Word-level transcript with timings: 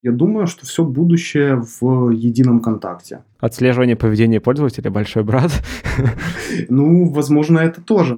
Я 0.00 0.12
думаю, 0.12 0.46
что 0.46 0.64
все 0.64 0.84
будущее 0.84 1.56
в 1.56 2.10
едином 2.10 2.60
контакте. 2.60 3.24
Отслеживание 3.40 3.96
поведения 3.96 4.38
пользователя– 4.40 4.90
большой 4.92 5.24
брат. 5.24 5.50
Ну, 6.68 7.10
возможно, 7.10 7.58
это 7.58 7.82
тоже. 7.82 8.16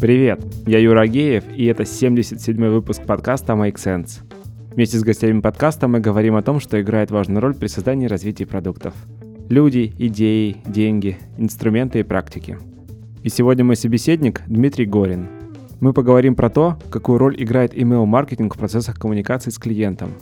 Привет, 0.00 0.44
я 0.66 0.78
Юра 0.78 1.00
Агеев, 1.00 1.44
и 1.56 1.64
это 1.64 1.84
77-й 1.84 2.68
выпуск 2.68 3.02
подкаста 3.06 3.54
Make 3.54 3.76
Sense. 3.76 4.20
Вместе 4.74 4.98
с 4.98 5.02
гостями 5.02 5.40
подкаста 5.40 5.88
мы 5.88 6.00
говорим 6.00 6.36
о 6.36 6.42
том, 6.42 6.60
что 6.60 6.80
играет 6.80 7.10
важную 7.10 7.40
роль 7.40 7.54
при 7.54 7.68
создании 7.68 8.04
и 8.04 8.10
развитии 8.10 8.44
продуктов. 8.44 8.92
Люди, 9.48 9.94
идеи, 9.98 10.58
деньги, 10.66 11.16
инструменты 11.38 12.00
и 12.00 12.02
практики– 12.02 12.58
и 13.26 13.28
сегодня 13.28 13.64
мой 13.64 13.74
собеседник 13.74 14.42
Дмитрий 14.46 14.86
Горин. 14.86 15.26
Мы 15.80 15.92
поговорим 15.92 16.36
про 16.36 16.48
то, 16.48 16.78
какую 16.90 17.18
роль 17.18 17.34
играет 17.42 17.74
email-маркетинг 17.74 18.54
в 18.54 18.56
процессах 18.56 19.00
коммуникации 19.00 19.50
с 19.50 19.58
клиентом. 19.58 20.12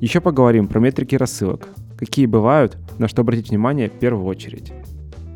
Еще 0.00 0.20
поговорим 0.20 0.66
про 0.66 0.80
метрики 0.80 1.14
рассылок, 1.14 1.68
какие 1.96 2.26
бывают, 2.26 2.76
на 2.98 3.06
что 3.06 3.22
обратить 3.22 3.50
внимание 3.50 3.88
в 3.88 3.92
первую 3.92 4.26
очередь. 4.26 4.72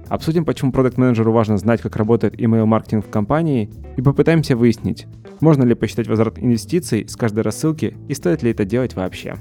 Обсудим, 0.08 0.44
почему 0.44 0.72
продукт-менеджеру 0.72 1.30
важно 1.30 1.58
знать, 1.58 1.80
как 1.80 1.94
работает 1.94 2.34
email-маркетинг 2.40 3.06
в 3.06 3.10
компании, 3.10 3.70
и 3.96 4.02
попытаемся 4.02 4.56
выяснить, 4.56 5.06
можно 5.40 5.62
ли 5.62 5.76
посчитать 5.76 6.08
возврат 6.08 6.40
инвестиций 6.40 7.08
с 7.08 7.14
каждой 7.14 7.44
рассылки 7.44 7.96
и 8.08 8.14
стоит 8.14 8.42
ли 8.42 8.50
это 8.50 8.64
делать 8.64 8.96
вообще. 8.96 9.36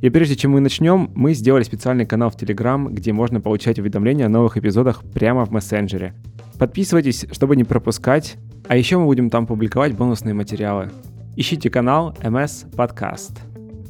И 0.00 0.10
прежде 0.10 0.36
чем 0.36 0.52
мы 0.52 0.60
начнем, 0.60 1.10
мы 1.16 1.34
сделали 1.34 1.64
специальный 1.64 2.06
канал 2.06 2.30
в 2.30 2.36
Telegram, 2.36 2.88
где 2.88 3.12
можно 3.12 3.40
получать 3.40 3.80
уведомления 3.80 4.26
о 4.26 4.30
новых 4.30 4.56
эпизодах 4.56 5.02
прямо 5.12 5.44
в 5.44 5.50
мессенджере, 5.50 6.14
Подписывайтесь, 6.60 7.24
чтобы 7.32 7.56
не 7.56 7.64
пропускать. 7.64 8.36
А 8.68 8.76
еще 8.76 8.98
мы 8.98 9.06
будем 9.06 9.30
там 9.30 9.46
публиковать 9.46 9.96
бонусные 9.96 10.34
материалы. 10.34 10.90
Ищите 11.34 11.70
канал 11.70 12.14
MS 12.20 12.70
Podcast. 12.70 13.38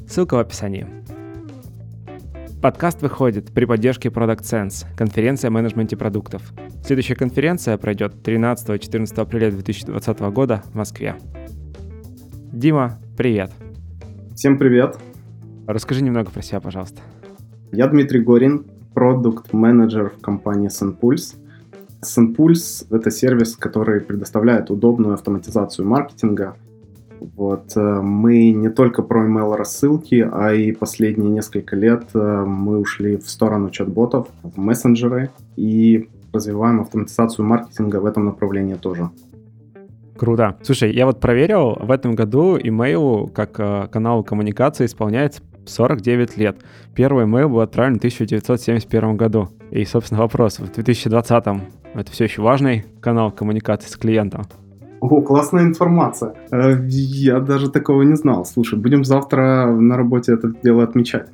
Ссылка 0.07 0.35
в 0.35 0.39
описании. 0.39 0.87
Подкаст 2.63 3.03
выходит 3.03 3.51
при 3.51 3.65
поддержке 3.65 4.09
Product 4.09 4.43
Sense, 4.43 4.87
конференция 4.97 5.49
о 5.49 5.51
менеджменте 5.51 5.97
продуктов. 5.97 6.53
Следующая 6.85 7.17
конференция 7.17 7.77
пройдет 7.77 8.15
13-14 8.23 9.21
апреля 9.21 9.51
2020 9.51 10.21
года 10.33 10.63
в 10.67 10.77
Москве. 10.77 11.17
Дима, 12.53 13.01
привет. 13.17 13.51
Всем 14.37 14.59
привет. 14.59 14.97
Расскажи 15.67 16.05
немного 16.05 16.31
про 16.31 16.41
себя, 16.41 16.61
пожалуйста. 16.61 17.03
Я 17.73 17.89
Дмитрий 17.89 18.21
Горин, 18.21 18.65
продукт-менеджер 18.95 20.11
в 20.11 20.21
компании 20.21 20.69
SunPulse. 20.69 21.40
SendPulse— 22.03 22.87
это 22.91 23.11
сервис, 23.11 23.57
который 23.57 24.01
предоставляет 24.01 24.71
удобную 24.71 25.15
автоматизацию 25.15 25.87
маркетинга. 25.87 26.57
Вот. 27.37 27.77
Э, 27.77 28.01
мы 28.01 28.51
не 28.53 28.71
только 28.71 29.03
про 29.03 29.27
email 29.27 29.55
рассылки, 29.55 30.27
а 30.31 30.53
и 30.53 30.73
последние 30.73 31.31
несколько 31.31 31.77
лет 31.77 32.05
э, 32.15 32.45
мы 32.47 32.79
ушли 32.79 33.17
в 33.17 33.29
сторону 33.29 33.71
чат-ботов, 33.71 34.29
в 34.43 34.59
мессенджеры 34.59 35.31
и 35.57 36.09
развиваем 36.33 36.81
автоматизацию 36.81 37.45
маркетинга 37.45 37.97
в 37.97 38.07
этом 38.07 38.25
направлении 38.25 38.75
тоже. 38.75 39.11
Круто. 40.17 40.57
Слушай, 40.63 40.93
я 40.93 41.07
вот 41.07 41.19
проверил, 41.19 41.79
в 41.81 41.91
этом 41.91 42.15
году 42.15 42.59
email 42.59 43.31
как 43.33 43.59
э, 43.59 43.89
канал 43.91 44.23
коммуникации 44.23 44.87
исполняется 44.87 45.43
49 45.67 46.37
лет. 46.37 46.57
Первый 46.95 47.27
email 47.27 47.49
был 47.49 47.61
отправлен 47.61 47.95
в 47.95 47.99
1971 47.99 49.17
году. 49.17 49.49
И, 49.71 49.85
собственно, 49.85 50.21
вопрос, 50.21 50.59
в 50.59 50.73
2020 50.73 51.45
это 51.95 52.13
все 52.13 52.25
еще 52.25 52.43
важный 52.43 52.85
канал 53.01 53.33
коммуникации 53.33 53.89
с 53.89 53.97
клиентом? 53.97 54.45
О, 55.01 55.23
классная 55.23 55.65
информация. 55.65 56.35
Э, 56.53 56.77
я 56.89 57.41
даже 57.41 57.71
такого 57.71 58.03
не 58.03 58.17
знал. 58.17 58.45
Слушай, 58.45 58.79
будем 58.79 59.05
завтра 59.05 59.67
на 59.67 59.97
работе 59.97 60.35
это 60.35 60.53
дело 60.63 60.83
отмечать. 60.83 61.29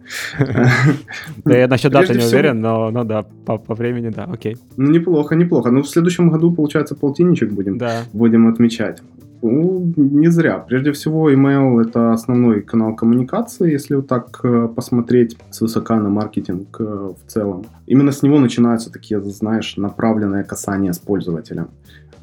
Да 1.44 1.56
я 1.56 1.66
насчет 1.66 1.92
даты 1.92 2.14
не 2.14 2.24
уверен, 2.24 2.60
но 2.60 2.90
ну 2.90 3.04
да, 3.04 3.24
по 3.44 3.74
времени, 3.74 4.10
да, 4.10 4.24
окей. 4.24 4.56
Ну, 4.76 4.90
неплохо, 4.90 5.34
неплохо. 5.34 5.70
Ну, 5.70 5.82
в 5.82 5.88
следующем 5.88 6.30
году, 6.30 6.52
получается, 6.52 6.94
полтинничек 6.94 7.50
будем 7.50 7.80
будем 8.12 8.46
отмечать. 8.46 9.02
Ну, 9.42 9.92
не 9.96 10.30
зря. 10.30 10.58
Прежде 10.58 10.90
всего, 10.92 11.30
email— 11.30 11.80
это 11.88 12.12
основной 12.12 12.62
канал 12.62 12.94
коммуникации, 12.96 13.72
если 13.72 13.96
вот 13.96 14.06
так 14.06 14.40
э, 14.44 14.68
посмотреть 14.74 15.36
с 15.50 15.60
высока 15.60 15.96
на 16.00 16.08
маркетинг 16.08 16.76
э, 16.80 16.84
в 16.84 17.30
целом. 17.30 17.64
Именно 17.86 18.12
с 18.12 18.22
него 18.22 18.38
начинаются 18.38 18.90
такие, 18.90 19.20
знаешь, 19.20 19.76
направленные 19.76 20.44
касания 20.44 20.92
с 20.92 20.98
пользователем. 20.98 21.68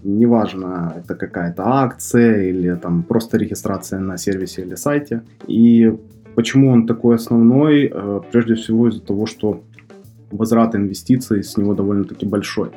Неважно, 0.03 0.93
это 0.97 1.15
какая-то 1.15 1.63
акция 1.65 2.49
или 2.49 2.75
там 2.75 3.03
просто 3.03 3.37
регистрация 3.37 3.99
на 3.99 4.17
сервисе 4.17 4.61
или 4.61 4.75
сайте. 4.75 5.21
И 5.47 5.95
почему 6.35 6.71
он 6.71 6.87
такой 6.87 7.15
основной? 7.15 7.91
Э, 7.93 8.21
прежде 8.31 8.55
всего 8.55 8.87
из-за 8.87 9.01
того, 9.01 9.25
что 9.25 9.61
возврат 10.31 10.75
инвестиций 10.75 11.43
с 11.43 11.57
него 11.57 11.73
довольно-таки 11.73 12.25
большой 12.25 12.69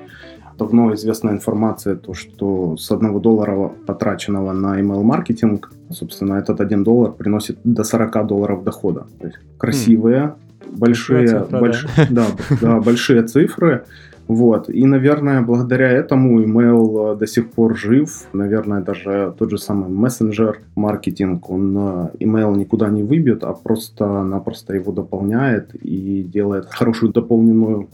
давно 0.59 0.95
известная 0.95 1.33
информация, 1.33 1.97
то, 1.97 2.15
что 2.15 2.77
с 2.77 2.91
одного 2.91 3.21
доллара, 3.21 3.71
потраченного 3.87 4.53
на 4.53 4.81
email-маркетинг, 4.81 5.73
собственно, 5.91 6.35
этот 6.35 6.61
один 6.61 6.85
доллар 6.85 7.13
приносит 7.13 7.59
до 7.65 7.85
40 7.85 8.27
долларов 8.27 8.65
дохода. 8.65 9.07
То 9.21 9.27
есть 9.27 9.39
красивые, 9.59 10.23
mm. 10.23 10.79
большие, 10.79 11.29
цифра, 11.29 11.59
больш... 11.59 11.87
да. 12.11 12.27
Да, 12.51 12.57
да, 12.61 12.81
большие 12.81 13.23
цифры. 13.23 13.85
Вот. 14.29 14.69
И, 14.69 14.85
наверное, 14.87 15.41
благодаря 15.43 15.89
этому 15.89 16.43
email 16.43 17.15
э, 17.15 17.17
до 17.17 17.27
сих 17.27 17.51
пор 17.51 17.77
жив. 17.77 18.27
Наверное, 18.33 18.81
даже 18.81 19.35
тот 19.39 19.51
же 19.51 19.59
самый 19.59 19.89
мессенджер 19.89 20.59
маркетинг, 20.75 21.49
он 21.49 21.77
э, 21.77 22.09
email 22.21 22.57
никуда 22.57 22.89
не 22.89 23.05
выбьет, 23.05 23.45
а 23.45 23.53
просто-напросто 23.53 24.75
его 24.75 24.91
дополняет 24.93 25.75
и 25.75 26.23
делает 26.23 26.67
хорошую 26.67 27.13
дополненную 27.13 27.89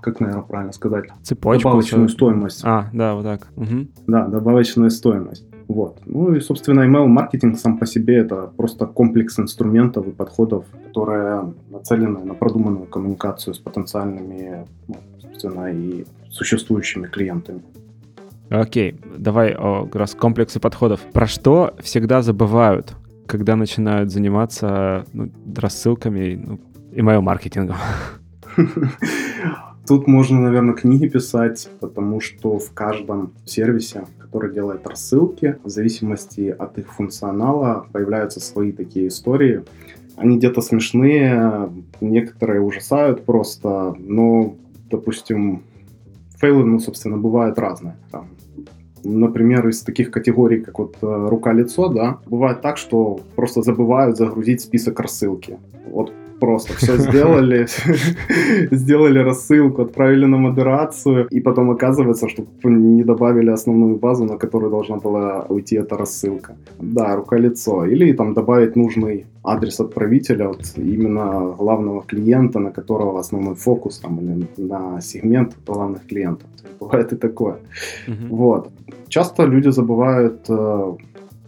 как, 0.00 0.20
наверное, 0.20 0.42
правильно 0.42 0.72
сказать? 0.72 1.06
Цепочку. 1.22 1.68
Добавочную 1.68 2.08
стоимость. 2.08 2.62
А, 2.64 2.88
да, 2.92 3.14
вот 3.14 3.24
так. 3.24 3.48
Угу. 3.56 3.88
Да, 4.06 4.26
добавочная 4.26 4.90
стоимость. 4.90 5.44
Вот. 5.70 6.00
Ну 6.04 6.34
и, 6.34 6.40
собственно, 6.40 6.80
email-маркетинг 6.80 7.56
сам 7.56 7.78
по 7.78 7.86
себе 7.86 8.16
это 8.16 8.50
просто 8.56 8.86
комплекс 8.86 9.38
инструментов 9.38 10.04
и 10.08 10.10
подходов, 10.10 10.64
которые 10.88 11.54
нацелены 11.70 12.24
на 12.24 12.34
продуманную 12.34 12.86
коммуникацию 12.86 13.54
с 13.54 13.58
потенциальными, 13.60 14.66
ну, 14.88 14.96
собственно, 15.20 15.72
и 15.72 16.04
существующими 16.28 17.06
клиентами. 17.06 17.62
Окей, 18.48 18.98
давай 19.16 19.54
о, 19.54 19.84
как 19.84 19.94
раз 19.94 20.14
комплексы 20.16 20.58
подходов. 20.58 21.02
Про 21.12 21.28
что 21.28 21.74
всегда 21.80 22.20
забывают, 22.20 22.96
когда 23.26 23.54
начинают 23.54 24.10
заниматься 24.10 25.04
ну, 25.12 25.30
рассылками, 25.56 26.34
ну, 26.34 26.60
email-маркетингом? 26.90 27.76
Тут 29.90 30.06
можно, 30.06 30.40
наверное, 30.40 30.76
книги 30.76 31.08
писать, 31.08 31.68
потому 31.80 32.20
что 32.20 32.60
в 32.60 32.70
каждом 32.72 33.32
сервисе, 33.44 34.04
который 34.20 34.54
делает 34.54 34.86
рассылки, 34.86 35.56
в 35.64 35.68
зависимости 35.68 36.54
от 36.56 36.78
их 36.78 36.92
функционала, 36.92 37.86
появляются 37.90 38.38
свои 38.38 38.70
такие 38.70 39.08
истории. 39.08 39.64
Они 40.14 40.38
где-то 40.38 40.60
смешные, 40.60 41.72
некоторые 42.00 42.60
ужасают 42.60 43.24
просто, 43.24 43.96
но, 43.98 44.54
допустим, 44.88 45.64
фейлы, 46.36 46.64
ну, 46.64 46.78
собственно, 46.78 47.16
бывают 47.16 47.58
разные. 47.58 47.96
Там, 48.12 48.28
например, 49.02 49.66
из 49.66 49.80
таких 49.80 50.12
категорий, 50.12 50.60
как 50.60 50.78
вот 50.78 50.98
э, 51.02 51.26
рука-лицо, 51.28 51.88
да, 51.88 52.20
бывает 52.26 52.60
так, 52.60 52.76
что 52.76 53.18
просто 53.34 53.62
забывают 53.62 54.16
загрузить 54.16 54.60
список 54.60 55.00
рассылки. 55.00 55.58
Вот 55.90 56.12
просто 56.40 56.72
все 56.74 56.96
сделали, 56.96 57.66
сделали 58.70 59.18
рассылку, 59.18 59.82
отправили 59.82 60.26
на 60.26 60.36
модерацию, 60.36 61.26
и 61.30 61.40
потом 61.40 61.70
оказывается, 61.70 62.28
что 62.28 62.44
не 62.64 63.04
добавили 63.04 63.50
основную 63.50 63.96
базу, 63.96 64.24
на 64.24 64.38
которую 64.38 64.70
должна 64.70 64.96
была 64.96 65.46
уйти 65.48 65.76
эта 65.76 65.96
рассылка. 65.96 66.56
Да, 66.80 67.16
рука-лицо. 67.16 67.84
Или 67.86 68.12
там 68.12 68.34
добавить 68.34 68.76
нужный 68.76 69.26
адрес 69.44 69.80
отправителя, 69.80 70.48
вот 70.48 70.62
именно 70.76 71.54
главного 71.58 72.02
клиента, 72.02 72.58
на 72.58 72.70
которого 72.70 73.18
основной 73.20 73.54
фокус, 73.54 73.98
там, 73.98 74.18
или 74.20 74.46
на 74.56 75.00
сегмент 75.00 75.56
главных 75.66 76.06
клиентов. 76.06 76.46
Бывает 76.80 77.12
и 77.12 77.16
такое. 77.16 77.56
Вот. 78.30 78.70
Часто 79.08 79.44
люди 79.44 79.70
забывают 79.70 80.48
э, 80.48 80.96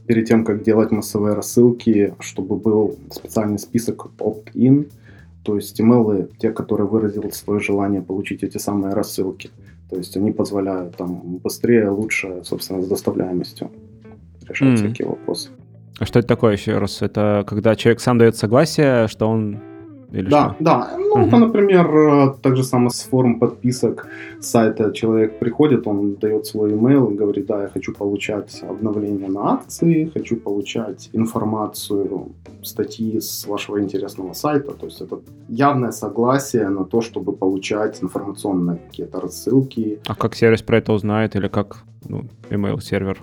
перед 0.06 0.26
тем, 0.26 0.44
как 0.44 0.62
делать 0.62 0.90
массовые 0.90 1.34
рассылки, 1.34 2.14
чтобы 2.20 2.56
был 2.56 2.96
специальный 3.10 3.58
список 3.58 4.10
opt-in, 4.19 4.90
то 5.43 5.56
есть 5.56 5.81
имейлы, 5.81 6.28
те, 6.38 6.50
которые 6.50 6.87
выразили 6.87 7.31
свое 7.31 7.60
желание 7.60 8.00
получить 8.02 8.43
эти 8.43 8.58
самые 8.58 8.94
рассылки. 8.94 9.50
То 9.90 9.96
есть 9.96 10.16
они 10.16 10.32
позволяют 10.32 10.96
там 10.96 11.38
быстрее, 11.43 11.90
лучше, 11.90 12.43
собственно, 12.44 12.82
с 12.82 12.88
доставляемостью 12.88 13.70
решать 14.49 14.69
mm. 14.69 14.76
всякие 14.76 15.08
вопросы. 15.08 15.50
А 15.99 16.06
что 16.06 16.19
это 16.19 16.28
такое 16.28 16.52
еще 16.52 16.78
раз? 16.78 17.02
Это 17.02 17.44
когда 17.46 17.76
человек 17.76 18.00
сам 18.00 18.19
дает 18.19 18.37
согласие, 18.37 19.08
что 19.08 19.28
он 19.28 19.60
Или 20.12 20.29
да, 20.29 20.55
что? 20.55 20.64
да. 20.64 20.91
Ну, 20.99 21.17
Мгм. 21.17 21.29
это, 21.29 21.37
например, 21.38 21.87
э, 21.97 22.35
так 22.43 22.56
же 22.56 22.64
самое 22.64 22.91
с 22.91 23.03
форм 23.03 23.38
подписок 23.38 24.09
сайта. 24.41 24.93
Человек 24.93 25.38
приходит, 25.38 25.87
он 25.87 26.14
дает 26.14 26.47
свой 26.47 26.73
email 26.73 27.12
и 27.12 27.14
говорит, 27.14 27.47
да, 27.47 27.62
я 27.62 27.69
хочу 27.69 27.93
получать 27.94 28.62
обновления 28.62 29.29
на 29.29 29.55
акции, 29.55 30.11
хочу 30.14 30.37
получать 30.37 31.11
информацию, 31.14 32.32
статьи 32.62 33.20
с 33.20 33.47
вашего 33.47 33.81
интересного 33.81 34.35
сайта. 34.35 34.73
То 34.73 34.87
есть 34.87 35.00
это 35.00 35.20
явное 35.49 35.93
согласие 35.93 36.69
на 36.69 36.85
то, 36.85 37.00
чтобы 37.00 37.32
получать 37.32 38.03
информационные 38.03 38.79
какие-то 38.91 39.20
рассылки. 39.20 39.99
А 40.06 40.15
как 40.15 40.35
сервис 40.35 40.62
про 40.62 40.79
это 40.79 40.93
узнает 40.93 41.37
или 41.37 41.49
как 41.49 41.85
ну, 42.08 42.25
email 42.50 42.81
сервер? 42.81 43.19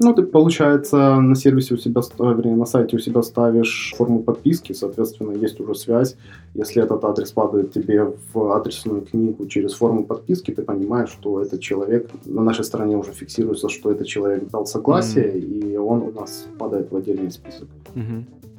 Ну, 0.00 0.14
ты, 0.14 0.22
получается, 0.22 1.16
на 1.16 1.34
сервисе 1.34 1.74
у 1.74 1.76
себя, 1.76 2.02
вернее, 2.18 2.56
на 2.56 2.66
сайте 2.66 2.96
у 2.96 3.00
себя 3.00 3.22
ставишь 3.22 3.94
форму 3.96 4.22
подписки, 4.22 4.72
соответственно, 4.72 5.32
есть 5.32 5.60
уже 5.60 5.74
связь. 5.74 6.16
Если 6.54 6.82
этот 6.82 7.04
адрес 7.04 7.32
падает 7.32 7.72
тебе 7.72 8.12
в 8.32 8.52
адресную 8.52 9.02
книгу 9.02 9.46
через 9.46 9.74
форму 9.74 10.04
подписки, 10.04 10.52
ты 10.52 10.62
понимаешь, 10.62 11.10
что 11.10 11.42
этот 11.42 11.60
человек, 11.60 12.10
на 12.26 12.42
нашей 12.42 12.64
стороне 12.64 12.96
уже 12.96 13.12
фиксируется, 13.12 13.68
что 13.68 13.90
этот 13.90 14.06
человек 14.06 14.48
дал 14.50 14.66
согласие, 14.66 15.38
и 15.38 15.76
он 15.76 16.02
у 16.02 16.12
нас 16.12 16.46
падает 16.58 16.92
в 16.92 16.96
отдельный 16.96 17.30
список. 17.30 17.68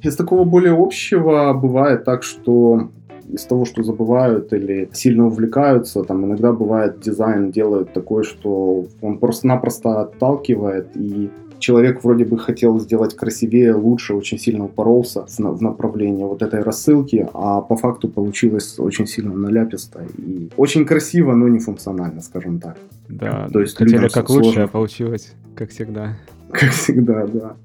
Из 0.02 0.16
такого 0.16 0.44
более 0.44 0.72
общего 0.72 1.52
бывает 1.52 2.04
так, 2.04 2.22
что 2.22 2.90
из 3.32 3.44
того, 3.44 3.64
что 3.64 3.82
забывают 3.82 4.52
или 4.52 4.88
сильно 4.92 5.26
увлекаются, 5.26 6.02
там 6.02 6.24
иногда 6.24 6.52
бывает 6.52 7.00
дизайн 7.00 7.50
делают 7.50 7.92
такой, 7.92 8.24
что 8.24 8.86
он 9.02 9.18
просто-напросто 9.18 10.00
отталкивает, 10.02 10.88
и 10.94 11.30
человек 11.58 12.02
вроде 12.04 12.24
бы 12.24 12.38
хотел 12.38 12.80
сделать 12.80 13.14
красивее, 13.14 13.74
лучше, 13.74 14.14
очень 14.14 14.38
сильно 14.38 14.64
упоролся 14.64 15.26
в, 15.26 15.38
на- 15.38 15.50
в 15.52 15.60
направлении 15.62 16.24
вот 16.24 16.42
этой 16.42 16.62
рассылки, 16.62 17.28
а 17.34 17.60
по 17.60 17.76
факту 17.76 18.08
получилось 18.08 18.78
очень 18.78 19.06
сильно 19.06 19.34
наляписто 19.34 20.00
и 20.16 20.48
очень 20.56 20.86
красиво, 20.86 21.34
но 21.34 21.48
не 21.48 21.58
функционально, 21.58 22.22
скажем 22.22 22.58
так. 22.60 22.76
Да, 23.08 23.48
То 23.52 23.60
есть 23.60 23.76
хотели 23.76 24.08
как 24.08 24.26
сложно. 24.28 24.46
лучше, 24.46 24.60
а 24.60 24.68
получилось 24.68 25.34
как 25.54 25.70
всегда. 25.70 26.16
Как 26.52 26.70
всегда, 26.70 27.26
да. 27.26 27.56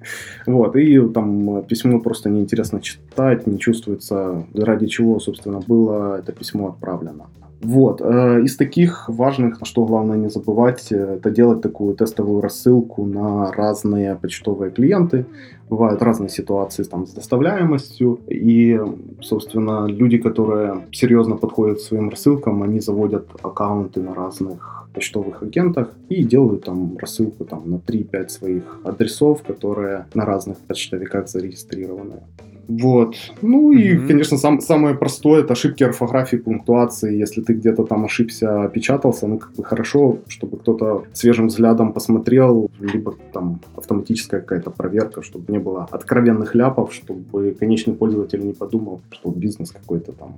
Вот, 0.45 0.75
и 0.75 0.99
там 1.09 1.57
э, 1.57 1.63
письмо 1.63 1.99
просто 1.99 2.29
неинтересно 2.29 2.81
читать, 2.81 3.47
не 3.47 3.57
чувствуется, 3.57 4.45
ради 4.53 4.85
чего, 4.87 5.19
собственно, 5.19 5.59
было 5.67 6.19
это 6.19 6.31
письмо 6.31 6.69
отправлено. 6.69 7.25
Вот, 7.61 8.01
э, 8.01 8.41
из 8.43 8.57
таких 8.57 9.09
важных, 9.09 9.57
что 9.63 9.85
главное 9.85 10.17
не 10.17 10.29
забывать, 10.29 10.91
э, 10.91 11.15
это 11.17 11.31
делать 11.31 11.61
такую 11.61 11.95
тестовую 11.95 12.41
рассылку 12.41 13.05
на 13.05 13.51
разные 13.51 14.15
почтовые 14.15 14.71
клиенты. 14.71 15.25
Бывают 15.67 16.03
разные 16.03 16.29
ситуации 16.29 16.83
там, 16.83 17.07
с 17.07 17.13
доставляемостью, 17.13 18.19
и, 18.27 18.79
собственно, 19.19 19.87
люди, 19.87 20.19
которые 20.19 20.85
серьезно 20.91 21.37
подходят 21.37 21.79
к 21.79 21.81
своим 21.81 22.09
рассылкам, 22.09 22.61
они 22.61 22.79
заводят 22.79 23.25
аккаунты 23.41 23.99
на 23.99 24.13
разных 24.13 24.74
почтовых 24.95 25.43
агентах 25.43 25.89
и 26.09 26.23
делают 26.23 26.63
там 26.65 26.97
рассылку 26.97 27.45
там, 27.45 27.69
на 27.69 27.75
3-5 27.75 28.29
своих 28.29 28.79
адресов, 28.83 29.43
которые 29.43 30.05
на 30.13 30.25
разных 30.25 30.57
почтовиках 30.67 31.27
зарегистрированы. 31.27 32.15
Вот. 32.67 33.15
Ну 33.41 33.71
и, 33.73 33.93
Мгм. 33.93 34.07
конечно, 34.07 34.37
сам, 34.37 34.59
самое 34.59 34.95
простое 34.95 35.43
это 35.43 35.53
ошибки 35.53 35.83
орфографии, 35.83 36.37
пунктуации. 36.37 37.15
Если 37.15 37.41
ты 37.41 37.53
где-то 37.53 37.83
там 37.83 38.05
ошибся, 38.05 38.63
опечатался, 38.63 39.27
ну 39.27 39.37
как 39.37 39.51
бы 39.53 39.63
хорошо, 39.63 40.17
чтобы 40.27 40.57
кто-то 40.57 41.03
свежим 41.13 41.47
взглядом 41.47 41.93
посмотрел, 41.93 42.71
либо 42.79 43.13
там 43.33 43.59
автоматическая 43.75 44.41
какая-то 44.41 44.71
проверка, 44.71 45.21
чтобы 45.21 45.51
не 45.53 45.59
было 45.59 45.87
откровенных 45.91 46.55
ляпов, 46.55 46.91
чтобы 46.93 47.51
конечный 47.59 47.93
пользователь 47.93 48.43
не 48.43 48.53
подумал, 48.53 49.01
что 49.11 49.29
бизнес 49.29 49.71
какой-то 49.71 50.11
там 50.11 50.35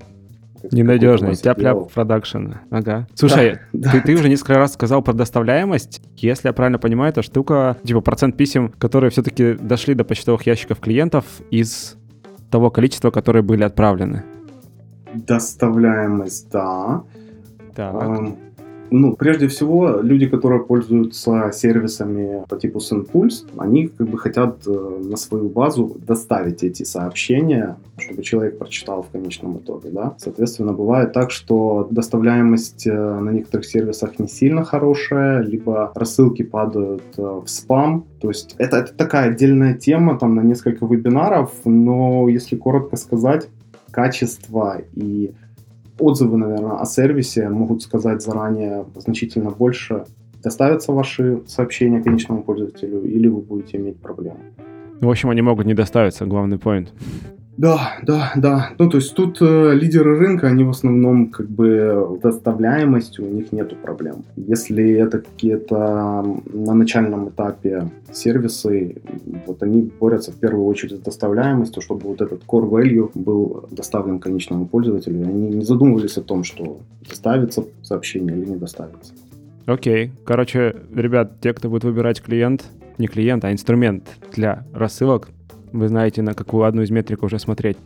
Ненадежный. 0.71 1.35
Тяп-ляп 1.35 1.91
продакшн. 1.91 2.53
Ага. 2.71 3.07
Слушай, 3.13 3.59
Да. 3.73 3.91
ты, 3.91 4.01
ты 4.01 4.13
уже 4.15 4.29
несколько 4.29 4.55
раз 4.55 4.73
сказал 4.73 5.01
про 5.01 5.13
доставляемость. 5.13 6.01
Если 6.17 6.47
я 6.47 6.53
правильно 6.53 6.79
понимаю, 6.79 7.11
эта 7.11 7.21
штука, 7.21 7.77
типа 7.83 8.01
процент 8.01 8.37
писем, 8.37 8.69
которые 8.77 9.09
все-таки 9.11 9.53
дошли 9.53 9.93
до 9.93 10.03
почтовых 10.03 10.45
ящиков 10.45 10.79
клиентов 10.79 11.25
из 11.51 11.95
того 12.49 12.69
количества, 12.71 13.11
которые 13.11 13.43
были 13.43 13.63
отправлены. 13.63 14.23
Доставляемость, 15.13 16.49
да. 16.51 17.03
Так. 17.75 18.03
Эм, 18.03 18.37
Ну, 18.89 19.15
прежде 19.15 19.47
всего, 19.47 19.99
люди, 20.01 20.27
которые 20.27 20.63
пользуются 20.63 21.51
сервисами 21.53 22.43
по 22.47 22.57
типу 22.57 22.79
SendPulse, 22.79 23.47
они 23.57 23.87
как 23.87 24.07
бы 24.07 24.17
хотят 24.17 24.65
э, 24.67 25.01
на 25.03 25.17
свою 25.17 25.49
базу 25.49 25.97
доставить 26.07 26.63
эти 26.63 26.83
сообщения, 26.83 27.77
чтобы 27.97 28.23
человек 28.23 28.57
прочитал 28.57 29.03
в 29.03 29.09
конечном 29.09 29.57
итоге, 29.57 29.89
да. 29.89 30.15
Соответственно, 30.17 30.73
бывает 30.73 31.13
так, 31.13 31.31
что 31.31 31.87
доставляемость 31.91 32.87
э, 32.87 32.93
на 32.93 33.29
некоторых 33.31 33.65
сервисах 33.65 34.19
не 34.19 34.27
сильно 34.27 34.63
хорошая, 34.63 35.41
либо 35.41 35.91
рассылки 35.95 36.43
падают 36.43 37.03
э, 37.17 37.21
в 37.21 37.47
спам. 37.47 38.05
То 38.21 38.29
есть 38.29 38.55
это, 38.57 38.77
это 38.77 38.93
такая 38.93 39.29
отдельная 39.29 39.73
тема, 39.73 40.17
там, 40.17 40.35
на 40.35 40.41
несколько 40.41 40.85
вебинаров, 40.85 41.51
но 41.65 42.27
если 42.29 42.55
коротко 42.55 42.95
сказать, 42.95 43.49
качество 43.91 44.81
и 44.93 45.33
отзывы, 45.99 46.37
наверное, 46.37 46.77
о 46.77 46.85
сервисе 46.85 47.49
могут 47.49 47.81
сказать 47.81 48.21
заранее 48.21 48.85
значительно 48.95 49.51
больше. 49.51 50.05
Доставятся 50.43 50.91
ваши 50.91 51.41
сообщения 51.47 52.01
конечному 52.01 52.43
пользователю 52.43 53.03
или 53.03 53.27
вы 53.27 53.41
будете 53.41 53.77
иметь 53.77 53.97
проблемы. 53.97 54.39
В 55.01 55.09
общем, 55.09 55.29
они 55.29 55.41
могут 55.41 55.65
не 55.65 55.73
доставиться, 55.73 56.25
главный 56.25 56.57
поинт. 56.57 56.93
Да, 57.57 57.97
да, 58.03 58.31
да. 58.35 58.69
Ну, 58.77 58.87
то 58.89 58.97
есть 58.97 59.15
тут 59.15 59.41
э, 59.41 59.73
лидеры 59.73 60.17
рынка, 60.17 60.47
они 60.47 60.63
в 60.63 60.69
основном 60.69 61.29
как 61.29 61.49
бы 61.49 62.19
доставляемостью, 62.21 63.25
у 63.25 63.29
них 63.29 63.51
нету 63.51 63.75
проблем. 63.75 64.23
Если 64.35 64.91
это 64.91 65.19
какие-то 65.19 66.23
на 66.53 66.73
начальном 66.73 67.29
этапе 67.29 67.89
сервисы, 68.13 68.97
вот 69.47 69.63
они 69.63 69.91
борются 69.99 70.31
в 70.31 70.35
первую 70.35 70.67
очередь 70.67 70.97
с 70.97 70.99
доставляемостью, 70.99 71.81
чтобы 71.81 72.07
вот 72.07 72.21
этот 72.21 72.43
core 72.45 72.69
value 72.69 73.09
был 73.15 73.65
доставлен 73.71 74.19
конечному 74.19 74.67
пользователю. 74.67 75.23
Они 75.23 75.55
не 75.55 75.65
задумывались 75.65 76.17
о 76.17 76.21
том, 76.21 76.43
что 76.43 76.77
доставится 77.09 77.63
сообщение 77.81 78.37
или 78.37 78.45
не 78.45 78.55
доставится. 78.55 79.13
Окей. 79.65 80.11
Короче, 80.25 80.75
ребят, 80.93 81.41
те, 81.41 81.53
кто 81.53 81.69
будет 81.69 81.83
выбирать 81.83 82.21
клиент, 82.21 82.65
не 82.99 83.07
клиент, 83.07 83.43
а 83.43 83.51
инструмент 83.51 84.03
для 84.33 84.63
рассылок, 84.73 85.29
вы 85.71 85.87
знаете, 85.87 86.21
на 86.21 86.33
какую 86.33 86.63
одну 86.63 86.81
из 86.81 86.91
метрик 86.91 87.23
уже 87.23 87.39
смотреть. 87.39 87.77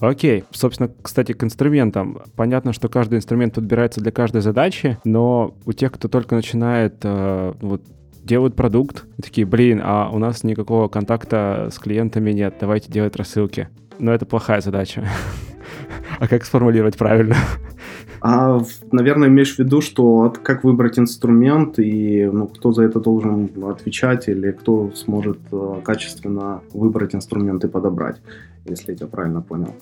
Окей. 0.00 0.44
Собственно, 0.50 0.90
кстати, 1.02 1.32
к 1.32 1.42
инструментам. 1.44 2.18
Понятно, 2.36 2.72
что 2.72 2.88
каждый 2.88 3.18
инструмент 3.18 3.54
подбирается 3.54 4.00
для 4.00 4.12
каждой 4.12 4.40
задачи, 4.40 4.98
но 5.04 5.54
у 5.64 5.72
тех, 5.72 5.92
кто 5.92 6.08
только 6.08 6.34
начинает 6.34 6.96
э, 7.02 7.54
вот 7.60 7.82
делают 8.22 8.56
продукт, 8.56 9.04
такие, 9.22 9.46
блин, 9.46 9.80
а 9.84 10.10
у 10.10 10.18
нас 10.18 10.44
никакого 10.44 10.88
контакта 10.88 11.68
с 11.70 11.78
клиентами 11.78 12.32
нет, 12.32 12.54
давайте 12.60 12.90
делать 12.90 13.16
рассылки. 13.16 13.68
Но 13.98 14.12
это 14.12 14.26
плохая 14.26 14.60
задача. 14.60 15.06
А 16.20 16.28
как 16.28 16.44
сформулировать 16.44 16.96
правильно? 16.96 17.36
А, 18.20 18.62
наверное, 18.92 19.28
имеешь 19.28 19.56
в 19.56 19.58
виду, 19.58 19.80
что 19.80 20.32
как 20.42 20.64
выбрать 20.64 20.98
инструмент 20.98 21.78
и 21.78 22.24
ну, 22.32 22.46
кто 22.46 22.72
за 22.72 22.84
это 22.84 23.00
должен 23.00 23.50
отвечать 23.68 24.28
или 24.28 24.52
кто 24.52 24.90
сможет 24.94 25.38
э, 25.52 25.80
качественно 25.84 26.62
выбрать 26.72 27.14
инструмент 27.14 27.64
и 27.64 27.68
подобрать, 27.68 28.16
если 28.64 28.92
я 28.92 28.96
тебя 28.98 29.08
правильно 29.08 29.42
понял. 29.42 29.74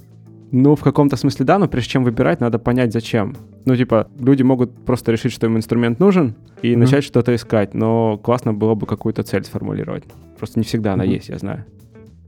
Ну, 0.51 0.75
в 0.75 0.81
каком-то 0.83 1.17
смысле 1.17 1.47
да, 1.47 1.59
но 1.59 1.69
прежде 1.69 1.91
чем 1.91 2.05
выбирать, 2.05 2.41
надо 2.41 2.59
понять, 2.59 2.93
зачем. 2.93 3.37
Ну, 3.65 3.77
типа, 3.77 4.09
люди 4.19 4.43
могут 4.43 4.75
просто 4.85 5.13
решить, 5.13 5.33
что 5.33 5.47
им 5.47 5.57
инструмент 5.57 6.01
нужен, 6.01 6.35
и 6.63 6.73
Мгм. 6.73 6.81
начать 6.81 7.05
что-то 7.05 7.35
искать, 7.35 7.75
но 7.75 8.19
классно 8.19 8.53
было 8.53 8.75
бы 8.75 8.87
какую-то 8.87 9.23
цель 9.23 9.45
сформулировать. 9.45 10.05
Просто 10.37 10.59
не 10.59 10.65
всегда 10.65 10.95
она 10.95 11.05
Мгм. 11.05 11.13
есть, 11.13 11.29
я 11.29 11.39
знаю. 11.39 11.65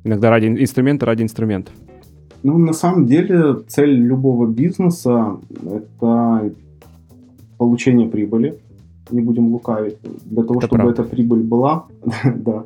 Иногда 0.04 0.30
ради 0.30 0.46
ин- 0.46 0.58
инструмента, 0.58 1.06
ради 1.06 1.22
инструментов. 1.22 1.74
Ну, 2.44 2.58
на 2.58 2.74
самом 2.74 3.06
деле, 3.06 3.54
цель 3.68 4.06
любого 4.06 4.46
бизнеса– 4.46 5.38
это 5.66 6.52
получение 7.56 8.06
прибыли. 8.06 8.58
Не 9.10 9.22
будем 9.22 9.48
лукавить. 9.48 9.96
Для 10.26 10.42
того, 10.42 10.58
Это 10.58 10.66
чтобы 10.66 10.82
правда. 10.82 11.02
эта 11.02 11.10
прибыль 11.10 11.42
была, 11.42 11.86
да, 12.36 12.64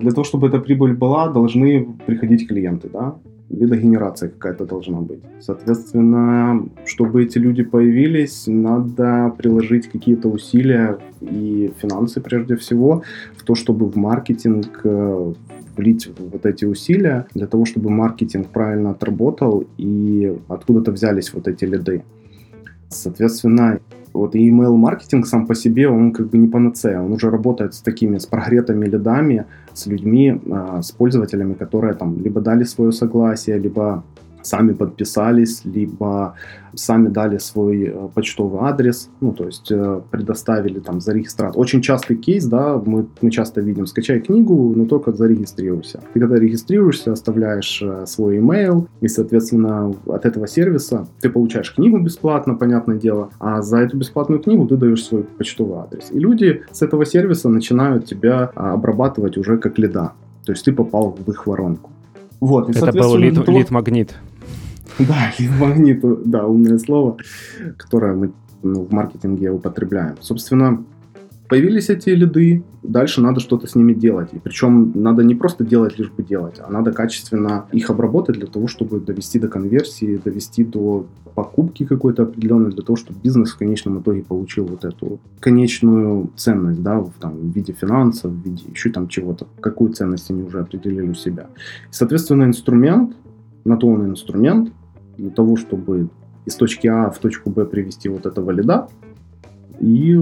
для 0.00 0.10
того, 0.10 0.24
чтобы 0.24 0.48
эта 0.48 0.58
прибыль 0.58 0.94
была, 0.94 1.28
должны 1.28 1.86
приходить 2.06 2.48
клиенты, 2.48 2.88
да, 2.92 3.14
лидогенерация 3.50 4.30
какая-то 4.30 4.64
должна 4.66 5.00
быть. 5.00 5.20
Соответственно, 5.40 6.68
чтобы 6.84 7.22
эти 7.22 7.38
люди 7.38 7.62
появились, 7.62 8.48
надо 8.48 9.32
приложить 9.38 9.88
какие-то 9.88 10.28
усилия 10.28 10.98
и 11.20 11.70
финансы 11.80 12.20
прежде 12.20 12.54
всего 12.56 13.02
в 13.36 13.44
то, 13.44 13.54
чтобы 13.54 13.86
в 13.86 13.96
маркетинг 13.96 14.80
э, 14.84 15.32
влить 15.80 16.08
вот 16.18 16.46
эти 16.46 16.66
усилия 16.66 17.26
для 17.34 17.46
того, 17.46 17.64
чтобы 17.64 17.90
маркетинг 17.90 18.48
правильно 18.48 18.90
отработал 18.90 19.64
и 19.78 20.36
откуда-то 20.48 20.92
взялись 20.92 21.34
вот 21.34 21.48
эти 21.48 21.64
лиды. 21.64 22.02
Соответственно, 22.88 23.80
вот 24.12 24.34
и 24.34 24.50
email 24.50 24.76
маркетинг 24.76 25.26
сам 25.26 25.46
по 25.46 25.54
себе, 25.54 25.88
он 25.88 26.12
как 26.12 26.26
бы 26.26 26.38
не 26.38 26.48
панацея, 26.48 27.00
он 27.00 27.12
уже 27.12 27.30
работает 27.30 27.74
с 27.74 27.80
такими, 27.80 28.18
с 28.18 28.26
прогретыми 28.26 28.86
лидами, 28.86 29.44
с 29.72 29.86
людьми, 29.86 30.40
а, 30.50 30.82
с 30.82 30.90
пользователями, 30.92 31.54
которые 31.54 31.94
там 31.94 32.20
либо 32.24 32.40
дали 32.40 32.64
свое 32.64 32.92
согласие, 32.92 33.58
либо 33.58 34.02
сами 34.42 34.72
подписались, 34.72 35.62
либо 35.64 36.34
сами 36.74 37.08
дали 37.08 37.38
свой 37.38 37.84
э, 37.84 38.08
почтовый 38.14 38.60
адрес, 38.62 39.10
ну, 39.20 39.32
то 39.32 39.44
есть 39.44 39.70
э, 39.70 40.00
предоставили 40.10 40.78
там 40.78 41.00
за 41.00 41.12
регистрацию. 41.12 41.60
Очень 41.60 41.82
частый 41.82 42.16
кейс, 42.16 42.44
да, 42.44 42.80
мы, 42.84 43.06
мы 43.20 43.30
часто 43.30 43.60
видим, 43.60 43.86
скачай 43.86 44.20
книгу, 44.20 44.72
но 44.76 44.86
только 44.86 45.12
зарегистрируйся. 45.12 46.00
Ты 46.12 46.20
когда 46.20 46.36
регистрируешься, 46.36 47.12
оставляешь 47.12 47.82
э, 47.82 48.06
свой 48.06 48.38
email, 48.38 48.86
и, 49.00 49.08
соответственно, 49.08 49.94
от 50.06 50.26
этого 50.26 50.46
сервиса 50.46 51.06
ты 51.20 51.30
получаешь 51.30 51.74
книгу 51.74 51.98
бесплатно, 51.98 52.54
понятное 52.54 52.96
дело, 52.96 53.30
а 53.38 53.62
за 53.62 53.78
эту 53.78 53.96
бесплатную 53.96 54.40
книгу 54.40 54.66
ты 54.66 54.76
даешь 54.76 55.04
свой 55.04 55.24
почтовый 55.24 55.80
адрес. 55.80 56.10
И 56.10 56.18
люди 56.18 56.62
с 56.70 56.82
этого 56.82 57.04
сервиса 57.04 57.48
начинают 57.48 58.06
тебя 58.06 58.50
а, 58.54 58.74
обрабатывать 58.74 59.36
уже 59.36 59.58
как 59.58 59.78
лида. 59.78 60.12
То 60.44 60.52
есть 60.52 60.64
ты 60.64 60.72
попал 60.72 61.16
в 61.18 61.30
их 61.30 61.46
воронку. 61.46 61.90
Вот, 62.40 62.70
и, 62.70 62.72
Это 62.72 62.92
был 62.92 63.16
лид, 63.16 63.46
лид-магнит. 63.46 64.14
Да, 64.98 65.32
лид-магнит, 65.38 66.02
да, 66.24 66.46
умное 66.46 66.78
слово, 66.78 67.16
которое 67.76 68.14
мы 68.14 68.32
ну, 68.62 68.84
в 68.84 68.92
маркетинге 68.92 69.50
употребляем. 69.50 70.16
Собственно, 70.20 70.84
появились 71.48 71.88
эти 71.90 72.10
лиды, 72.10 72.62
дальше 72.82 73.20
надо 73.20 73.40
что-то 73.40 73.66
с 73.66 73.74
ними 73.74 73.92
делать. 73.92 74.30
И 74.32 74.38
причем 74.38 74.92
надо 74.94 75.24
не 75.24 75.34
просто 75.34 75.64
делать, 75.64 75.98
лишь 75.98 76.10
бы 76.10 76.22
делать, 76.22 76.60
а 76.60 76.70
надо 76.70 76.92
качественно 76.92 77.66
их 77.72 77.90
обработать 77.90 78.36
для 78.36 78.46
того, 78.46 78.68
чтобы 78.68 79.00
довести 79.00 79.38
до 79.38 79.48
конверсии, 79.48 80.20
довести 80.24 80.64
до 80.64 81.06
покупки 81.34 81.84
какой-то 81.84 82.22
определенной, 82.22 82.70
для 82.70 82.82
того, 82.82 82.96
чтобы 82.96 83.18
бизнес 83.20 83.50
в 83.50 83.58
конечном 83.58 84.00
итоге 84.00 84.22
получил 84.22 84.66
вот 84.66 84.84
эту 84.84 85.20
конечную 85.40 86.30
ценность, 86.36 86.82
да, 86.82 87.00
в, 87.00 87.12
там, 87.20 87.36
в 87.36 87.54
виде 87.54 87.72
финансов, 87.72 88.30
в 88.30 88.44
виде 88.44 88.64
еще 88.70 88.90
там 88.90 89.08
чего-то, 89.08 89.46
какую 89.60 89.92
ценность 89.92 90.30
они 90.30 90.42
уже 90.42 90.60
определили 90.60 91.08
у 91.08 91.14
себя. 91.14 91.46
И, 91.90 91.92
соответственно, 91.92 92.44
инструмент, 92.44 93.16
на 93.64 93.76
то 93.76 93.88
он 93.88 94.06
инструмент, 94.06 94.72
для 95.20 95.30
того, 95.30 95.56
чтобы 95.56 96.08
из 96.46 96.54
точки 96.56 96.88
А 96.88 97.10
в 97.10 97.18
точку 97.18 97.50
Б 97.50 97.64
привести 97.64 98.08
вот 98.08 98.26
этого 98.26 98.50
лида, 98.50 98.88
и 99.78 100.14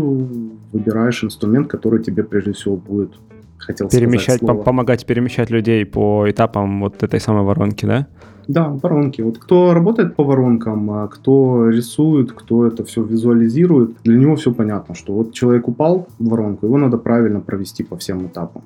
выбираешь 0.72 1.24
инструмент, 1.24 1.68
который 1.68 2.02
тебе 2.02 2.22
прежде 2.22 2.52
всего 2.52 2.76
будет 2.76 3.10
хотел 3.58 3.88
перемещать, 3.88 4.36
сказать 4.36 4.64
помогать 4.64 5.06
перемещать 5.06 5.50
людей 5.50 5.84
по 5.84 6.30
этапам 6.30 6.80
вот 6.80 7.02
этой 7.02 7.20
самой 7.20 7.42
воронки, 7.42 7.86
да? 7.86 8.06
Да, 8.46 8.68
воронки. 8.68 9.20
Вот 9.20 9.38
кто 9.38 9.74
работает 9.74 10.16
по 10.16 10.24
воронкам, 10.24 10.90
а 10.90 11.08
кто 11.08 11.68
рисует, 11.68 12.32
кто 12.32 12.66
это 12.66 12.82
все 12.84 13.02
визуализирует, 13.02 13.96
для 14.04 14.16
него 14.16 14.36
все 14.36 14.54
понятно, 14.54 14.94
что 14.94 15.12
вот 15.12 15.34
человек 15.34 15.68
упал 15.68 16.06
в 16.18 16.28
воронку, 16.28 16.66
его 16.66 16.78
надо 16.78 16.96
правильно 16.96 17.40
провести 17.40 17.82
по 17.84 17.96
всем 17.96 18.26
этапам. 18.26 18.62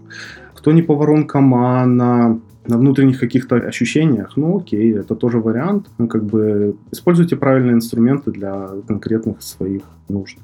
Кто 0.54 0.70
не 0.70 0.82
по 0.82 0.94
воронкам, 0.94 1.54
а 1.54 1.84
на 1.86 2.38
на 2.66 2.78
внутренних 2.78 3.18
каких-то 3.18 3.56
ощущениях, 3.56 4.36
ну 4.36 4.58
окей, 4.58 4.94
это 4.94 5.14
тоже 5.14 5.38
вариант. 5.38 5.88
Ну, 5.98 6.08
как 6.08 6.24
бы 6.24 6.76
используйте 6.90 7.36
правильные 7.36 7.74
инструменты 7.74 8.30
для 8.30 8.68
конкретных 8.86 9.42
своих 9.42 9.82
нужд. 10.08 10.38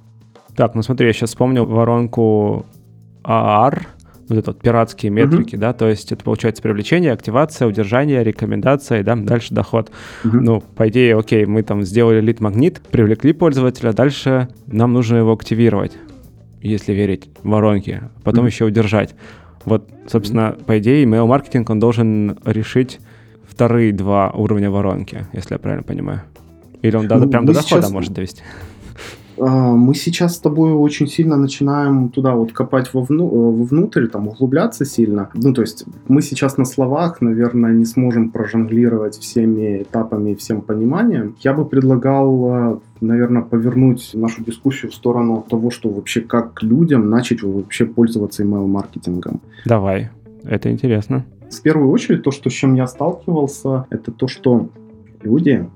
Так, 0.57 0.75
ну 0.75 0.83
смотри, 0.83 1.07
я 1.07 1.13
сейчас 1.13 1.31
вспомнил 1.31 1.65
воронку 1.65 2.67
AR, 3.23 3.83
вот 4.29 4.39
это 4.39 4.51
вот 4.51 4.61
пиратские 4.61 5.11
метрики, 5.11 5.55
uh-huh. 5.55 5.59
да, 5.59 5.73
то 5.73 5.89
есть 5.89 6.13
это 6.13 6.23
получается 6.23 6.63
привлечение, 6.63 7.13
активация, 7.13 7.69
удержание, 7.69 8.23
рекомендация, 8.23 9.03
да, 9.03 9.17
дальше 9.17 9.55
доход. 9.55 9.91
Uh-huh. 10.25 10.41
Ну, 10.41 10.63
по 10.77 10.89
идее, 10.89 11.17
окей, 11.17 11.47
мы 11.47 11.63
там 11.63 11.83
сделали 11.83 12.21
лид-магнит, 12.21 12.81
привлекли 12.91 13.33
пользователя, 13.33 13.93
дальше 13.93 14.49
нам 14.67 14.93
нужно 14.93 15.17
его 15.17 15.33
активировать, 15.33 15.93
если 16.61 16.93
верить 16.93 17.31
воронке, 17.43 18.11
потом 18.25 18.45
uh-huh. 18.45 18.51
еще 18.51 18.65
удержать. 18.67 19.15
Вот, 19.65 19.89
собственно, 20.07 20.57
по 20.67 20.79
идее, 20.79 21.03
email-маркетинг, 21.05 21.71
он 21.71 21.79
должен 21.79 22.39
решить 22.45 23.01
вторые 23.49 23.93
два 23.93 24.31
уровня 24.31 24.71
воронки, 24.71 25.27
если 25.33 25.55
я 25.55 25.59
правильно 25.59 25.83
понимаю. 25.83 26.23
Или 26.83 26.97
он 26.97 27.07
ну, 27.07 27.29
прям 27.29 27.45
до 27.45 27.55
дохода 27.55 27.83
сейчас... 27.83 27.91
может 27.91 28.13
довести. 28.13 28.43
А, 29.41 29.73
мы 29.73 29.95
сейчас 29.95 30.37
с 30.37 30.41
тобой 30.41 30.73
очень 30.73 31.07
сильно 31.07 31.37
начинаем 31.37 32.09
туда 32.09 32.35
вот 32.35 32.53
копать 32.53 32.93
вовну, 32.95 33.27
э, 33.27 33.59
вовнутрь, 33.59 34.07
там 34.07 34.29
углубляться 34.29 34.85
сильно. 34.85 35.31
Ну, 35.35 35.53
то 35.53 35.63
есть 35.63 35.85
мы 36.09 36.23
сейчас 36.23 36.57
на 36.57 36.65
словах, 36.65 37.21
наверное, 37.21 37.73
не 37.73 37.85
сможем 37.85 38.31
прожонглировать 38.31 39.19
всеми 39.19 39.83
этапами 39.83 40.31
и 40.31 40.35
всем 40.35 40.61
пониманием. 40.61 41.37
Я 41.41 41.53
бы 41.53 41.65
предлагал 41.65 42.75
э, 42.75 42.79
наверное, 43.01 43.43
повернуть 43.43 44.11
нашу 44.15 44.43
дискуссию 44.45 44.91
в 44.91 44.95
сторону 44.95 45.45
того, 45.49 45.71
что 45.71 45.89
вообще 45.89 46.21
как 46.21 46.63
людям 46.63 47.11
начать 47.11 47.43
вообще 47.43 47.87
пользоваться 47.87 48.43
email-маркетингом. 48.43 49.41
Давай, 49.65 50.11
это 50.43 50.71
интересно. 50.71 51.25
В 51.51 51.63
первую 51.63 51.91
очередь, 51.91 52.23
то, 52.23 52.31
что, 52.31 52.51
с 52.51 52.53
чем 52.53 52.75
я 52.75 52.87
сталкивался, 52.87 53.87
это 53.91 54.13
то, 54.13 54.29
что 54.29 54.69
люди 55.23 55.69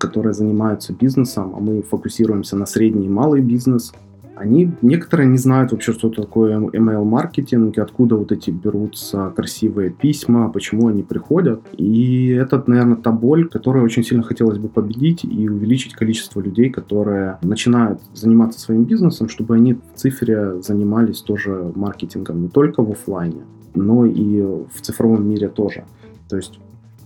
которые 0.00 0.32
занимаются 0.32 0.92
бизнесом, 0.92 1.54
а 1.54 1.60
мы 1.60 1.82
фокусируемся 1.82 2.56
на 2.56 2.66
средний 2.66 3.06
и 3.06 3.10
малый 3.10 3.42
бизнес, 3.42 3.92
они, 4.40 4.72
некоторые 4.80 5.28
не 5.28 5.36
знают 5.36 5.70
вообще, 5.70 5.92
что 5.92 6.08
такое 6.08 6.58
email-маркетинг, 6.58 7.76
откуда 7.76 8.16
вот 8.16 8.32
эти 8.32 8.50
берутся 8.50 9.34
красивые 9.36 9.90
письма, 9.90 10.48
почему 10.48 10.88
они 10.88 11.02
приходят. 11.02 11.60
И 11.76 12.28
это, 12.28 12.64
наверное, 12.66 12.96
та 12.96 13.12
боль, 13.12 13.48
которую 13.50 13.84
очень 13.84 14.02
сильно 14.02 14.22
хотелось 14.22 14.56
бы 14.56 14.68
победить 14.68 15.24
и 15.24 15.46
увеличить 15.46 15.92
количество 15.92 16.40
людей, 16.40 16.70
которые 16.70 17.38
начинают 17.42 18.00
заниматься 18.14 18.58
своим 18.60 18.84
бизнесом, 18.84 19.28
чтобы 19.28 19.56
они 19.56 19.74
в 19.74 19.80
цифре 19.96 20.62
занимались 20.62 21.20
тоже 21.20 21.70
маркетингом 21.74 22.40
не 22.40 22.48
только 22.48 22.82
в 22.82 22.90
офлайне, 22.90 23.42
но 23.74 24.06
и 24.06 24.40
в 24.40 24.80
цифровом 24.80 25.28
мире 25.28 25.48
тоже. 25.48 25.84
То 26.30 26.36
есть 26.36 26.58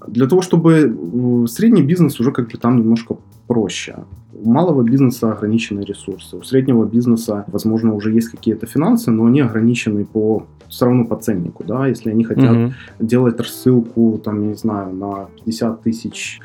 для 0.06 0.26
того, 0.26 0.42
чтобы 0.42 1.46
средний 1.49 1.82
бизнес 1.82 2.20
уже 2.20 2.32
как 2.32 2.49
бы 2.49 2.58
там 2.58 2.78
немножко 2.78 3.16
проще. 3.46 3.96
У 4.32 4.50
малого 4.50 4.82
бизнеса 4.82 5.32
ограниченные 5.32 5.84
ресурсы. 5.84 6.37
У 6.37 6.42
среднего 6.42 6.84
бизнеса, 6.84 7.44
возможно, 7.46 7.94
уже 7.94 8.12
есть 8.12 8.28
какие-то 8.28 8.66
финансы, 8.66 9.11
но 9.11 9.26
они 9.26 9.40
ограничены 9.40 10.04
по 10.04 10.46
все 10.68 10.87
равно 10.87 11.04
по 11.04 11.16
ценнику, 11.16 11.62
да, 11.64 11.87
если 11.87 12.11
они 12.11 12.25
хотят 12.25 12.56
угу. 12.56 12.73
делать 12.99 13.38
рассылку, 13.38 14.20
там, 14.25 14.49
не 14.49 14.54
знаю, 14.54 14.92
на 14.94 15.28
50 15.44 15.82
тысяч 15.82 16.40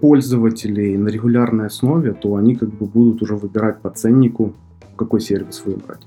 пользователей 0.00 0.96
на 0.96 1.08
регулярной 1.08 1.66
основе, 1.66 2.12
то 2.12 2.36
они 2.36 2.54
как 2.54 2.70
бы 2.70 2.86
будут 2.86 3.22
уже 3.22 3.36
выбирать 3.36 3.80
по 3.80 3.90
ценнику, 3.90 4.54
какой 4.96 5.20
сервис 5.20 5.62
выбрать. 5.66 6.00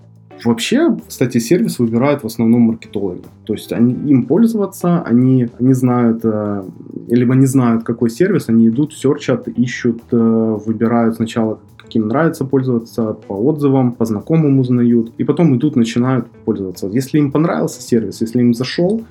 Вообще, 0.43 0.97
кстати, 1.07 1.37
сервис 1.37 1.79
выбирают 1.79 2.23
в 2.23 2.25
основном 2.25 2.61
маркетологи. 2.61 3.23
То 3.45 3.53
есть 3.53 3.71
они, 3.73 3.93
им 3.93 4.25
пользоваться, 4.25 5.01
они 5.01 5.49
не 5.59 5.73
знают, 5.73 6.21
э, 6.23 6.63
либо 7.07 7.35
не 7.35 7.45
знают, 7.45 7.83
какой 7.83 8.09
сервис, 8.09 8.49
они 8.49 8.67
идут, 8.67 8.93
серчат, 8.93 9.47
ищут, 9.47 10.01
э, 10.11 10.57
выбирают 10.65 11.15
сначала 11.15 11.59
каким 11.91 12.07
нравится 12.07 12.45
пользоваться, 12.45 13.17
по 13.27 13.33
отзывам, 13.33 13.91
по 13.91 14.05
знакомым 14.05 14.59
узнают, 14.59 15.11
и 15.17 15.25
потом 15.25 15.57
идут, 15.57 15.75
начинают 15.75 16.25
пользоваться. 16.45 16.87
Если 16.87 17.19
им 17.19 17.33
понравился 17.33 17.81
сервис, 17.81 18.21
если 18.21 18.39
им 18.39 18.53
зашел, 18.53 19.01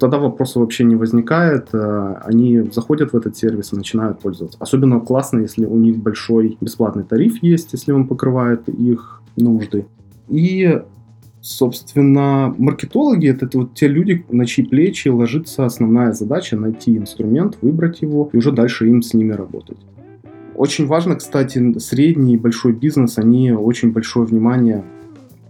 тогда 0.00 0.18
вопроса 0.18 0.58
вообще 0.58 0.82
не 0.82 0.96
возникает. 0.96 1.68
Э, 1.72 2.16
они 2.24 2.62
заходят 2.72 3.12
в 3.12 3.16
этот 3.16 3.36
сервис 3.36 3.72
и 3.72 3.76
начинают 3.76 4.18
пользоваться. 4.18 4.58
Особенно 4.60 4.98
классно, 5.00 5.40
если 5.40 5.64
у 5.64 5.76
них 5.76 5.98
большой 5.98 6.58
бесплатный 6.60 7.04
тариф 7.04 7.40
есть, 7.40 7.72
если 7.72 7.92
он 7.92 8.08
покрывает 8.08 8.68
их 8.68 9.22
нужды. 9.36 9.86
И, 10.28 10.82
собственно, 11.40 12.54
маркетологи 12.58 13.28
это, 13.28 13.48
вот 13.58 13.74
те 13.74 13.88
люди, 13.88 14.24
на 14.30 14.46
чьи 14.46 14.64
плечи 14.64 15.08
ложится 15.08 15.64
основная 15.64 16.12
задача 16.12 16.56
найти 16.56 16.96
инструмент, 16.96 17.58
выбрать 17.60 18.02
его 18.02 18.30
и 18.32 18.36
уже 18.36 18.52
дальше 18.52 18.88
им 18.88 19.02
с 19.02 19.14
ними 19.14 19.32
работать. 19.32 19.78
Очень 20.54 20.86
важно, 20.86 21.16
кстати, 21.16 21.78
средний 21.78 22.34
и 22.34 22.38
большой 22.38 22.72
бизнес, 22.72 23.18
они 23.18 23.52
очень 23.52 23.92
большое 23.92 24.26
внимание 24.26 24.84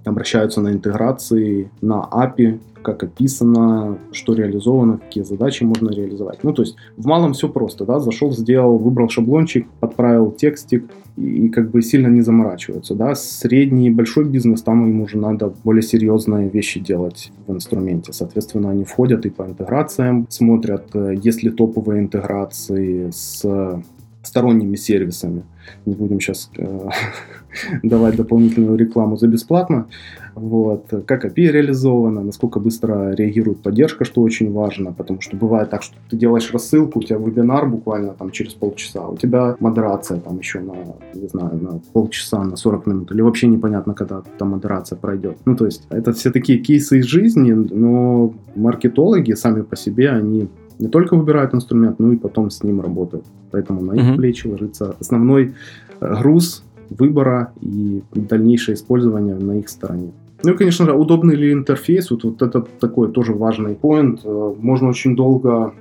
обращаются 0.04 0.61
на 0.61 0.73
интеграции, 0.73 1.70
на 1.80 2.08
API, 2.11 2.58
как 2.84 3.02
описано, 3.02 3.99
что 4.12 4.34
реализовано, 4.34 4.99
какие 4.99 5.25
задачи 5.25 5.64
можно 5.64 5.90
реализовать. 5.90 6.44
Ну, 6.44 6.52
то 6.52 6.62
есть 6.62 6.76
в 6.96 7.06
малом 7.06 7.32
все 7.32 7.49
просто, 7.49 7.84
да, 7.84 7.99
зашел, 7.99 8.30
сделал, 8.30 8.78
выбрал 8.78 9.08
шаблончик, 9.08 9.66
подправил 9.80 10.30
текстик 10.30 10.84
и, 11.16 11.46
и 11.46 11.49
как 11.49 11.70
бы 11.70 11.82
сильно 11.82 12.08
не 12.08 12.20
заморачиваются, 12.20 12.94
да. 12.94 13.14
Средний 13.14 13.88
и 13.88 13.90
большой 13.90 14.26
бизнес, 14.26 14.62
там 14.62 14.87
им 14.88 15.00
уже 15.00 15.18
надо 15.18 15.52
более 15.64 15.82
серьезные 15.82 16.49
вещи 16.49 16.78
делать 16.78 17.32
в 17.46 17.52
инструменте. 17.52 18.12
Соответственно, 18.12 18.70
они 18.70 18.84
входят 18.84 19.26
и 19.26 19.30
по 19.30 19.42
интеграциям, 19.42 20.26
смотрят, 20.28 20.94
э, 20.94 21.14
есть 21.20 21.42
ли 21.42 21.50
топовые 21.50 22.02
интеграции 22.02 23.11
с 23.11 23.82
сторонними 24.23 24.76
сервисами. 24.76 25.44
Не 25.87 25.94
будем 25.94 26.21
сейчас 26.21 26.50
э, 26.59 26.88
давать 27.83 28.16
дополнительную 28.16 28.76
рекламу 28.76 29.16
за 29.16 29.28
бесплатно. 29.28 29.87
Вот. 30.35 30.87
Как 31.06 31.25
API 31.25 31.52
реализовано, 31.52 32.23
насколько 32.23 32.59
быстро 32.59 33.12
реагирует 33.14 33.62
поддержка, 33.62 34.04
что 34.04 34.23
очень 34.23 34.52
важно, 34.52 34.92
потому 34.92 35.21
что 35.21 35.37
бывает 35.37 35.71
так, 35.71 35.83
что 35.83 35.94
ты 36.11 36.16
делаешь 36.16 36.52
рассылку, 36.52 36.99
у 36.99 37.02
тебя 37.02 37.18
вебинар 37.18 37.66
буквально 37.66 38.14
там 38.14 38.30
через 38.30 38.54
полчаса, 38.54 39.06
у 39.06 39.16
тебя 39.16 39.56
модерация 39.61 40.18
там 40.18 40.38
еще 40.38 40.61
на, 40.61 40.75
не 41.14 41.28
знаю, 41.28 41.61
на 41.62 41.80
полчаса, 41.92 42.42
на 42.42 42.56
40 42.56 42.87
минут, 42.87 43.12
или 43.12 43.23
вообще 43.23 43.47
непонятно, 43.47 43.94
когда 43.94 44.23
там 44.38 44.50
модерация 44.50 44.97
пройдет. 44.97 45.37
Ну, 45.44 45.56
то 45.56 45.66
есть, 45.66 45.87
это 45.90 46.12
все 46.12 46.30
такие 46.30 46.59
кейсы 46.59 46.99
из 46.99 47.04
жизни, 47.04 47.52
но 47.52 48.35
маркетологи 48.56 49.33
сами 49.35 49.62
по 49.62 49.76
себе, 49.76 50.11
они 50.11 50.49
не 50.78 50.88
только 50.88 51.16
выбирают 51.16 51.54
инструмент, 51.54 51.99
но 51.99 52.12
и 52.12 52.16
потом 52.16 52.50
с 52.50 52.62
ним 52.62 52.81
работают. 52.81 53.25
Поэтому 53.50 53.83
на 53.83 53.93
их 53.93 54.16
плечи 54.16 54.47
ложится 54.47 54.97
основной 55.00 55.54
э, 56.00 56.14
груз 56.21 56.64
выбора 56.90 57.52
и 57.61 58.02
дальнейшее 58.14 58.75
использование 58.75 59.37
на 59.37 59.59
их 59.59 59.69
стороне. 59.69 60.12
Ну 60.43 60.52
и, 60.52 60.57
конечно 60.57 60.85
же, 60.85 60.93
удобный 60.93 61.37
ли 61.37 61.52
интерфейс, 61.52 62.11
вот, 62.11 62.25
вот 62.25 62.43
это 62.43 62.66
такой 62.81 63.11
тоже 63.11 63.33
важный 63.33 63.75
поинт. 63.75 64.21
Э, 64.25 64.54
можно 64.61 64.88
очень 64.88 65.16
долго 65.16 65.73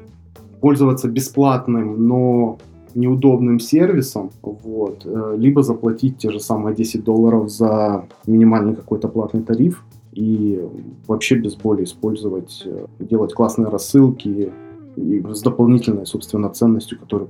пользоваться 0.62 1.10
бесплатным, 1.10 2.08
но 2.08 2.58
неудобным 2.96 3.60
сервисом, 3.60 4.30
вот, 4.42 5.02
э, 5.06 5.36
либо 5.38 5.64
заплатить 5.64 6.18
те 6.18 6.30
же 6.30 6.40
самые 6.40 6.76
10 6.76 7.04
долларов 7.04 7.50
за 7.50 8.06
минимальный 8.28 8.76
какой-то 8.76 9.08
платный 9.08 9.42
тариф 9.42 9.84
и 10.14 10.62
вообще 11.08 11.36
без 11.36 11.56
боли 11.56 11.84
использовать, 11.84 12.68
делать 13.00 13.34
классные 13.34 13.70
рассылки 13.70 14.52
и 14.96 15.24
с 15.32 15.42
дополнительной, 15.42 16.06
собственно, 16.06 16.50
ценностью, 16.50 17.00
которую 17.00 17.30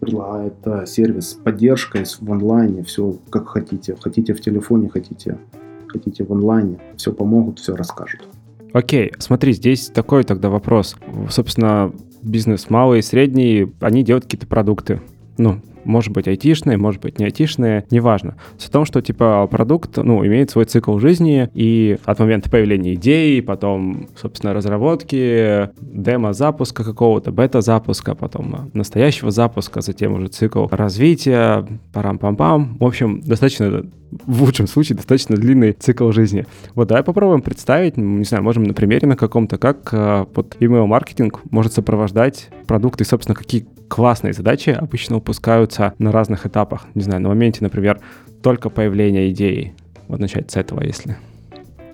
предлагает 0.00 0.54
сервис 0.86 1.30
с 1.30 1.34
поддержкой 1.34 2.04
в 2.04 2.32
онлайне, 2.32 2.82
все 2.82 3.16
как 3.30 3.48
хотите. 3.48 3.96
Хотите 4.00 4.34
в 4.34 4.40
телефоне, 4.40 4.88
хотите, 4.88 5.38
хотите 5.86 6.24
в 6.24 6.32
онлайне. 6.32 6.78
Все 6.96 7.12
помогут, 7.12 7.58
все 7.58 7.76
расскажут. 7.76 8.28
Окей, 8.72 9.12
смотри, 9.18 9.52
здесь 9.52 9.88
такой 9.88 10.24
тогда 10.24 10.48
вопрос. 10.48 10.96
Собственно, 11.30 11.92
бизнес 12.22 12.70
малый 12.70 13.00
и 13.00 13.02
средний, 13.02 13.72
они 13.80 14.02
делают 14.02 14.24
какие-то 14.24 14.46
продукты. 14.46 15.00
Ну, 15.38 15.60
может 15.84 16.12
быть 16.12 16.28
айтишные, 16.28 16.76
может 16.76 17.00
быть 17.00 17.18
не 17.18 17.24
айтишные, 17.24 17.84
неважно. 17.90 18.36
С 18.58 18.68
том, 18.68 18.84
что 18.84 19.00
типа 19.00 19.46
продукт, 19.50 19.96
ну, 19.96 20.24
имеет 20.24 20.50
свой 20.50 20.64
цикл 20.64 20.98
жизни, 20.98 21.50
и 21.54 21.98
от 22.04 22.18
момента 22.18 22.50
появления 22.50 22.94
идеи, 22.94 23.40
потом, 23.40 24.08
собственно, 24.16 24.54
разработки, 24.54 25.70
демо-запуска 25.80 26.84
какого-то, 26.84 27.32
бета-запуска, 27.32 28.14
потом 28.14 28.70
настоящего 28.74 29.30
запуска, 29.30 29.80
затем 29.80 30.14
уже 30.14 30.28
цикл 30.28 30.66
развития, 30.70 31.66
парам-пам-пам. 31.92 32.76
В 32.78 32.84
общем, 32.84 33.20
достаточно 33.20 33.84
в 34.26 34.42
лучшем 34.42 34.66
случае 34.66 34.96
достаточно 34.96 35.36
длинный 35.36 35.72
цикл 35.72 36.10
жизни. 36.10 36.46
Вот 36.74 36.88
давай 36.88 37.02
попробуем 37.02 37.40
представить, 37.40 37.96
не 37.96 38.24
знаю, 38.24 38.44
можем 38.44 38.64
на 38.64 38.74
примере 38.74 39.08
на 39.08 39.16
каком-то, 39.16 39.56
как 39.56 39.88
э, 39.92 40.26
под 40.32 40.56
email-маркетинг 40.60 41.40
может 41.50 41.72
сопровождать 41.72 42.50
продукты, 42.66 43.04
собственно, 43.04 43.34
какие 43.34 43.66
классные 43.92 44.32
задачи 44.32 44.70
обычно 44.70 45.16
упускаются 45.16 45.92
на 45.98 46.12
разных 46.12 46.46
этапах. 46.46 46.86
Не 46.94 47.02
знаю, 47.02 47.20
на 47.20 47.28
моменте, 47.28 47.58
например, 47.60 48.00
только 48.42 48.70
появления 48.70 49.30
идеи. 49.30 49.74
Вот 50.08 50.18
начать 50.18 50.50
с 50.50 50.56
этого, 50.56 50.82
если... 50.82 51.18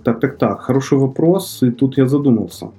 Так, 0.04 0.20
так, 0.20 0.38
так, 0.38 0.60
хороший 0.60 0.96
вопрос, 0.96 1.60
и 1.64 1.72
тут 1.72 1.98
я 1.98 2.06
задумался. 2.06 2.70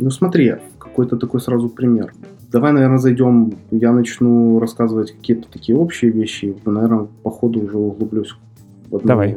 Ну 0.00 0.10
смотри, 0.10 0.54
какой-то 0.78 1.18
такой 1.18 1.40
сразу 1.40 1.68
пример. 1.68 2.14
Давай, 2.50 2.72
наверное, 2.72 2.96
зайдем, 2.96 3.52
я 3.70 3.92
начну 3.92 4.58
рассказывать 4.58 5.12
какие-то 5.12 5.46
такие 5.50 5.76
общие 5.76 6.10
вещи, 6.10 6.56
наверное, 6.64 7.06
по 7.22 7.30
ходу 7.30 7.60
уже 7.60 7.76
углублюсь 7.76 8.34
в 8.88 8.96
одну, 8.96 9.08
Давай. 9.08 9.36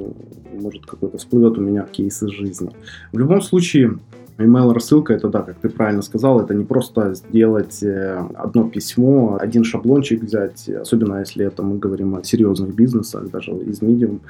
может, 0.57 0.85
какой-то 0.85 1.17
всплывет 1.17 1.57
у 1.57 1.61
меня 1.61 1.83
кейс 1.83 2.23
из 2.23 2.29
жизни. 2.29 2.69
В 3.11 3.19
любом 3.19 3.41
случае, 3.41 3.99
Email 4.43 4.73
рассылка 4.73 5.13
это 5.13 5.27
да, 5.29 5.41
как 5.41 5.55
ты 5.57 5.69
правильно 5.69 6.01
сказал, 6.01 6.41
это 6.41 6.53
не 6.53 6.65
просто 6.65 7.13
сделать 7.13 7.83
э, 7.83 8.23
одно 8.35 8.69
письмо, 8.69 9.37
один 9.39 9.63
шаблончик 9.63 10.23
взять, 10.23 10.69
особенно 10.69 11.19
если 11.19 11.45
это 11.45 11.63
мы 11.63 11.77
говорим 11.77 12.15
о 12.15 12.23
серьезных 12.23 12.75
бизнесах, 12.75 13.29
даже 13.29 13.51
из 13.51 13.81
медиум 13.81 14.21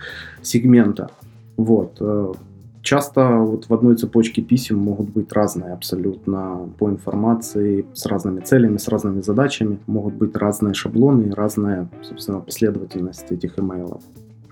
сегмента. 0.41 1.09
Вот. 1.57 1.97
Э, 1.99 2.33
часто 2.81 3.37
вот 3.37 3.65
в 3.69 3.73
одной 3.73 3.95
цепочке 3.95 4.41
писем 4.41 4.77
могут 4.77 5.09
быть 5.09 5.31
разные 5.33 5.73
абсолютно 5.73 6.69
по 6.77 6.89
информации, 6.89 7.85
с 7.93 8.05
разными 8.05 8.41
целями, 8.41 8.77
с 8.77 8.87
разными 8.87 9.21
задачами. 9.21 9.79
Могут 9.87 10.15
быть 10.15 10.35
разные 10.35 10.73
шаблоны, 10.73 11.33
разная, 11.33 11.89
собственно, 12.01 12.39
последовательность 12.39 13.31
этих 13.31 13.59
имейлов. 13.59 14.01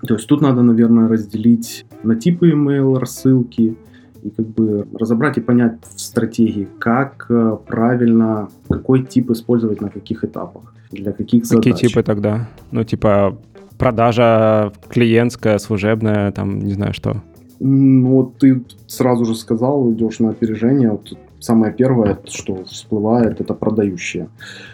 То 0.06 0.14
есть 0.14 0.26
тут 0.26 0.40
надо, 0.40 0.62
наверное, 0.62 1.08
разделить 1.08 1.84
на 2.02 2.16
типы 2.16 2.50
email 2.50 2.98
рассылки, 2.98 3.76
и 4.22 4.30
как 4.30 4.46
бы 4.46 4.86
разобрать 4.94 5.38
и 5.38 5.40
понять 5.40 5.78
в 5.94 6.00
стратегии, 6.00 6.68
как 6.78 7.26
э, 7.28 7.56
правильно, 7.66 8.48
какой 8.68 9.04
тип 9.04 9.30
использовать 9.30 9.80
на 9.80 9.88
каких 9.88 10.24
этапах, 10.24 10.74
для 10.90 11.12
каких 11.12 11.46
задач. 11.46 11.64
Какие 11.64 11.88
типы 11.88 12.02
тогда? 12.02 12.48
Ну, 12.70 12.84
типа 12.84 13.38
продажа 13.78 14.72
клиентская, 14.88 15.58
служебная, 15.58 16.32
там, 16.32 16.58
не 16.58 16.74
знаю 16.74 16.92
что. 16.92 17.22
Ну, 17.60 18.08
вот 18.08 18.38
ты 18.38 18.62
сразу 18.86 19.24
же 19.24 19.34
сказал, 19.34 19.92
идешь 19.92 20.18
на 20.18 20.30
опережение. 20.30 20.90
Вот 20.90 21.16
самое 21.40 21.72
первое, 21.72 22.18
что 22.26 22.64
всплывает, 22.64 23.40
это 23.40 23.54
продающие. 23.54 24.28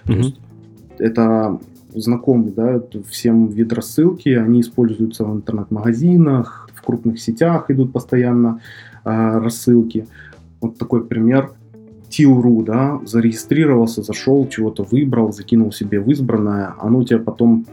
Mm-hmm. 0.07 0.35
Это 0.99 1.59
знакомый, 1.95 2.53
да, 2.53 2.81
всем 3.09 3.49
вид 3.49 3.73
рассылки, 3.73 4.29
они 4.31 4.61
используются 4.61 5.25
в 5.25 5.35
интернет-магазинах, 5.35 6.69
в 6.75 6.83
крупных 6.83 7.21
сетях 7.21 7.71
идут 7.71 7.93
постоянно 7.93 8.61
рассылки. 9.07 10.07
Вот 10.61 10.79
такой 10.79 11.05
пример. 11.05 11.53
Тил.ру, 12.09 12.63
да, 12.63 13.01
зарегистрировался, 13.05 14.03
зашел, 14.03 14.47
чего-то 14.49 14.85
выбрал, 14.85 15.33
закинул 15.33 15.73
себе 15.73 16.01
в 16.01 16.09
избранное, 16.11 16.73
оно 16.79 17.03
тебя 17.03 17.19
потом 17.19 17.67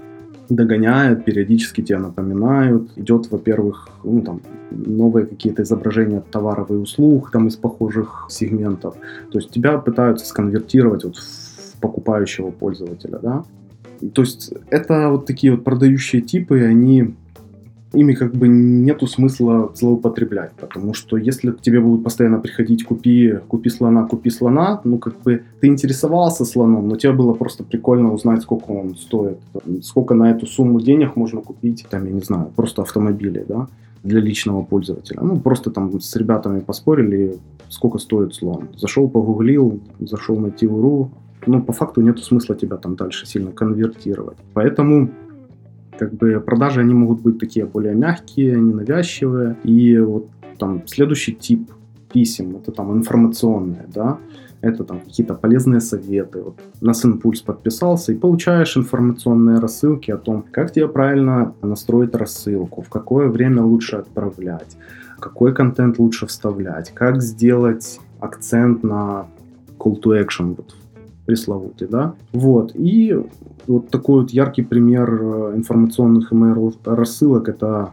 догоняет, 0.49 1.23
периодически 1.23 1.81
тебя 1.81 1.99
напоминают. 1.99 2.91
Идет, 2.97 3.31
во-первых, 3.31 3.89
ну, 4.03 4.21
там, 4.21 4.41
новые 4.71 5.25
какие-то 5.25 5.63
изображения 5.63 6.21
товаров 6.31 6.71
и 6.71 6.73
услуг 6.73 7.31
там 7.31 7.47
из 7.47 7.55
похожих 7.55 8.27
сегментов. 8.29 8.95
То 9.31 9.37
есть 9.37 9.51
тебя 9.51 9.77
пытаются 9.77 10.25
сконвертировать 10.25 11.03
вот 11.03 11.17
в 11.17 11.79
покупающего 11.79 12.51
пользователя, 12.51 13.19
да. 13.21 13.43
То 14.13 14.23
есть 14.23 14.53
это 14.69 15.09
вот 15.09 15.25
такие 15.25 15.53
вот 15.53 15.63
продающие 15.63 16.21
типы, 16.21 16.61
они 16.61 17.13
ими 17.93 18.13
как 18.13 18.33
бы 18.33 18.47
нету 18.47 19.07
смысла 19.07 19.71
злоупотреблять, 19.75 20.51
потому 20.53 20.93
что 20.93 21.17
если 21.17 21.51
к 21.51 21.61
тебе 21.61 21.79
будут 21.79 22.03
постоянно 22.03 22.39
приходить 22.39 22.83
купи, 22.83 23.35
купи 23.47 23.69
слона, 23.69 24.05
купи 24.05 24.29
слона, 24.29 24.81
ну 24.83 24.97
как 24.97 25.21
бы 25.21 25.43
ты 25.61 25.67
интересовался 25.67 26.45
слоном, 26.45 26.87
но 26.87 26.95
тебе 26.95 27.13
было 27.13 27.33
просто 27.33 27.63
прикольно 27.63 28.13
узнать, 28.13 28.41
сколько 28.41 28.71
он 28.71 28.95
стоит, 28.95 29.37
сколько 29.81 30.15
на 30.15 30.31
эту 30.31 30.45
сумму 30.45 30.81
денег 30.81 31.15
можно 31.15 31.41
купить, 31.41 31.85
там, 31.89 32.05
я 32.05 32.11
не 32.11 32.21
знаю, 32.21 32.51
просто 32.55 32.81
автомобили, 32.81 33.45
да, 33.47 33.67
для 34.03 34.19
личного 34.19 34.63
пользователя. 34.63 35.21
Ну, 35.21 35.39
просто 35.39 35.71
там 35.71 36.01
с 36.01 36.15
ребятами 36.15 36.59
поспорили, 36.59 37.37
сколько 37.69 37.99
стоит 37.99 38.33
слон. 38.33 38.69
Зашел, 38.75 39.09
погуглил, 39.09 39.79
зашел 39.99 40.37
на 40.37 40.51
Тивру, 40.51 41.11
ну, 41.47 41.61
по 41.61 41.73
факту 41.73 42.01
нет 42.01 42.19
смысла 42.19 42.55
тебя 42.55 42.77
там 42.77 42.95
дальше 42.95 43.25
сильно 43.25 43.51
конвертировать. 43.51 44.37
Поэтому 44.53 45.09
как 45.97 46.13
бы 46.13 46.39
продажи, 46.39 46.81
они 46.81 46.93
могут 46.93 47.21
быть 47.21 47.39
такие 47.39 47.65
более 47.65 47.95
мягкие, 47.95 48.59
ненавязчивые. 48.59 49.57
И 49.63 49.97
вот 49.97 50.27
там 50.57 50.87
следующий 50.87 51.33
тип 51.33 51.71
писем, 52.11 52.55
это 52.55 52.71
там 52.71 52.95
информационные, 52.95 53.87
да, 53.93 54.17
это 54.61 54.83
там 54.83 55.01
какие-то 55.01 55.33
полезные 55.33 55.81
советы. 55.81 56.41
Вот 56.41 56.59
на 56.79 56.93
Синпульс 56.93 57.41
подписался 57.41 58.13
и 58.13 58.15
получаешь 58.15 58.77
информационные 58.77 59.59
рассылки 59.59 60.11
о 60.11 60.17
том, 60.17 60.45
как 60.51 60.71
тебе 60.71 60.87
правильно 60.87 61.53
настроить 61.61 62.15
рассылку, 62.15 62.81
в 62.81 62.89
какое 62.89 63.27
время 63.27 63.63
лучше 63.63 63.97
отправлять, 63.97 64.77
какой 65.19 65.53
контент 65.53 65.99
лучше 65.99 66.27
вставлять, 66.27 66.91
как 66.91 67.21
сделать 67.21 67.99
акцент 68.19 68.83
на 68.83 69.27
call 69.77 70.01
to 70.01 70.25
action 70.25 70.55
вот 70.55 70.75
пресловутый, 71.25 71.87
да. 71.87 72.15
Вот. 72.31 72.71
И 72.75 73.17
вот 73.67 73.89
такой 73.89 74.21
вот 74.21 74.31
яркий 74.31 74.61
пример 74.61 75.19
э, 75.21 75.53
информационных 75.55 76.33
email 76.33 76.73
рассылок 76.85 77.49
это 77.49 77.91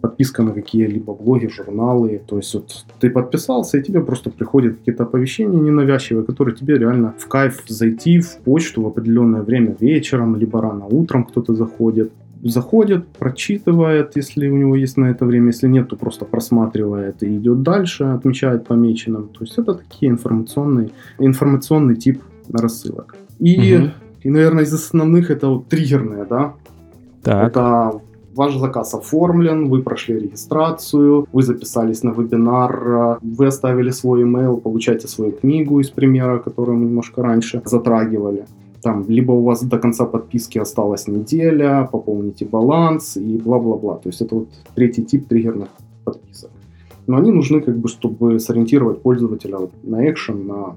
подписка 0.00 0.42
на 0.42 0.52
какие-либо 0.52 1.14
блоги, 1.14 1.48
журналы. 1.48 2.20
То 2.26 2.36
есть 2.36 2.54
вот 2.54 2.84
ты 3.00 3.10
подписался, 3.10 3.78
и 3.78 3.82
тебе 3.82 4.00
просто 4.00 4.30
приходят 4.30 4.76
какие-то 4.78 5.04
оповещения 5.04 5.60
ненавязчивые, 5.60 6.24
которые 6.24 6.54
тебе 6.54 6.78
реально 6.78 7.14
в 7.18 7.26
кайф 7.26 7.62
зайти 7.66 8.20
в 8.20 8.38
почту 8.44 8.82
в 8.82 8.86
определенное 8.86 9.42
время 9.42 9.76
вечером, 9.80 10.36
либо 10.36 10.60
рано 10.60 10.86
утром 10.86 11.24
кто-то 11.24 11.54
заходит. 11.54 12.12
Заходит, 12.44 13.08
прочитывает, 13.08 14.14
если 14.14 14.48
у 14.48 14.56
него 14.56 14.76
есть 14.76 14.96
на 14.96 15.06
это 15.06 15.24
время, 15.24 15.48
если 15.48 15.66
нет, 15.66 15.88
то 15.88 15.96
просто 15.96 16.24
просматривает 16.24 17.24
и 17.24 17.36
идет 17.36 17.62
дальше, 17.62 18.04
отмечает 18.04 18.64
помеченным. 18.64 19.28
То 19.28 19.40
есть 19.40 19.58
это 19.58 19.74
такие 19.74 20.12
информационные, 20.12 20.90
информационный 21.18 21.96
тип 21.96 22.22
рассылок. 22.52 23.16
И, 23.38 23.76
угу. 23.76 23.90
и, 24.22 24.30
наверное, 24.30 24.64
из 24.64 24.72
основных 24.72 25.30
это 25.30 25.48
вот 25.48 25.68
триггерные, 25.68 26.24
да. 26.24 26.54
Так. 27.22 27.48
Это 27.48 28.00
ваш 28.38 28.56
заказ 28.56 28.94
оформлен, 28.94 29.68
вы 29.68 29.82
прошли 29.82 30.18
регистрацию, 30.20 31.26
вы 31.32 31.42
записались 31.42 32.04
на 32.04 32.10
вебинар, 32.10 33.18
вы 33.20 33.46
оставили 33.46 33.90
свой 33.90 34.22
email, 34.22 34.60
получаете 34.60 35.08
свою 35.08 35.32
книгу 35.32 35.80
из 35.80 35.90
примера, 35.90 36.38
которую 36.38 36.78
мы 36.78 36.86
немножко 36.86 37.22
раньше 37.22 37.60
затрагивали. 37.64 38.46
Там, 38.80 39.04
либо 39.08 39.32
у 39.32 39.42
вас 39.42 39.62
до 39.64 39.78
конца 39.78 40.04
подписки 40.04 40.58
осталась 40.58 41.08
неделя, 41.08 41.88
пополните 41.90 42.44
баланс 42.44 43.16
и 43.16 43.38
бла-бла-бла. 43.38 43.96
То 43.96 44.08
есть 44.08 44.22
это 44.22 44.36
вот 44.36 44.48
третий 44.74 45.04
тип 45.04 45.26
триггерных 45.26 45.68
подписок. 46.04 46.50
Но 47.08 47.16
они 47.16 47.32
нужны, 47.32 47.60
как 47.60 47.76
бы, 47.76 47.88
чтобы 47.88 48.38
сориентировать 48.38 49.02
пользователя 49.02 49.58
на 49.82 50.08
экшен, 50.08 50.46
на 50.46 50.76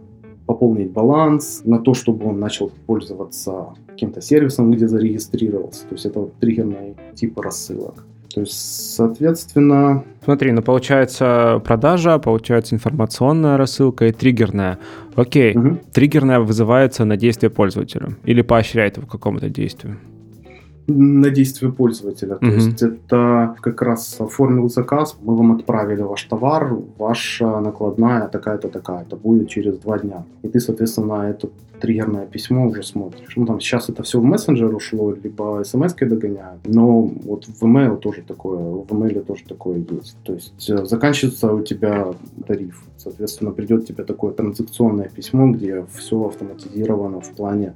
пополнить 0.51 0.91
баланс, 0.91 1.61
на 1.63 1.79
то, 1.79 1.93
чтобы 1.93 2.25
он 2.25 2.39
начал 2.39 2.71
пользоваться 2.85 3.67
каким-то 3.87 4.21
сервисом, 4.21 4.71
где 4.71 4.85
зарегистрировался. 4.85 5.87
То 5.87 5.95
есть 5.95 6.05
это 6.05 6.19
вот 6.19 6.33
триггерные 6.39 6.95
типы 7.15 7.41
рассылок. 7.41 8.05
То 8.33 8.41
есть, 8.41 8.95
соответственно... 8.95 10.03
Смотри, 10.23 10.51
ну 10.51 10.61
получается 10.61 11.61
продажа, 11.65 12.19
получается 12.19 12.75
информационная 12.75 13.57
рассылка 13.57 14.07
и 14.07 14.11
триггерная. 14.11 14.77
Окей, 15.15 15.55
угу. 15.55 15.77
триггерная 15.93 16.39
вызывается 16.41 17.05
на 17.05 17.15
действие 17.15 17.49
пользователя 17.49 18.09
или 18.25 18.41
поощряет 18.41 18.97
его 18.97 19.07
к 19.07 19.11
какому-то 19.11 19.49
действию 19.49 19.99
на 20.87 21.29
действие 21.29 21.71
пользователя. 21.71 22.35
То 22.35 22.45
mm 22.45 22.55
есть 22.55 22.83
это 22.83 23.55
как 23.61 23.81
раз 23.81 24.19
оформил 24.19 24.69
заказ, 24.69 25.17
мы 25.21 25.35
вам 25.35 25.51
отправили 25.51 26.01
ваш 26.01 26.23
товар, 26.23 26.77
ваша 26.97 27.59
накладная 27.59 28.27
такая-то 28.27 28.67
такая-то 28.67 29.15
будет 29.15 29.49
через 29.49 29.77
два 29.77 29.99
дня. 29.99 30.23
И 30.43 30.47
ты, 30.47 30.59
соответственно, 30.59 31.29
это 31.29 31.49
триггерное 31.81 32.25
письмо 32.25 32.67
уже 32.67 32.83
смотришь. 32.83 33.35
Ну, 33.35 33.45
там 33.45 33.59
сейчас 33.59 33.89
это 33.89 34.03
все 34.03 34.19
в 34.19 34.23
мессенджер 34.23 34.73
ушло, 34.73 35.11
либо 35.11 35.63
смс 35.65 35.93
догоняют. 35.93 36.61
Но 36.65 37.01
вот 37.01 37.45
в 37.45 37.63
email 37.63 37.97
тоже 37.97 38.21
такое, 38.21 38.59
в 38.59 38.85
email 38.91 39.21
тоже 39.25 39.43
такое 39.47 39.77
есть. 39.77 40.17
То 40.23 40.33
есть 40.33 40.69
э, 40.69 40.85
заканчивается 40.85 41.51
у 41.51 41.61
тебя 41.61 42.13
тариф. 42.47 42.83
Соответственно, 42.97 43.51
придет 43.51 43.87
тебе 43.87 44.03
такое 44.03 44.31
транзакционное 44.31 45.09
письмо, 45.09 45.51
где 45.51 45.83
все 45.95 46.23
автоматизировано 46.23 47.19
в 47.19 47.29
плане 47.31 47.73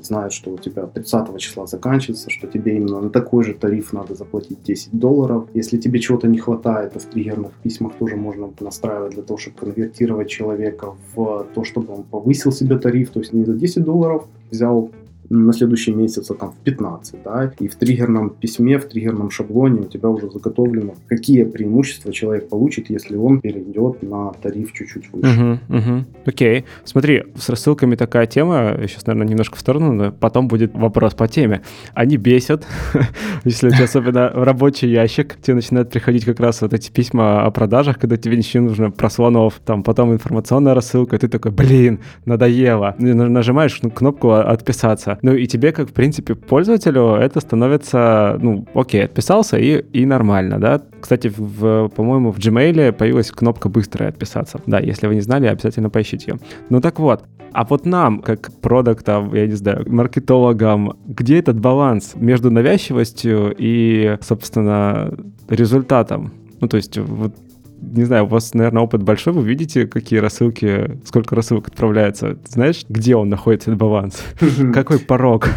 знают, 0.00 0.32
что 0.32 0.50
у 0.50 0.58
тебя 0.58 0.86
30 0.86 1.38
числа 1.38 1.66
заканчивается, 1.66 2.30
что 2.30 2.46
тебе 2.46 2.76
именно 2.76 3.00
на 3.00 3.10
такой 3.10 3.44
же 3.44 3.54
тариф 3.54 3.92
надо 3.92 4.14
заплатить 4.14 4.62
10 4.62 4.98
долларов. 4.98 5.48
Если 5.54 5.78
тебе 5.78 6.00
чего-то 6.00 6.28
не 6.28 6.38
хватает, 6.38 6.92
то 6.92 6.98
в 6.98 7.04
триггерных 7.04 7.52
письмах 7.62 7.94
тоже 7.98 8.16
можно 8.16 8.50
настраивать 8.60 9.14
для 9.14 9.22
того, 9.22 9.38
чтобы 9.38 9.58
конвертировать 9.58 10.28
человека 10.28 10.94
в 11.14 11.46
то, 11.54 11.64
чтобы 11.64 11.94
он 11.94 12.02
повысил 12.04 12.52
себе 12.52 12.78
тариф, 12.78 13.10
то 13.10 13.20
есть 13.20 13.32
не 13.32 13.44
за 13.44 13.54
10 13.54 13.84
долларов 13.84 14.26
взял 14.50 14.90
на 15.30 15.52
следующий 15.52 15.92
месяц, 15.92 16.30
а 16.30 16.34
там 16.34 16.50
в 16.50 16.56
15, 16.64 17.22
да, 17.24 17.52
и 17.60 17.68
в 17.68 17.76
триггерном 17.76 18.30
письме, 18.30 18.78
в 18.78 18.86
триггерном 18.86 19.30
шаблоне 19.30 19.82
у 19.82 19.84
тебя 19.84 20.08
уже 20.08 20.28
заготовлено, 20.28 20.94
какие 21.06 21.44
преимущества 21.44 22.12
человек 22.12 22.48
получит, 22.48 22.90
если 22.90 23.16
он 23.16 23.40
перейдет 23.40 24.02
на 24.02 24.32
тариф 24.32 24.72
чуть-чуть 24.72 25.12
выше. 25.12 25.60
Угу, 25.68 25.78
угу. 25.78 26.04
Окей. 26.26 26.64
Смотри, 26.84 27.24
с 27.36 27.48
рассылками 27.48 27.94
такая 27.94 28.26
тема, 28.26 28.76
сейчас, 28.88 29.06
наверное, 29.06 29.28
немножко 29.28 29.56
в 29.56 29.60
сторону, 29.60 29.92
но 29.92 30.10
потом 30.10 30.48
будет 30.48 30.74
вопрос 30.74 31.14
по 31.14 31.28
теме. 31.28 31.62
Они 31.94 32.16
бесят, 32.16 32.66
если 33.44 33.68
у 33.68 33.70
тебя 33.70 33.84
особенно 33.84 34.30
рабочий 34.30 34.88
ящик, 34.88 35.36
тебе 35.40 35.54
начинают 35.54 35.90
приходить 35.90 36.24
как 36.24 36.40
раз 36.40 36.60
вот 36.60 36.74
эти 36.74 36.90
письма 36.90 37.44
о 37.44 37.50
продажах, 37.52 38.00
когда 38.00 38.16
тебе 38.16 38.36
ничего 38.36 38.64
не 38.64 38.68
нужно, 38.70 38.90
про 38.90 39.08
слонов, 39.08 39.60
там 39.64 39.84
потом 39.84 40.12
информационная 40.12 40.74
рассылка, 40.74 41.16
ты 41.18 41.28
такой, 41.28 41.52
блин, 41.52 42.00
надоело. 42.24 42.96
Нажимаешь 42.98 43.80
кнопку 43.94 44.32
«Отписаться», 44.32 45.19
ну 45.22 45.34
и 45.34 45.46
тебе, 45.46 45.72
как, 45.72 45.90
в 45.90 45.92
принципе, 45.92 46.34
пользователю, 46.34 47.14
это 47.14 47.40
становится, 47.40 48.38
ну, 48.40 48.66
окей, 48.74 49.04
отписался 49.04 49.58
и, 49.58 49.80
и 49.92 50.06
нормально, 50.06 50.58
да. 50.58 50.82
Кстати, 51.00 51.32
в, 51.36 51.88
по-моему, 51.88 52.32
в 52.32 52.38
Gmail 52.38 52.92
появилась 52.92 53.30
кнопка 53.30 53.68
«Быстро 53.68 54.06
отписаться». 54.06 54.60
Да, 54.66 54.78
если 54.78 55.06
вы 55.06 55.14
не 55.14 55.20
знали, 55.20 55.46
обязательно 55.46 55.90
поищите 55.90 56.32
ее. 56.32 56.38
Ну 56.68 56.80
так 56.80 56.98
вот, 56.98 57.24
а 57.52 57.64
вот 57.64 57.84
нам, 57.84 58.20
как 58.20 58.52
продуктам, 58.60 59.34
я 59.34 59.46
не 59.46 59.54
знаю, 59.54 59.84
маркетологам, 59.86 60.96
где 61.06 61.38
этот 61.38 61.58
баланс 61.58 62.12
между 62.14 62.50
навязчивостью 62.50 63.54
и, 63.56 64.16
собственно, 64.20 65.12
результатом? 65.48 66.32
Ну, 66.60 66.68
то 66.68 66.76
есть, 66.76 66.98
вот 66.98 67.34
не 67.80 68.04
знаю, 68.04 68.24
у 68.24 68.28
вас, 68.28 68.54
наверное, 68.54 68.82
опыт 68.82 69.02
большой, 69.02 69.32
вы 69.32 69.44
видите, 69.44 69.86
какие 69.86 70.18
рассылки, 70.18 70.98
сколько 71.04 71.34
рассылок 71.34 71.68
отправляется. 71.68 72.38
Знаешь, 72.46 72.84
где 72.88 73.16
он 73.16 73.28
находится, 73.28 73.70
этот 73.70 73.80
баланс? 73.80 74.22
Какой 74.74 74.98
порог? 74.98 75.48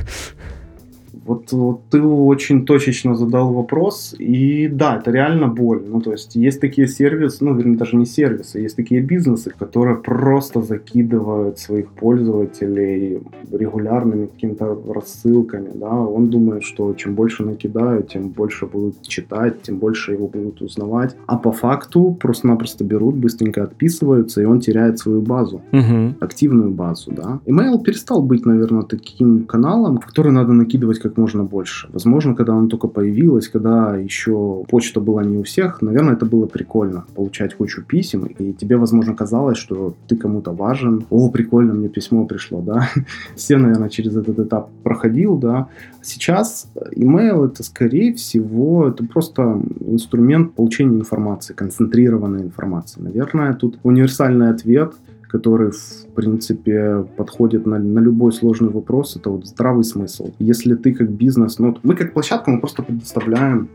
Вот, 1.25 1.51
вот 1.51 1.81
ты 1.89 2.01
очень 2.01 2.65
точечно 2.65 3.15
задал 3.15 3.53
вопрос, 3.53 4.15
и 4.19 4.67
да, 4.67 4.97
это 4.97 5.12
реально 5.12 5.47
боль. 5.47 5.81
Ну, 5.88 6.01
то 6.01 6.12
есть 6.12 6.36
есть 6.36 6.59
такие 6.59 6.88
сервисы, 6.88 7.43
ну, 7.45 7.55
вернее, 7.55 7.77
даже 7.77 7.95
не 7.95 8.05
сервисы, 8.05 8.59
есть 8.59 8.75
такие 8.75 9.01
бизнесы, 9.01 9.53
которые 9.57 9.97
просто 9.97 10.62
закидывают 10.62 11.59
своих 11.59 11.89
пользователей 11.89 13.21
регулярными 13.51 14.25
какими-то 14.25 14.77
рассылками, 14.88 15.69
да, 15.75 15.91
он 15.91 16.29
думает, 16.29 16.63
что 16.63 16.93
чем 16.93 17.15
больше 17.15 17.43
накидают, 17.43 18.09
тем 18.09 18.29
больше 18.29 18.65
будут 18.65 19.01
читать, 19.01 19.62
тем 19.62 19.77
больше 19.77 20.13
его 20.13 20.27
будут 20.27 20.62
узнавать, 20.62 21.15
а 21.25 21.38
по 21.38 21.51
факту 21.51 22.17
просто-напросто 22.19 22.83
берут, 22.83 23.15
быстренько 23.15 23.63
отписываются, 23.63 24.41
и 24.41 24.45
он 24.45 24.59
теряет 24.59 24.99
свою 24.99 25.21
базу, 25.21 25.62
угу. 25.71 26.15
активную 26.19 26.71
базу, 26.71 27.12
да. 27.12 27.39
Email 27.45 27.81
перестал 27.81 28.21
быть, 28.21 28.45
наверное, 28.45 28.83
таким 28.83 29.45
каналом, 29.45 29.99
в 29.99 30.05
который 30.05 30.31
надо 30.31 30.53
накидывать 30.53 30.99
как 30.99 31.12
как 31.13 31.17
можно 31.17 31.43
больше. 31.43 31.89
Возможно, 31.93 32.36
когда 32.36 32.54
она 32.54 32.67
только 32.67 32.88
появилась, 32.88 33.47
когда 33.47 33.95
еще 33.95 34.63
почта 34.67 34.99
была 34.99 35.23
не 35.23 35.38
у 35.38 35.43
всех, 35.43 35.82
наверное, 35.82 36.15
это 36.15 36.26
было 36.26 36.47
прикольно, 36.47 37.06
получать 37.15 37.54
кучу 37.54 37.84
писем, 37.84 38.26
и 38.26 38.54
тебе, 38.54 38.78
возможно, 38.78 39.15
казалось, 39.15 39.58
что 39.58 39.93
ты 40.08 40.15
кому-то 40.15 40.52
важен. 40.52 41.06
О, 41.12 41.30
прикольно, 41.30 41.73
мне 41.73 41.89
письмо 41.89 42.26
пришло, 42.26 42.62
да. 42.62 42.89
Все, 43.36 43.58
наверное, 43.58 43.89
через 43.89 44.17
этот 44.17 44.39
этап 44.39 44.69
проходил, 44.84 45.38
да. 45.38 45.67
Сейчас 46.02 46.67
email 46.95 47.45
это, 47.45 47.63
скорее 47.63 48.13
всего, 48.13 48.88
это 48.88 49.06
просто 49.06 49.62
инструмент 49.88 50.54
получения 50.56 50.97
информации, 50.97 51.54
концентрированной 51.54 52.41
информации. 52.41 53.02
Наверное, 53.02 53.54
тут 53.54 53.78
универсальный 53.84 54.49
ответ– 54.49 54.93
который, 55.34 55.71
в 55.71 56.03
принципе, 56.13 57.06
подходит 57.17 57.65
на, 57.65 57.80
на 57.80 57.99
любой 57.99 58.32
сложный 58.32 58.69
вопрос, 58.69 59.15
это 59.15 59.30
вот 59.30 59.45
здравый 59.45 59.84
смысл. 59.84 60.32
Если 60.39 60.76
ты 60.76 60.93
как 60.93 61.10
бизнес, 61.10 61.60
ну, 61.60 61.78
мы 61.84 61.95
как 61.95 62.13
площадка, 62.13 62.52
мы 62.52 62.60
просто 62.60 62.84
предоставляем 62.84 63.69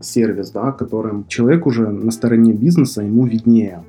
сервис, 0.00 0.50
да, 0.50 0.72
которым 0.72 1.26
человек 1.28 1.66
уже 1.66 1.88
на 1.88 2.10
стороне 2.10 2.52
бизнеса, 2.52 3.02
ему 3.02 3.26
виднее, 3.26 3.82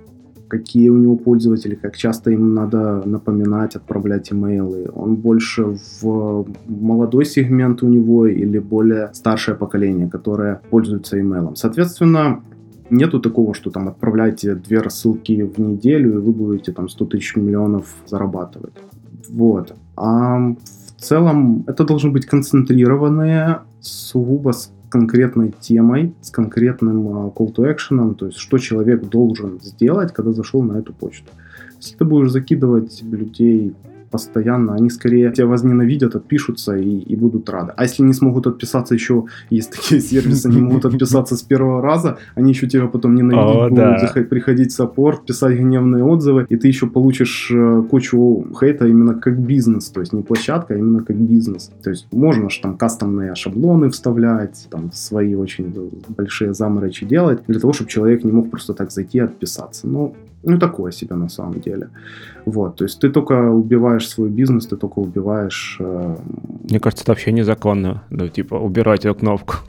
какие 0.48 0.90
у 0.90 0.98
него 0.98 1.16
пользователи, 1.16 1.76
как 1.76 1.96
часто 1.96 2.32
им 2.32 2.54
надо 2.54 3.02
напоминать, 3.06 3.78
отправлять 3.78 4.34
имейлы. 4.34 4.90
Он 4.94 5.16
больше 5.16 5.78
в 6.02 6.46
молодой 6.68 7.26
сегмент 7.26 7.84
у 7.84 7.88
него 7.88 8.28
или 8.28 8.60
более 8.60 9.10
старшее 9.14 9.56
поколение, 9.56 10.10
которое 10.10 10.62
пользуется 10.70 11.18
имейлом. 11.20 11.56
Соответственно, 11.56 12.44
Нету 12.92 13.20
такого, 13.20 13.54
что 13.54 13.72
там 13.72 13.88
отправляйте 13.88 14.54
две 14.54 14.82
рассылки 14.82 15.42
в 15.42 15.58
неделю, 15.60 16.14
и 16.14 16.18
вы 16.18 16.32
будете 16.32 16.72
там 16.72 16.90
100 16.90 17.06
тысяч 17.06 17.36
миллионов 17.36 17.86
зарабатывать. 18.06 18.74
Вот. 19.30 19.74
А 19.96 20.38
в 20.98 21.02
целом 21.02 21.64
это 21.68 21.86
должно 21.86 22.12
быть 22.12 22.26
концентрированное, 22.26 23.62
сугубо 23.80 24.52
с 24.52 24.72
конкретной 24.90 25.54
темой, 25.60 26.14
с 26.22 26.30
конкретным 26.30 27.08
uh, 27.08 27.34
call 27.34 27.56
to 27.56 27.74
action, 27.74 28.14
то 28.14 28.26
есть 28.26 28.38
что 28.38 28.58
человек 28.58 29.10
должен 29.10 29.60
сделать, 29.62 30.14
когда 30.14 30.34
зашел 30.34 30.62
на 30.62 30.78
эту 30.78 30.94
почту. 30.94 31.32
Если 31.78 31.96
ты 31.96 32.04
будешь 32.06 32.32
закидывать 32.32 33.02
людей 33.02 33.74
постоянно, 34.12 34.76
они 34.76 34.90
скорее 34.90 35.32
тебя 35.32 35.48
возненавидят, 35.48 36.16
отпишутся 36.16 36.76
и, 36.76 37.00
и 37.00 37.16
будут 37.16 37.50
рады. 37.50 37.74
А 37.76 37.84
если 37.84 38.04
не 38.04 38.14
смогут 38.14 38.48
отписаться 38.48 38.94
еще, 38.94 39.26
есть 39.50 39.72
такие 39.72 40.02
сервисы, 40.12 40.50
не 40.50 40.62
могут 40.62 40.86
отписаться 40.86 41.36
с 41.36 41.42
первого 41.42 41.82
раза, 41.82 42.18
они 42.36 42.52
еще 42.52 42.68
тебя 42.68 42.88
потом 42.88 43.16
ненавидеть 43.16 43.46
О, 43.46 43.70
будут, 43.70 43.76
да. 43.76 44.24
приходить 44.30 44.72
в 44.72 44.76
саппорт, 44.76 45.26
писать 45.26 45.58
гневные 45.58 46.04
отзывы, 46.04 46.46
и 46.50 46.58
ты 46.58 46.68
еще 46.68 46.88
получишь 46.88 47.50
э, 47.52 47.84
кучу 47.90 48.46
хейта 48.60 48.88
именно 48.88 49.16
как 49.16 49.40
бизнес, 49.40 49.90
то 49.90 50.02
есть 50.02 50.14
не 50.14 50.22
площадка, 50.22 50.74
а 50.74 50.78
именно 50.78 51.04
как 51.04 51.16
бизнес. 51.16 51.72
То 51.84 51.90
есть 51.90 52.08
можно 52.12 52.50
же 52.50 52.62
там 52.62 52.78
кастомные 52.78 53.34
шаблоны 53.36 53.90
вставлять, 53.90 54.68
там 54.70 54.92
свои 54.94 55.36
очень 55.36 55.74
большие 56.10 56.54
заморочи 56.54 57.06
делать, 57.06 57.40
для 57.48 57.60
того, 57.60 57.74
чтобы 57.74 57.90
человек 57.90 58.24
не 58.24 58.32
мог 58.32 58.50
просто 58.50 58.74
так 58.74 58.92
зайти 58.92 59.20
и 59.20 59.22
отписаться. 59.22 59.88
Но 59.88 60.14
ну, 60.44 60.58
такое 60.58 60.92
себе 60.92 61.16
на 61.16 61.30
самом 61.30 61.60
деле. 61.60 61.90
Вот, 62.46 62.76
то 62.78 62.86
есть 62.86 63.00
ты 63.00 63.10
только 63.10 63.52
убиваешь 63.52 64.08
свой 64.08 64.30
бизнес, 64.30 64.68
ты 64.68 64.76
только 64.76 65.00
убиваешь... 65.00 65.78
Э... 65.80 66.16
Мне 66.70 66.80
кажется, 66.80 67.04
это 67.04 67.12
вообще 67.12 67.32
незаконно, 67.32 68.04
ну, 68.10 68.28
типа, 68.28 68.56
убирать 68.56 69.06
эту 69.06 69.16
кнопку. 69.16 69.56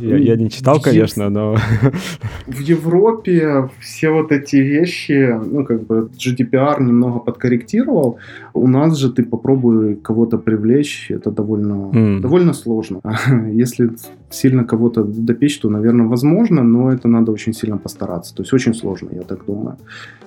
Я, 0.00 0.16
я 0.16 0.36
не 0.36 0.50
читал, 0.50 0.80
конечно, 0.80 1.30
но... 1.30 1.56
В 2.46 2.58
Европе 2.58 3.70
все 3.80 4.10
вот 4.10 4.32
эти 4.32 4.56
вещи, 4.56 5.38
ну, 5.44 5.64
как 5.64 5.86
бы 5.86 6.10
GDPR 6.18 6.82
немного 6.82 7.20
подкорректировал. 7.20 8.18
У 8.54 8.66
нас 8.66 8.98
же 8.98 9.12
ты 9.12 9.22
попробуй 9.22 9.94
кого-то 9.94 10.38
привлечь, 10.38 11.10
это 11.10 11.30
довольно, 11.30 11.90
mm. 11.92 12.20
довольно 12.20 12.54
сложно. 12.54 13.00
Если 13.52 13.90
сильно 14.34 14.64
кого-то 14.64 15.04
допечь, 15.04 15.58
то, 15.58 15.70
наверное, 15.70 16.06
возможно, 16.06 16.62
но 16.62 16.92
это 16.92 17.08
надо 17.08 17.32
очень 17.32 17.54
сильно 17.54 17.78
постараться. 17.78 18.34
То 18.34 18.42
есть 18.42 18.52
очень 18.52 18.74
сложно, 18.74 19.10
я 19.12 19.22
так 19.22 19.44
думаю. 19.46 19.76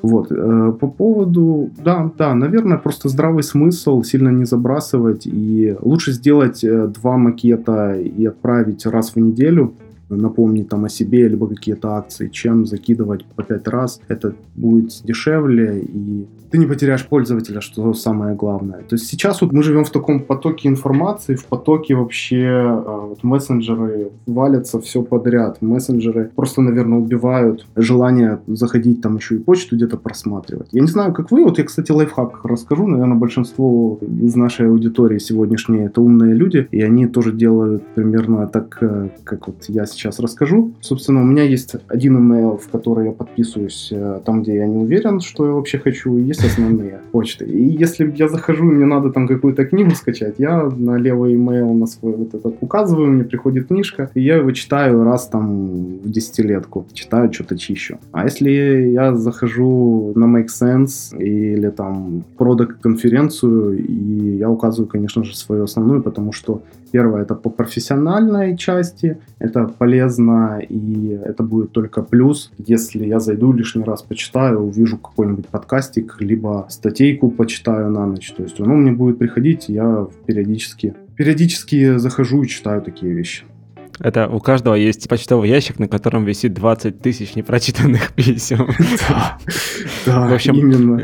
Вот. 0.02 0.32
Э, 0.32 0.74
по 0.80 0.88
поводу... 0.88 1.70
Да, 1.84 2.12
да, 2.18 2.36
наверное, 2.36 2.78
просто 2.78 3.10
здравый 3.10 3.44
смысл 3.44 4.04
сильно 4.04 4.30
не 4.30 4.46
забрасывать. 4.46 5.28
И 5.28 5.76
лучше 5.82 6.12
сделать 6.12 6.64
э, 6.64 6.88
два 6.88 7.18
макета 7.18 7.94
и 7.94 8.26
отправить 8.26 8.86
раз 8.86 9.16
в 9.16 9.20
неделю, 9.20 9.74
напомнить 10.10 10.70
там 10.70 10.86
о 10.86 10.90
себе, 10.90 11.28
либо 11.28 11.48
какие-то 11.48 11.96
акции, 11.96 12.30
чем 12.30 12.66
закидывать 12.66 13.26
по 13.26 13.44
пять 13.44 13.68
раз. 13.68 14.02
Это 14.08 14.36
будет 14.56 15.02
дешевле 15.04 15.82
и 15.82 16.28
ты 16.50 16.58
не 16.58 16.66
потеряешь 16.66 17.06
пользователя, 17.06 17.62
что 17.62 17.94
самое 17.94 18.36
главное. 18.36 18.80
То 18.80 18.96
есть 18.96 19.08
сейчас 19.08 19.42
вот 19.42 19.52
мы 19.52 19.64
живем 19.64 19.84
в 19.84 19.90
таком 19.90 20.22
потоке 20.22 20.70
информации, 20.70 21.36
в 21.36 21.46
потоке 21.46 21.96
вообще 21.96 22.48
а, 22.48 23.08
вот 23.08 23.24
мессенджеры 23.24 24.12
валятся 24.26 24.80
все 24.80 25.02
подряд. 25.02 25.62
Мессенджеры 25.62 26.32
просто, 26.36 26.62
наверное, 26.62 27.00
убивают 27.00 27.66
желание 27.76 28.40
заходить 28.48 29.02
там 29.02 29.18
еще 29.18 29.36
и 29.36 29.40
почту 29.40 29.76
где-то 29.76 29.98
просматривать. 29.98 30.70
Я 30.72 30.82
не 30.82 30.88
знаю, 30.88 31.14
как 31.14 31.32
вы, 31.32 31.44
вот 31.44 31.58
я, 31.58 31.66
кстати, 31.66 31.92
лайфхак 31.92 32.46
расскажу. 32.46 32.88
Наверное, 32.88 33.18
большинство 33.18 34.00
из 34.02 34.36
нашей 34.36 34.68
аудитории 34.68 35.20
сегодняшней 35.20 35.86
это 35.86 36.02
умные 36.02 36.34
люди, 36.34 36.68
и 36.72 36.82
они 36.82 37.08
тоже 37.08 37.34
делают 37.34 37.84
примерно 37.96 38.48
так, 38.48 38.78
э, 38.82 39.10
как 39.24 39.48
вот 39.48 39.66
я 39.68 39.86
сейчас 39.86 39.97
расскажу. 40.06 40.72
Собственно, 40.82 41.22
у 41.22 41.26
меня 41.26 41.44
есть 41.44 41.76
один 41.88 42.18
email, 42.18 42.58
в 42.58 42.70
который 42.70 43.08
я 43.08 43.12
подписываюсь 43.12 43.90
э, 43.92 44.22
там, 44.26 44.44
где 44.44 44.56
я 44.56 44.68
не 44.68 44.78
уверен, 44.78 45.20
что 45.20 45.46
я 45.46 45.52
вообще 45.52 45.78
хочу. 45.78 46.18
Есть 46.18 46.38
есть 46.38 46.54
основные 46.54 47.00
почты. 47.12 47.46
И 47.46 47.64
если 47.64 48.14
я 48.16 48.28
захожу, 48.28 48.64
и 48.72 48.76
мне 48.76 48.86
надо 48.86 49.12
там 49.12 49.28
какую-то 49.28 49.66
книгу 49.66 49.92
скачать, 49.92 50.36
я 50.38 50.64
на 50.64 50.98
левый 50.98 51.36
email 51.36 51.74
на 51.74 51.86
свой 51.88 52.14
вот 52.14 52.34
этот 52.34 52.58
указываю, 52.62 53.12
мне 53.12 53.24
приходит 53.24 53.68
книжка, 53.68 54.10
и 54.14 54.22
я 54.22 54.38
его 54.38 54.52
читаю 54.52 55.04
раз 55.04 55.28
там 55.28 56.00
в 56.00 56.10
десятилетку. 56.10 56.86
Читаю, 56.94 57.32
что-то 57.34 57.58
чищу. 57.58 57.98
А 58.12 58.26
если 58.26 58.50
я 58.50 59.16
захожу 59.16 60.14
на 60.16 60.26
Make 60.26 60.48
Sense 60.48 61.18
или 61.18 61.70
там 61.70 62.24
продукт 62.38 62.82
конференцию, 62.82 63.78
и 63.78 64.38
я 64.38 64.50
указываю, 64.50 64.88
конечно 64.88 65.24
же, 65.24 65.36
свою 65.36 65.64
основную, 65.64 66.02
потому 66.02 66.32
что 66.32 66.62
Первое, 66.92 67.24
это 67.24 67.36
по 67.36 67.50
профессиональной 67.50 68.58
части, 68.58 69.18
это 69.40 69.68
полезно, 69.68 70.60
и 70.60 71.20
это 71.24 71.44
будет 71.44 71.72
только 71.72 72.02
плюс, 72.02 72.52
если 72.58 73.06
я 73.06 73.20
зайду 73.20 73.52
лишний 73.52 73.84
раз 73.84 74.02
почитаю, 74.02 74.62
увижу 74.62 74.98
какой-нибудь 74.98 75.48
подкастик, 75.48 76.18
либо 76.20 76.66
статейку 76.70 77.30
почитаю 77.30 77.92
на 77.92 78.06
ночь. 78.06 78.32
То 78.32 78.44
есть 78.44 78.60
оно 78.60 78.76
мне 78.76 78.92
будет 78.92 79.18
приходить, 79.20 79.70
я 79.70 80.08
периодически, 80.26 80.94
периодически 81.16 81.98
захожу 81.98 82.44
и 82.44 82.48
читаю 82.48 82.82
такие 82.82 83.14
вещи. 83.14 83.44
Это 84.00 84.28
у 84.28 84.40
каждого 84.40 84.76
есть 84.76 85.08
почтовый 85.10 85.50
ящик, 85.50 85.80
на 85.80 85.88
котором 85.88 86.26
висит 86.26 86.54
20 86.54 87.02
тысяч 87.02 87.36
непрочитанных 87.36 88.12
писем. 88.16 88.68
Да, 90.06 90.28
В 90.28 90.34
общем. 90.34 91.02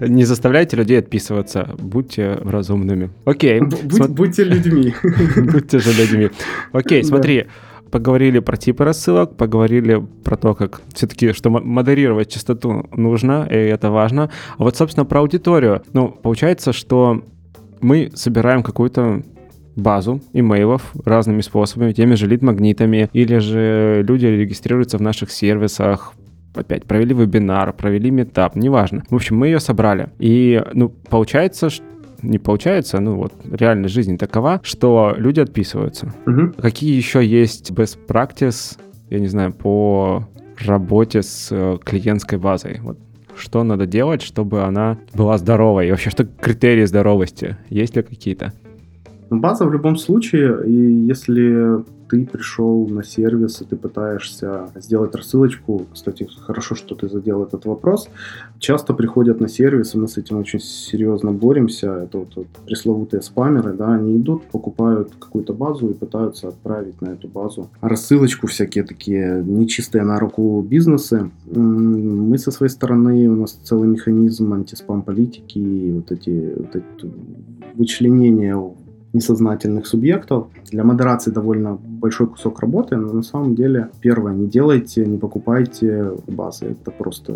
Не 0.00 0.24
заставляйте 0.24 0.76
людей 0.76 0.98
отписываться, 0.98 1.74
будьте 1.78 2.38
разумными. 2.42 3.10
Окей. 3.24 3.60
Будьте 3.60 4.44
людьми. 4.44 4.94
Будьте 5.36 5.78
же 5.78 5.92
людьми. 5.92 6.30
Окей, 6.72 7.04
смотри, 7.04 7.46
поговорили 7.90 8.40
про 8.40 8.56
типы 8.56 8.84
рассылок, 8.84 9.36
поговорили 9.36 10.04
про 10.24 10.36
то, 10.36 10.54
как 10.54 10.80
все-таки, 10.94 11.32
что 11.32 11.50
модерировать 11.50 12.32
частоту 12.32 12.88
нужно, 12.92 13.46
и 13.50 13.54
это 13.54 13.90
важно. 13.90 14.30
А 14.58 14.64
вот, 14.64 14.76
собственно, 14.76 15.04
про 15.04 15.20
аудиторию. 15.20 15.82
Ну, 15.92 16.08
получается, 16.08 16.72
что 16.72 17.22
мы 17.80 18.10
собираем 18.14 18.62
какую-то 18.62 19.22
базу 19.76 20.20
имейлов 20.32 20.92
разными 21.04 21.40
способами, 21.40 21.92
теми 21.92 22.14
же 22.14 22.26
лид-магнитами, 22.26 23.08
или 23.12 23.38
же 23.38 24.04
люди 24.06 24.26
регистрируются 24.26 24.98
в 24.98 25.02
наших 25.02 25.30
сервисах, 25.30 26.14
опять 26.54 26.84
провели 26.84 27.14
вебинар, 27.14 27.72
провели 27.72 28.10
метап, 28.10 28.56
неважно. 28.56 29.04
В 29.08 29.14
общем, 29.14 29.36
мы 29.36 29.48
ее 29.48 29.60
собрали. 29.60 30.08
И, 30.18 30.62
ну, 30.74 30.88
получается, 30.88 31.70
что 31.70 31.84
не 32.22 32.38
получается, 32.38 33.00
ну 33.00 33.16
вот 33.16 33.32
реальная 33.50 33.88
жизнь 33.88 34.16
такова, 34.16 34.60
что 34.62 35.14
люди 35.16 35.40
отписываются. 35.40 36.14
Угу. 36.26 36.52
Какие 36.60 36.94
еще 36.94 37.24
есть 37.24 37.72
best 37.72 37.98
practice, 38.06 38.78
я 39.10 39.18
не 39.18 39.26
знаю, 39.26 39.52
по 39.52 40.28
работе 40.64 41.22
с 41.22 41.48
э, 41.50 41.78
клиентской 41.84 42.38
базой? 42.38 42.78
Вот 42.80 42.98
что 43.36 43.64
надо 43.64 43.86
делать, 43.86 44.22
чтобы 44.22 44.62
она 44.62 44.98
была 45.14 45.38
здоровой? 45.38 45.88
И 45.88 45.90
вообще, 45.90 46.10
что 46.10 46.24
критерии 46.24 46.84
здоровости? 46.84 47.56
Есть 47.68 47.96
ли 47.96 48.02
какие-то? 48.02 48.52
Но 49.32 49.38
база 49.38 49.64
в 49.64 49.72
любом 49.72 49.96
случае, 49.96 50.62
и 50.66 51.06
если 51.06 51.82
ты 52.10 52.26
пришел 52.26 52.86
на 52.86 53.02
сервис, 53.02 53.62
и 53.62 53.64
ты 53.64 53.76
пытаешься 53.76 54.68
сделать 54.74 55.14
рассылочку, 55.14 55.86
кстати, 55.90 56.28
хорошо, 56.46 56.74
что 56.74 56.94
ты 56.94 57.08
задел 57.08 57.42
этот 57.42 57.64
вопрос, 57.64 58.10
часто 58.58 58.92
приходят 58.92 59.40
на 59.40 59.48
сервис, 59.48 59.94
и 59.94 59.98
мы 59.98 60.08
с 60.08 60.18
этим 60.18 60.36
очень 60.36 60.60
серьезно 60.60 61.32
боремся, 61.32 61.94
это 62.04 62.18
вот, 62.18 62.36
вот 62.36 62.46
пресловутые 62.66 63.22
спамеры, 63.22 63.72
да, 63.72 63.94
они 63.94 64.18
идут, 64.18 64.42
покупают 64.52 65.12
какую-то 65.18 65.54
базу 65.54 65.88
и 65.88 65.94
пытаются 65.94 66.48
отправить 66.48 67.00
на 67.00 67.12
эту 67.12 67.28
базу 67.28 67.70
рассылочку, 67.80 68.48
всякие 68.48 68.84
такие 68.84 69.42
нечистые 69.42 70.04
на 70.04 70.18
руку 70.18 70.60
бизнесы. 70.60 71.30
Мы 71.46 72.36
со 72.36 72.50
своей 72.50 72.70
стороны, 72.70 73.28
у 73.28 73.36
нас 73.36 73.52
целый 73.52 73.88
механизм 73.88 74.52
антиспам-политики, 74.52 75.92
вот 75.92 76.12
эти, 76.12 76.52
вот 76.54 76.76
эти 76.76 77.10
вычленения 77.74 78.54
несознательных 79.12 79.86
субъектов. 79.86 80.48
Для 80.70 80.84
модерации 80.84 81.30
довольно 81.30 81.74
большой 81.74 82.26
кусок 82.26 82.60
работы, 82.60 82.96
но 82.96 83.12
на 83.12 83.22
самом 83.22 83.54
деле, 83.54 83.90
первое, 84.00 84.34
не 84.34 84.46
делайте, 84.46 85.04
не 85.04 85.18
покупайте 85.18 86.12
базы. 86.26 86.76
Это 86.80 86.90
просто 86.90 87.34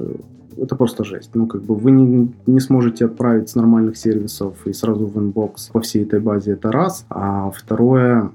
это 0.58 0.74
просто 0.74 1.04
жесть. 1.04 1.30
Ну, 1.34 1.46
как 1.46 1.62
бы 1.62 1.74
вы 1.74 1.90
не, 1.90 2.32
не 2.46 2.60
сможете 2.60 3.04
отправить 3.04 3.50
с 3.50 3.54
нормальных 3.54 3.96
сервисов 3.96 4.66
и 4.66 4.72
сразу 4.72 5.06
в 5.06 5.18
inbox 5.18 5.68
по 5.68 5.80
всей 5.80 6.04
этой 6.04 6.20
базе, 6.20 6.52
это 6.52 6.72
раз. 6.72 7.04
А 7.10 7.50
второе, 7.50 8.30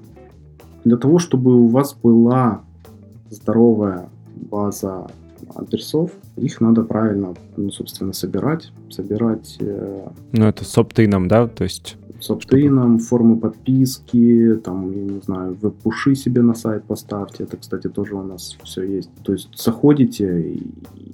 для 0.84 0.96
того, 0.96 1.18
чтобы 1.18 1.56
у 1.56 1.66
вас 1.66 1.96
была 2.00 2.60
здоровая 3.30 4.08
база 4.36 5.08
адресов, 5.54 6.12
их 6.36 6.60
надо 6.60 6.82
правильно, 6.82 7.34
ну, 7.56 7.70
собственно, 7.70 8.12
собирать. 8.12 8.72
Собирать... 8.88 9.56
Э... 9.60 10.08
Ну, 10.32 10.46
это 10.46 10.64
с 10.64 10.78
opt-in 10.78 11.11
ом, 11.11 11.28
да? 11.28 11.46
То 11.48 11.64
есть 11.64 11.96
с 12.22 12.30
opt-in 12.30 12.75
ом, 12.75 12.98
формы 12.98 13.36
подписки, 13.36 14.54
там, 14.64 14.92
я 14.92 15.02
не 15.02 15.20
знаю, 15.20 15.56
веб-пуши 15.60 16.14
себе 16.14 16.42
на 16.42 16.54
сайт 16.54 16.84
поставьте. 16.84 17.44
Это, 17.44 17.56
кстати, 17.56 17.88
тоже 17.88 18.14
у 18.14 18.22
нас 18.22 18.56
все 18.62 18.82
есть. 18.82 19.10
То 19.24 19.32
есть 19.32 19.48
заходите 19.56 20.40
и, 20.40 20.62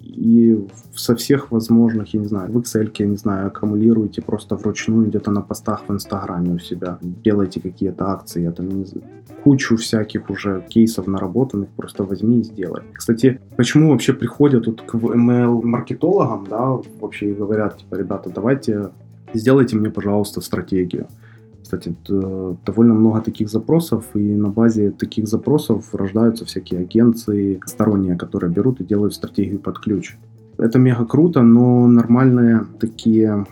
и 0.03 0.69
со 0.95 1.15
всех 1.15 1.51
возможных, 1.51 2.15
я 2.15 2.21
не 2.21 2.27
знаю, 2.27 2.53
в 2.53 2.59
Excel, 2.59 2.91
я 2.99 3.07
не 3.07 3.17
знаю, 3.17 3.47
аккумулируете 3.47 4.21
просто 4.21 4.57
вручную 4.57 5.07
где-то 5.07 5.31
на 5.31 5.41
постах 5.41 5.85
в 5.89 5.93
Инстаграме 5.93 6.55
у 6.55 6.59
себя. 6.59 6.99
Делайте 7.01 7.61
какие-то 7.61 8.11
акции, 8.11 8.43
я 8.43 8.53
там 8.53 8.69
не 8.69 8.85
знаю, 8.85 9.07
кучу 9.45 9.77
всяких 9.77 10.29
уже 10.29 10.63
кейсов 10.69 11.07
наработанных, 11.07 11.69
просто 11.71 12.05
возьми 12.05 12.41
и 12.41 12.45
сделай. 12.45 12.83
Кстати, 12.93 13.41
почему 13.57 13.91
вообще 13.91 14.13
приходят 14.13 14.65
тут 14.65 14.83
к 14.83 14.95
ML-маркетологам, 14.95 16.47
да, 16.51 16.79
вообще 17.01 17.31
и 17.31 17.35
говорят, 17.35 17.79
типа, 17.79 17.95
ребята, 17.95 18.31
давайте 18.35 18.91
сделайте 19.35 19.77
мне, 19.77 19.91
пожалуйста, 19.91 20.41
стратегию. 20.41 21.07
Кстати, 21.63 21.95
довольно 22.09 22.95
много 22.95 23.21
таких 23.21 23.51
запросов, 23.51 24.05
и 24.15 24.19
на 24.19 24.49
базе 24.49 24.91
таких 24.91 25.29
запросов 25.29 25.95
рождаются 25.95 26.47
всякие 26.47 26.81
агенции 26.81 27.61
сторонние, 27.67 28.17
которые 28.17 28.51
берут 28.51 28.81
и 28.81 28.85
делают 28.85 29.15
стратегию 29.15 29.59
под 29.59 29.79
ключ. 29.79 30.17
Это 30.57 30.79
мега 30.79 31.05
круто, 31.05 31.43
но 31.43 31.87
нормальные 31.87 32.67
такие 32.81 33.45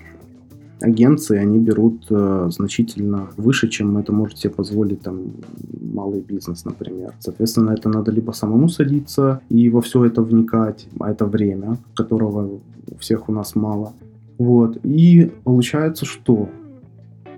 агенции, 0.81 1.39
они 1.39 1.59
берут 1.59 2.07
э, 2.11 2.49
значительно 2.51 3.29
выше, 3.37 3.69
чем 3.69 3.97
это 3.99 4.13
может 4.13 4.39
себе 4.39 4.53
позволить 4.53 5.03
там 5.03 5.33
малый 5.81 6.21
бизнес, 6.21 6.65
например. 6.65 7.15
Соответственно, 7.21 7.71
это 7.71 7.89
надо 7.89 8.13
либо 8.13 8.33
самому 8.33 8.69
садиться 8.69 9.41
и 9.49 9.71
во 9.71 9.81
все 9.81 10.05
это 10.05 10.23
вникать, 10.23 10.89
а 11.01 11.11
это 11.11 11.27
время, 11.27 11.79
которого 11.95 12.61
у 12.91 12.99
всех 12.99 13.29
у 13.29 13.33
нас 13.33 13.55
мало, 13.55 13.93
вот. 14.39 14.79
И 14.85 15.33
получается 15.45 16.05
что? 16.05 16.49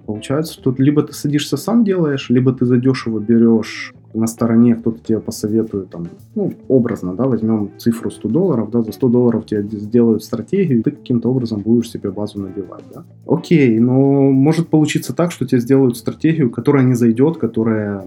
Получается, 0.07 0.55
что 0.55 0.75
либо 0.79 1.03
ты 1.03 1.13
садишься 1.13 1.57
сам 1.57 1.85
делаешь, 1.85 2.31
либо 2.31 2.53
ты 2.53 2.65
задешево 2.65 3.19
берешь 3.19 3.93
на 4.15 4.27
стороне, 4.27 4.75
кто-то 4.75 4.99
тебе 5.05 5.21
посоветует, 5.21 5.91
там, 5.91 6.09
ну, 6.35 6.53
образно, 6.69 7.15
да, 7.15 7.27
возьмем 7.27 7.71
цифру 7.79 8.11
100 8.11 8.29
долларов, 8.29 8.71
да, 8.71 8.83
за 8.83 8.93
100 8.93 9.09
долларов 9.09 9.47
тебе 9.47 9.63
сделают 9.63 10.25
стратегию, 10.25 10.81
и 10.81 10.83
ты 10.83 10.91
каким-то 10.91 11.31
образом 11.31 11.61
будешь 11.61 11.91
себе 11.91 12.11
базу 12.11 12.41
набивать, 12.41 12.85
да. 12.95 13.05
Окей, 13.27 13.79
но 13.79 14.31
может 14.31 14.69
получиться 14.69 15.15
так, 15.15 15.33
что 15.33 15.47
тебе 15.47 15.61
сделают 15.61 15.97
стратегию, 15.97 16.51
которая 16.51 16.85
не 16.85 16.95
зайдет, 16.95 17.37
которая 17.37 18.05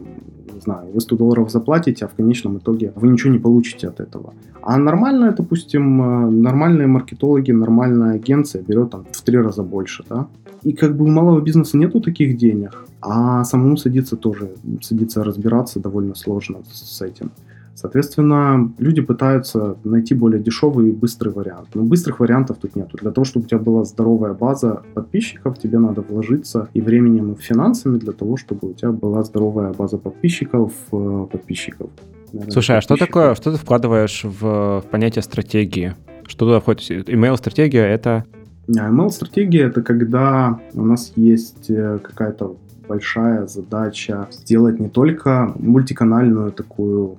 знаю, 0.62 0.92
вы 0.94 1.02
100 1.02 1.16
долларов 1.16 1.52
заплатите, 1.52 2.06
а 2.06 2.08
в 2.08 2.14
конечном 2.14 2.58
итоге 2.58 2.92
вы 2.96 3.08
ничего 3.08 3.34
не 3.34 3.40
получите 3.40 3.88
от 3.88 4.00
этого. 4.00 4.34
А 4.62 4.78
нормальная, 4.78 5.32
допустим, 5.32 6.02
э, 6.02 6.30
нормальные 6.30 6.88
маркетологи, 6.88 7.52
нормальная 7.52 8.14
агенция 8.16 8.62
берет 8.62 8.92
там 8.92 9.06
в 9.12 9.22
три 9.22 9.38
раза 9.38 9.64
больше, 9.64 10.04
да. 10.10 10.28
И 10.64 10.74
как 10.74 10.96
бы 10.96 11.06
у 11.06 11.08
малого 11.08 11.42
бизнеса 11.42 11.78
нету 11.78 12.02
таких 12.02 12.38
денег, 12.38 12.86
а 13.02 13.44
самому 13.44 13.78
садиться 13.78 14.16
тоже, 14.16 14.52
садиться 14.82 15.24
разбираться 15.24 15.80
довольно 15.80 16.16
сложно 16.16 16.60
с 16.72 17.02
этим. 17.02 17.32
Соответственно, 17.74 18.72
люди 18.78 19.02
пытаются 19.02 19.78
найти 19.84 20.14
более 20.14 20.42
дешевый 20.42 20.90
и 20.90 20.92
быстрый 20.92 21.30
вариант. 21.30 21.70
Но 21.74 21.82
быстрых 21.82 22.20
вариантов 22.20 22.58
тут 22.62 22.76
нету. 22.76 22.98
Для 23.02 23.12
того, 23.12 23.26
чтобы 23.26 23.46
у 23.46 23.48
тебя 23.48 23.60
была 23.60 23.86
здоровая 23.86 24.34
база 24.34 24.84
подписчиков, 24.94 25.58
тебе 25.58 25.80
надо 25.80 26.02
вложиться 26.02 26.68
и 26.74 26.82
временем, 26.82 27.32
и 27.32 27.42
финансами 27.42 27.98
для 27.98 28.12
того, 28.12 28.38
чтобы 28.38 28.70
у 28.70 28.74
тебя 28.74 28.92
была 28.92 29.24
здоровая 29.24 29.74
база 29.74 29.98
подписчиков, 29.98 30.74
э, 30.92 31.28
подписчиков. 31.32 31.90
Наверное, 32.34 32.52
Слушай, 32.52 32.78
а 32.78 32.82
что 32.82 32.98
такое, 32.98 33.36
что 33.36 33.52
ты 33.52 33.58
вкладываешь 33.58 34.24
в, 34.24 34.82
в 34.82 34.86
понятие 34.92 35.24
стратегии? 35.24 35.96
Что 36.28 36.46
туда 36.46 36.60
входит? 36.60 37.10
Email-стратегия— 37.10 37.86
это... 37.88 38.26
Email-стратегия— 38.68 39.64
это 39.68 39.82
когда 39.82 40.60
у 40.74 40.86
нас 40.86 41.14
есть 41.16 41.70
э, 41.70 42.00
какая-то 42.02 42.56
большая 42.88 43.48
задача 43.48 44.28
сделать 44.32 44.80
не 44.80 44.90
только 44.90 45.54
мультиканальную 45.58 46.52
такую 46.52 47.18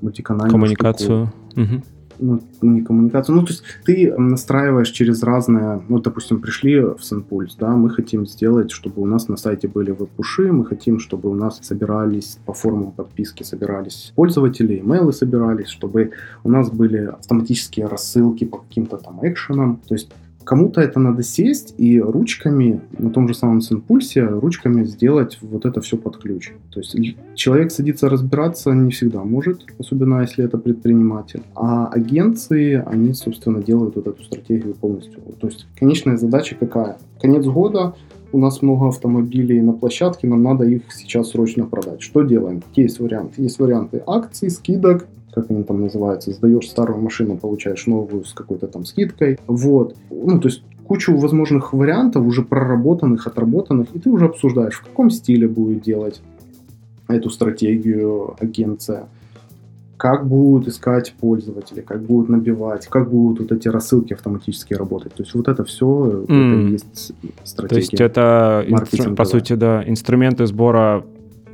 мультиканальную 0.00 0.50
коммуникацию. 0.50 1.32
Угу 1.56 1.82
ну, 2.18 2.40
не 2.62 2.82
коммуникацию. 2.82 3.36
Ну, 3.36 3.42
то 3.42 3.52
есть 3.52 3.62
ты 3.84 4.14
настраиваешь 4.16 4.90
через 4.90 5.22
разные, 5.22 5.82
ну, 5.88 5.98
допустим, 5.98 6.40
пришли 6.40 6.80
в 6.80 6.98
Сенпульс, 7.00 7.56
да, 7.56 7.70
мы 7.70 7.90
хотим 7.90 8.26
сделать, 8.26 8.70
чтобы 8.70 9.02
у 9.02 9.06
нас 9.06 9.28
на 9.28 9.36
сайте 9.36 9.68
были 9.68 9.90
веб-пуши, 9.90 10.52
мы 10.52 10.64
хотим, 10.64 10.98
чтобы 10.98 11.30
у 11.30 11.34
нас 11.34 11.58
собирались 11.62 12.38
по 12.46 12.52
формам 12.52 12.92
подписки, 12.92 13.42
собирались 13.42 14.12
пользователи, 14.14 14.80
имейлы 14.80 15.12
собирались, 15.12 15.68
чтобы 15.68 16.12
у 16.42 16.50
нас 16.50 16.70
были 16.70 17.06
автоматические 17.06 17.86
рассылки 17.86 18.44
по 18.44 18.58
каким-то 18.58 18.96
там 18.96 19.20
экшенам. 19.22 19.80
То 19.86 19.94
есть 19.94 20.10
Кому-то 20.44 20.80
это 20.80 21.00
надо 21.00 21.22
сесть 21.22 21.74
и 21.78 22.00
ручками, 22.00 22.80
на 22.98 23.10
том 23.10 23.28
же 23.28 23.34
самом 23.34 23.60
Синпульсе, 23.60 24.26
ручками 24.26 24.84
сделать 24.84 25.38
вот 25.40 25.64
это 25.64 25.80
все 25.80 25.96
под 25.96 26.18
ключ. 26.18 26.52
То 26.70 26.80
есть 26.80 26.96
человек 27.34 27.70
садится 27.70 28.08
разбираться 28.08 28.72
не 28.72 28.90
всегда 28.90 29.24
может, 29.24 29.62
особенно 29.78 30.20
если 30.20 30.44
это 30.44 30.58
предприниматель. 30.58 31.42
А 31.54 31.86
агенции, 31.86 32.82
они, 32.86 33.14
собственно, 33.14 33.62
делают 33.62 33.96
вот 33.96 34.06
эту 34.06 34.22
стратегию 34.22 34.74
полностью. 34.74 35.20
То 35.40 35.46
есть 35.46 35.66
конечная 35.78 36.16
задача 36.16 36.56
какая? 36.58 36.98
Конец 37.20 37.46
года, 37.46 37.94
у 38.32 38.38
нас 38.38 38.62
много 38.62 38.88
автомобилей 38.88 39.62
на 39.62 39.72
площадке, 39.72 40.26
нам 40.26 40.42
надо 40.42 40.64
их 40.64 40.82
сейчас 40.92 41.30
срочно 41.30 41.66
продать. 41.66 42.02
Что 42.02 42.22
делаем? 42.22 42.60
Какие 42.60 42.86
есть 42.86 42.98
варианты? 42.98 43.42
Есть 43.42 43.58
варианты 43.60 44.02
акций, 44.06 44.50
скидок, 44.50 45.06
как 45.34 45.50
они 45.50 45.64
там 45.64 45.80
называются, 45.82 46.32
сдаешь 46.32 46.68
старую 46.68 47.00
машину, 47.00 47.36
получаешь 47.36 47.86
новую 47.86 48.24
с 48.24 48.32
какой-то 48.32 48.66
там 48.66 48.84
скидкой. 48.84 49.38
Вот. 49.46 49.96
Ну, 50.10 50.40
то 50.40 50.48
есть 50.48 50.62
кучу 50.86 51.16
возможных 51.16 51.72
вариантов, 51.72 52.24
уже 52.24 52.42
проработанных, 52.42 53.26
отработанных, 53.26 53.88
и 53.94 53.98
ты 53.98 54.10
уже 54.10 54.26
обсуждаешь, 54.26 54.74
в 54.74 54.84
каком 54.84 55.10
стиле 55.10 55.48
будет 55.48 55.82
делать 55.82 56.20
эту 57.08 57.30
стратегию 57.30 58.36
агенция, 58.40 59.08
как 59.96 60.26
будут 60.26 60.68
искать 60.68 61.14
пользователи, 61.18 61.80
как 61.80 62.02
будут 62.02 62.28
набивать, 62.28 62.86
как 62.88 63.10
будут 63.10 63.40
вот 63.40 63.52
эти 63.52 63.68
рассылки 63.68 64.12
автоматически 64.12 64.74
работать. 64.74 65.14
То 65.14 65.22
есть 65.22 65.34
вот 65.34 65.48
это 65.48 65.64
все, 65.64 65.86
mm. 65.86 66.24
это 66.24 66.68
и 66.68 66.72
есть 66.72 67.12
стратегия. 67.44 67.68
То 67.68 67.76
есть 67.76 68.00
это, 68.00 68.64
инстру- 68.68 69.14
по 69.14 69.24
сути, 69.24 69.54
да, 69.54 69.82
инструменты 69.86 70.46
сбора 70.46 71.04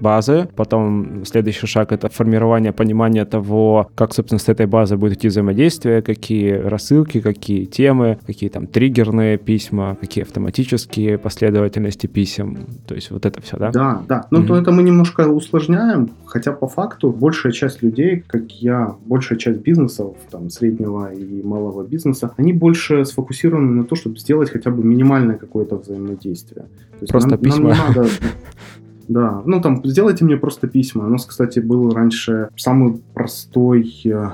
базы. 0.00 0.48
Потом 0.56 1.24
следующий 1.24 1.66
шаг— 1.66 1.92
это 1.92 2.08
формирование 2.08 2.72
понимания 2.72 3.24
того, 3.24 3.90
как, 3.94 4.14
собственно, 4.14 4.38
с 4.38 4.48
этой 4.48 4.66
базой 4.66 4.98
будет 4.98 5.18
идти 5.18 5.28
взаимодействие, 5.28 6.02
какие 6.02 6.52
рассылки, 6.52 7.20
какие 7.20 7.64
темы, 7.64 8.18
какие 8.26 8.50
там 8.50 8.66
триггерные 8.66 9.38
письма, 9.38 9.96
какие 10.00 10.24
автоматические 10.24 11.18
последовательности 11.18 12.06
писем. 12.06 12.66
То 12.86 12.94
есть 12.94 13.10
вот 13.10 13.26
это 13.26 13.40
все, 13.42 13.56
да? 13.56 13.70
Да, 13.70 14.02
да. 14.08 14.26
Ну, 14.30 14.40
mm-hmm. 14.40 14.46
то 14.46 14.56
это 14.56 14.72
мы 14.72 14.82
немножко 14.82 15.28
усложняем, 15.28 16.10
хотя 16.26 16.52
по 16.52 16.68
факту 16.68 17.10
большая 17.10 17.52
часть 17.52 17.82
людей, 17.82 18.24
как 18.26 18.50
я, 18.52 18.94
большая 19.06 19.38
часть 19.38 19.60
бизнесов, 19.60 20.16
там, 20.30 20.50
среднего 20.50 21.12
и 21.12 21.42
малого 21.42 21.86
бизнеса, 21.86 22.32
они 22.36 22.52
больше 22.52 23.04
сфокусированы 23.04 23.72
на 23.72 23.84
то, 23.84 23.94
чтобы 23.94 24.18
сделать 24.18 24.50
хотя 24.50 24.70
бы 24.70 24.82
минимальное 24.84 25.36
какое-то 25.36 25.76
взаимодействие. 25.76 26.62
То 26.62 27.02
есть 27.02 27.12
Просто 27.12 27.30
нам, 27.30 27.38
письма. 27.38 27.70
Нам 27.70 27.90
не 27.90 27.96
надо 27.96 28.08
Да, 29.10 29.42
ну 29.44 29.60
там 29.60 29.84
сделайте 29.84 30.24
мне 30.24 30.36
просто 30.36 30.68
письма. 30.68 31.06
У 31.06 31.08
нас, 31.08 31.26
кстати, 31.26 31.58
был 31.58 31.90
раньше 31.90 32.48
самый 32.56 33.02
простой 33.12 33.90
э, 34.04 34.30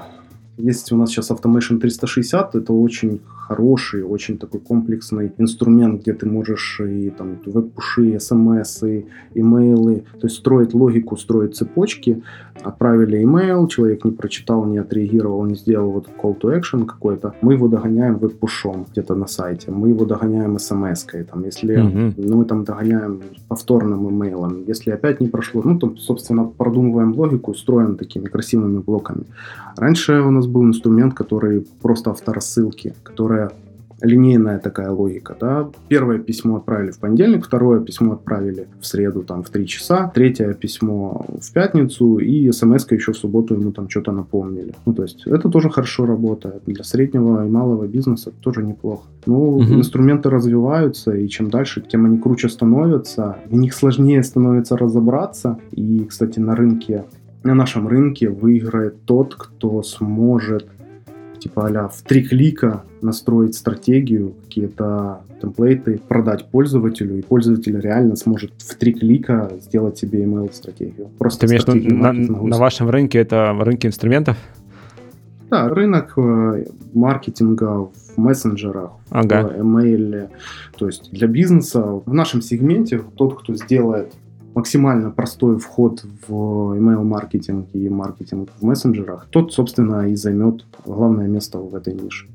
есть 0.58 0.92
у 0.92 0.96
нас 0.98 1.10
сейчас 1.10 1.30
Automation 1.30 1.78
360, 1.78 2.54
это 2.56 2.72
очень 2.74 3.20
хороший, 3.48 4.02
очень 4.02 4.38
такой 4.38 4.60
комплексный 4.60 5.32
инструмент, 5.38 6.02
где 6.02 6.12
ты 6.12 6.26
можешь 6.26 6.80
и 6.80 7.10
там 7.10 7.38
веб-пуши, 7.46 8.18
смс, 8.18 8.82
и 8.82 9.06
имейлы, 9.34 10.04
то 10.20 10.26
есть 10.26 10.36
строить 10.36 10.74
логику, 10.74 11.16
строить 11.16 11.54
цепочки. 11.54 12.22
Отправили 12.62 13.22
имейл, 13.22 13.68
человек 13.68 14.04
не 14.04 14.12
прочитал, 14.12 14.64
не 14.64 14.78
отреагировал, 14.78 15.44
не 15.44 15.56
сделал 15.56 15.90
вот 15.90 16.08
call 16.22 16.40
to 16.40 16.58
action 16.58 16.86
какой-то, 16.86 17.34
мы 17.42 17.52
его 17.52 17.68
догоняем 17.68 18.16
веб-пушом 18.16 18.86
где-то 18.90 19.14
на 19.14 19.26
сайте, 19.26 19.70
мы 19.70 19.90
его 19.90 20.06
догоняем 20.06 20.58
смс-кой, 20.58 21.24
там, 21.24 21.44
если 21.44 21.76
mm-hmm. 21.76 22.14
ну, 22.16 22.36
мы 22.38 22.44
там 22.46 22.64
догоняем 22.64 23.20
повторным 23.48 24.08
имейлом, 24.08 24.64
если 24.66 24.90
опять 24.90 25.20
не 25.20 25.28
прошло, 25.28 25.62
ну, 25.64 25.78
то, 25.78 25.94
собственно, 25.96 26.44
продумываем 26.44 27.14
логику, 27.14 27.54
строим 27.54 27.96
такими 27.96 28.24
красивыми 28.24 28.78
блоками. 28.78 29.24
Раньше 29.76 30.20
у 30.20 30.30
нас 30.30 30.46
был 30.46 30.64
инструмент, 30.64 31.14
который 31.14 31.66
просто 31.82 32.10
авторассылки, 32.10 32.94
который 33.02 33.35
которая 33.36 33.50
линейная 34.02 34.58
такая 34.58 34.90
логика, 34.90 35.34
да. 35.40 35.70
Первое 35.88 36.18
письмо 36.18 36.56
отправили 36.56 36.90
в 36.90 36.98
понедельник, 36.98 37.46
второе 37.46 37.80
письмо 37.80 38.12
отправили 38.12 38.66
в 38.78 38.86
среду, 38.86 39.22
там, 39.22 39.42
в 39.42 39.48
3 39.48 39.66
часа, 39.66 40.10
третье 40.14 40.52
письмо 40.52 41.24
в 41.40 41.52
пятницу, 41.52 42.18
и 42.18 42.52
смс 42.52 42.86
еще 42.90 43.12
в 43.12 43.16
субботу 43.16 43.54
ему 43.54 43.72
там 43.72 43.88
что-то 43.88 44.12
напомнили. 44.12 44.74
Ну, 44.86 44.92
то 44.92 45.02
есть, 45.02 45.26
это 45.26 45.48
тоже 45.48 45.70
хорошо 45.70 46.04
работает. 46.06 46.62
Для 46.66 46.84
среднего 46.84 47.46
и 47.46 47.50
малого 47.50 47.86
бизнеса 47.86 48.32
тоже 48.40 48.62
неплохо. 48.62 49.06
Ну, 49.26 49.56
угу. 49.56 49.62
инструменты 49.62 50.28
развиваются, 50.28 51.12
и 51.12 51.26
чем 51.28 51.48
дальше, 51.48 51.80
тем 51.80 52.04
они 52.04 52.18
круче 52.18 52.48
становятся, 52.48 53.36
в 53.50 53.54
них 53.54 53.72
сложнее 53.72 54.22
становится 54.22 54.76
разобраться, 54.76 55.58
и, 55.72 56.04
кстати, 56.04 56.40
на 56.40 56.54
рынке 56.54 57.04
на 57.46 57.54
нашем 57.54 57.88
рынке 57.88 58.28
выиграет 58.28 59.04
тот, 59.04 59.34
кто 59.36 59.82
сможет 59.82 60.66
типа 61.38 61.68
а 61.68 61.88
в 61.88 62.02
три 62.02 62.22
клика 62.22 62.84
настроить 63.02 63.54
стратегию, 63.54 64.34
какие-то 64.44 65.20
темплейты, 65.40 66.00
продать 66.08 66.46
пользователю, 66.50 67.18
и 67.18 67.22
пользователь 67.22 67.78
реально 67.80 68.16
сможет 68.16 68.52
в 68.58 68.74
три 68.76 68.92
клика 68.92 69.50
сделать 69.60 69.98
себе 69.98 70.24
email 70.24 70.52
стратегию. 70.52 71.08
Просто 71.18 71.46
Ты 71.46 71.52
имеешь 71.52 71.66
на, 71.66 72.12
на 72.12 72.56
вашем 72.56 72.88
рынке 72.88 73.18
это 73.18 73.52
рынки 73.58 73.86
инструментов? 73.86 74.36
Да, 75.50 75.68
рынок 75.68 76.14
э, 76.16 76.64
маркетинга 76.94 77.84
в 77.84 77.90
мессенджерах, 78.16 78.92
ага. 79.10 79.42
в 79.42 79.60
email. 79.60 80.30
То 80.76 80.86
есть 80.86 81.10
для 81.12 81.28
бизнеса 81.28 81.82
в 81.82 82.12
нашем 82.12 82.42
сегменте 82.42 83.00
тот, 83.16 83.40
кто 83.40 83.54
сделает 83.54 84.12
максимально 84.56 85.10
простой 85.10 85.58
вход 85.58 86.02
в 86.26 86.32
email-маркетинг 86.32 87.68
и 87.74 87.88
маркетинг 87.90 88.48
в 88.58 88.64
мессенджерах, 88.64 89.26
тот, 89.30 89.52
собственно, 89.52 90.08
и 90.08 90.16
займет 90.16 90.64
главное 90.86 91.28
место 91.28 91.58
в 91.58 91.74
этой 91.74 91.92
нише. 91.92 92.26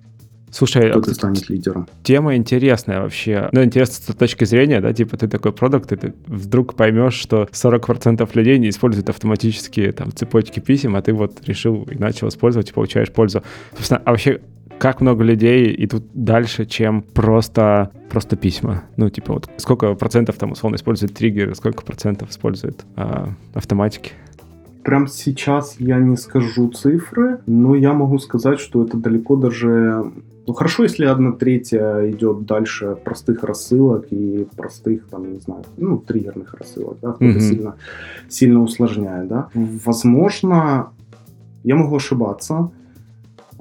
Слушай, 0.52 0.90
кто 0.92 1.00
а 1.00 1.14
станет 1.14 1.50
лидером. 1.50 1.88
Тема 2.04 2.36
интересная 2.36 3.02
вообще. 3.02 3.50
Ну, 3.52 3.64
интересно 3.64 4.14
с 4.14 4.16
точки 4.16 4.44
зрения, 4.44 4.82
да, 4.82 4.94
типа 4.94 5.18
ты 5.18 5.28
такой 5.28 5.54
продукт, 5.54 5.92
и 5.92 5.96
ты 5.96 6.14
вдруг 6.28 6.76
поймешь, 6.76 7.14
что 7.14 7.48
40% 7.52 8.30
людей 8.34 8.60
не 8.60 8.70
используют 8.70 9.10
автоматические 9.10 9.92
там 9.94 10.12
цепочки 10.12 10.60
писем, 10.60 10.96
а 10.96 11.02
ты 11.02 11.14
вот 11.14 11.40
решил 11.48 11.84
и 11.84 11.96
начал 11.96 12.28
использовать 12.28 12.70
и 12.70 12.74
получаешь 12.74 13.12
пользу. 13.12 13.44
Собственно, 13.76 14.02
а 14.06 14.12
вообще 14.12 14.42
как 14.82 15.00
много 15.00 15.24
людей 15.24 15.76
идут 15.86 16.06
дальше, 16.16 16.66
чем 16.66 17.04
просто, 17.04 17.92
просто 18.10 18.36
письма. 18.36 18.84
Ну, 18.98 19.12
типа, 19.12 19.34
вот 19.34 19.48
сколько 19.58 19.94
процентов 19.94 20.38
там 20.38 20.54
условно 20.54 20.76
используют 20.76 21.14
триггеры, 21.14 21.54
сколько 21.54 21.84
процентов 21.84 22.32
используют 22.32 22.84
а, 22.96 23.30
автоматики? 23.54 24.14
Прям 24.84 25.06
сейчас 25.06 25.76
я 25.78 26.00
не 26.00 26.18
скажу 26.18 26.70
цифры, 26.70 27.42
но 27.46 27.76
я 27.76 27.94
могу 27.94 28.18
сказать, 28.18 28.60
что 28.60 28.84
это 28.84 28.98
далеко 28.98 29.36
даже... 29.36 30.12
Ну, 30.48 30.54
хорошо, 30.54 30.84
если 30.84 31.06
одна 31.06 31.34
третья 31.34 32.10
идет 32.10 32.46
дальше 32.46 32.98
простых 33.04 33.44
рассылок 33.44 34.08
и 34.12 34.48
простых, 34.56 35.08
там, 35.08 35.34
не 35.34 35.40
знаю, 35.40 35.64
ну, 35.78 35.98
триггерных 35.98 36.56
рассылок, 36.56 36.98
да, 37.02 37.12
кто-то 37.12 37.38
mm-hmm. 37.38 37.40
сильно, 37.40 37.76
сильно 38.30 38.62
усложняет, 38.64 39.28
да. 39.28 39.50
Возможно, 39.54 40.90
я 41.64 41.76
могу 41.76 41.96
ошибаться, 41.96 42.72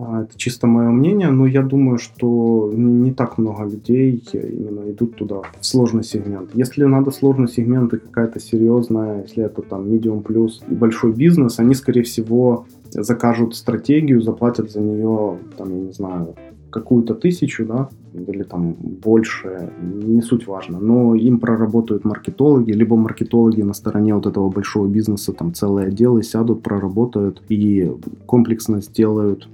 а, 0.00 0.22
это 0.22 0.38
чисто 0.38 0.66
мое 0.66 0.88
мнение, 0.88 1.30
но 1.30 1.46
я 1.46 1.62
думаю, 1.62 1.98
что 1.98 2.72
не, 2.74 2.92
не 2.92 3.12
так 3.12 3.36
много 3.36 3.64
людей 3.64 4.22
именно 4.32 4.90
идут 4.90 5.16
туда 5.16 5.42
в 5.60 5.66
сложный 5.66 6.04
сегмент. 6.04 6.50
Если 6.54 6.84
надо 6.84 7.10
сложный 7.10 7.48
сегмент 7.48 7.92
и 7.92 7.98
какая-то 7.98 8.40
серьезная, 8.40 9.22
если 9.22 9.44
это 9.44 9.60
там 9.60 9.84
medium 9.84 10.22
плюс 10.22 10.62
и 10.70 10.74
большой 10.74 11.12
бизнес, 11.12 11.58
они, 11.58 11.74
скорее 11.74 12.02
всего, 12.02 12.66
закажут 12.92 13.54
стратегию, 13.54 14.22
заплатят 14.22 14.70
за 14.70 14.80
нее, 14.80 15.38
там, 15.58 15.68
я 15.68 15.80
не 15.80 15.92
знаю, 15.92 16.34
какую-то 16.70 17.14
тысячу, 17.14 17.66
да, 17.66 17.88
или 18.14 18.42
там 18.42 18.72
больше, 18.72 19.70
не 19.80 20.22
суть 20.22 20.46
важно, 20.46 20.78
но 20.80 21.14
им 21.14 21.38
проработают 21.38 22.04
маркетологи, 22.04 22.72
либо 22.72 22.96
маркетологи 22.96 23.62
на 23.62 23.74
стороне 23.74 24.14
вот 24.14 24.26
этого 24.26 24.50
большого 24.50 24.86
бизнеса, 24.86 25.32
там 25.32 25.54
целые 25.54 25.88
отделы 25.88 26.22
сядут, 26.22 26.62
проработают 26.62 27.42
и 27.48 27.92
комплексно 28.26 28.80
сделают 28.80 29.48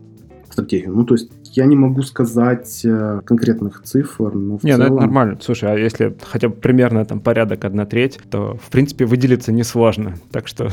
стратегию. 0.56 0.94
Ну, 0.94 1.04
то 1.04 1.14
есть 1.14 1.30
я 1.52 1.66
не 1.66 1.76
могу 1.76 2.02
сказать 2.02 2.80
э, 2.84 3.20
конкретных 3.24 3.82
цифр, 3.82 4.34
но 4.34 4.58
в 4.58 4.64
не, 4.64 4.72
целом... 4.72 4.88
ну 4.88 4.94
это 4.94 5.06
нормально. 5.06 5.38
Слушай, 5.40 5.72
а 5.72 5.78
если 5.78 6.16
хотя 6.22 6.48
бы 6.48 6.54
примерно 6.54 7.04
там 7.04 7.20
порядок 7.20 7.64
одна 7.64 7.84
треть, 7.84 8.18
то, 8.30 8.56
в 8.62 8.70
принципе, 8.70 9.04
выделиться 9.04 9.52
несложно. 9.52 10.14
Так 10.30 10.48
что 10.48 10.68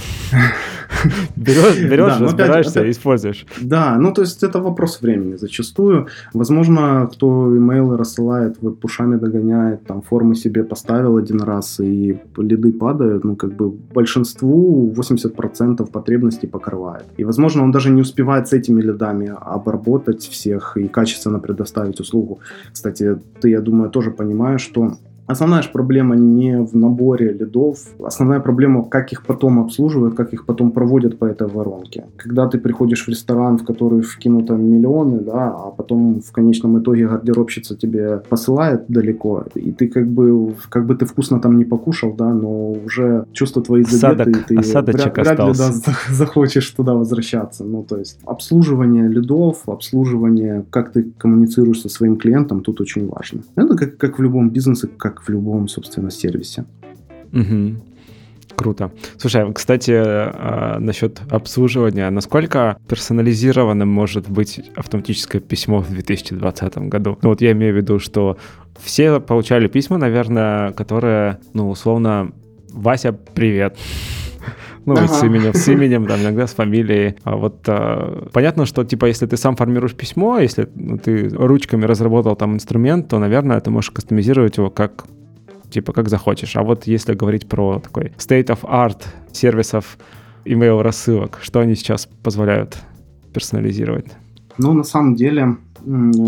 берешь, 1.36 2.20
разбираешься 2.20 2.86
и 2.86 2.92
используешь. 2.92 3.46
Да, 3.62 3.98
ну 4.00 4.14
то 4.14 4.22
есть 4.22 4.44
это 4.44 4.60
вопрос 4.60 5.02
времени 5.02 5.36
зачастую. 5.36 6.08
Возможно, 6.34 7.10
кто 7.12 7.58
имейлы 7.58 7.98
рассылает, 7.98 8.58
пушами 8.82 9.18
догоняет, 9.18 9.86
там 9.86 10.02
формы 10.02 10.36
себе 10.36 10.64
поставил 10.64 11.18
один 11.18 11.42
раз 11.42 11.80
и 11.80 12.18
лиды 12.38 12.72
падают, 12.72 13.24
ну 13.24 13.36
как 13.36 13.54
бы 13.54 13.70
большинству 13.70 14.94
80% 14.96 15.92
потребностей 15.92 16.48
покрывает. 16.48 17.06
И 17.18 17.26
возможно 17.26 17.64
он 17.64 17.72
даже 17.72 17.90
не 17.90 18.02
успевает 18.02 18.48
с 18.48 18.54
этими 18.54 18.82
лидами 18.82 19.34
обработать 19.74 20.24
всех 20.24 20.78
и 20.78 20.88
качественно 20.88 21.40
предоставить 21.40 22.00
услугу. 22.00 22.40
Кстати, 22.72 23.20
ты, 23.42 23.50
я 23.50 23.62
думаю, 23.62 23.90
тоже 23.90 24.12
понимаешь, 24.12 24.62
что 24.62 24.98
Основная 25.28 25.62
же 25.62 25.70
проблема 25.70 26.16
не 26.16 26.58
в 26.58 26.76
наборе 26.76 27.32
лидов, 27.32 27.78
основная 28.04 28.40
проблема, 28.40 28.84
как 28.84 29.12
их 29.14 29.26
потом 29.26 29.60
обслуживают, 29.60 30.16
как 30.16 30.34
их 30.34 30.46
потом 30.46 30.72
проводят 30.72 31.18
по 31.18 31.26
этой 31.26 31.48
воронке. 31.48 32.06
Когда 32.18 32.48
ты 32.48 32.60
приходишь 32.60 33.06
в 33.06 33.10
ресторан, 33.10 33.58
в 33.58 33.64
который 33.64 34.02
вкинуто 34.02 34.54
миллионы, 34.54 35.20
да, 35.22 35.48
а 35.48 35.72
потом 35.72 36.22
в 36.22 36.32
конечном 36.32 36.80
итоге 36.80 37.08
гардеробщица 37.08 37.76
тебе 37.76 38.22
посылает 38.30 38.86
далеко, 38.88 39.46
и 39.56 39.72
ты 39.72 39.88
как 39.88 40.08
бы, 40.08 40.56
как 40.70 40.86
бы 40.86 40.96
ты 40.96 41.06
вкусно 41.06 41.40
там 41.40 41.58
не 41.58 41.66
покушал, 41.66 42.14
да, 42.14 42.34
но 42.34 42.72
уже 42.72 43.26
чувства 43.32 43.62
твои 43.62 43.84
задеты, 43.84 44.04
Осадок, 44.06 44.28
и 44.28 44.48
ты 44.48 44.56
вряд, 44.58 45.18
вряд 45.18 45.40
ли 45.40 45.54
да, 45.58 45.72
захочешь 46.10 46.70
туда 46.70 46.94
возвращаться. 46.94 47.64
Ну, 47.64 47.84
то 47.84 47.98
есть 47.98 48.20
обслуживание 48.26 49.08
лидов, 49.08 49.62
обслуживание, 49.68 50.66
как 50.70 50.92
ты 50.92 51.12
коммуницируешь 51.18 51.82
со 51.82 51.90
своим 51.90 52.18
клиентом, 52.18 52.62
тут 52.62 52.82
очень 52.82 53.08
важно. 53.08 53.42
Это 53.56 53.76
как, 53.76 53.98
как 53.98 54.20
в 54.20 54.22
любом 54.22 54.50
бизнесе, 54.50 54.88
как 54.98 55.13
в 55.22 55.30
любом, 55.30 55.68
собственно, 55.68 56.10
сервисе. 56.10 56.66
Угу. 57.32 57.76
Круто. 58.56 58.92
Слушай, 59.18 59.52
кстати, 59.54 59.92
а, 59.96 60.78
насчет 60.80 61.22
обслуживания. 61.30 62.10
Насколько 62.10 62.78
персонализированным 62.88 63.90
может 63.90 64.30
быть 64.30 64.62
автоматическое 64.76 65.42
письмо 65.42 65.80
в 65.80 65.90
2020 65.90 66.78
году? 66.90 67.18
Ну 67.22 67.30
вот 67.30 67.42
я 67.42 67.52
имею 67.52 67.74
в 67.74 67.78
виду, 67.78 68.00
что 68.00 68.38
все 68.80 69.20
получали 69.20 69.68
письма, 69.68 69.98
наверное, 69.98 70.72
которые, 70.72 71.40
ну, 71.54 71.70
условно, 71.70 72.32
Вася, 72.72 73.14
привет. 73.14 73.78
Ну, 74.86 74.94
ага. 74.94 75.08
с 75.08 75.24
именем, 75.24 75.54
с 75.54 75.68
именем, 75.74 76.08
там, 76.08 76.22
иногда 76.22 76.48
с 76.48 76.54
фамилией. 76.54 77.16
А 77.24 77.36
вот 77.36 77.64
а, 77.68 78.28
понятно, 78.34 78.66
что, 78.66 78.84
типа, 78.84 79.06
если 79.06 79.26
ты 79.26 79.38
сам 79.38 79.56
формируешь 79.56 79.96
письмо, 79.96 80.40
если 80.40 80.68
ну, 80.76 80.98
ты 80.98 81.30
ручками 81.30 81.86
разработал 81.86 82.36
там 82.36 82.54
инструмент, 82.56 83.08
то, 83.08 83.20
наверное, 83.20 83.60
ты 83.60 83.72
можешь 83.72 83.92
кастомизировать 83.92 84.58
его 84.58 84.70
как 84.70 85.06
типа 85.70 85.92
как 85.92 86.10
захочешь. 86.10 86.56
А 86.56 86.64
вот 86.64 86.86
если 86.86 87.16
говорить 87.16 87.48
про 87.48 87.80
такой 87.80 88.14
state 88.18 88.48
of 88.48 88.62
art 88.62 89.02
сервисов 89.32 89.98
email 90.46 90.82
рассылок, 90.82 91.40
что 91.42 91.60
они 91.60 91.76
сейчас 91.76 92.08
позволяют 92.22 92.78
персонализировать? 93.34 94.06
Ну, 94.58 94.74
на 94.74 94.84
самом 94.84 95.16
деле, 95.16 95.58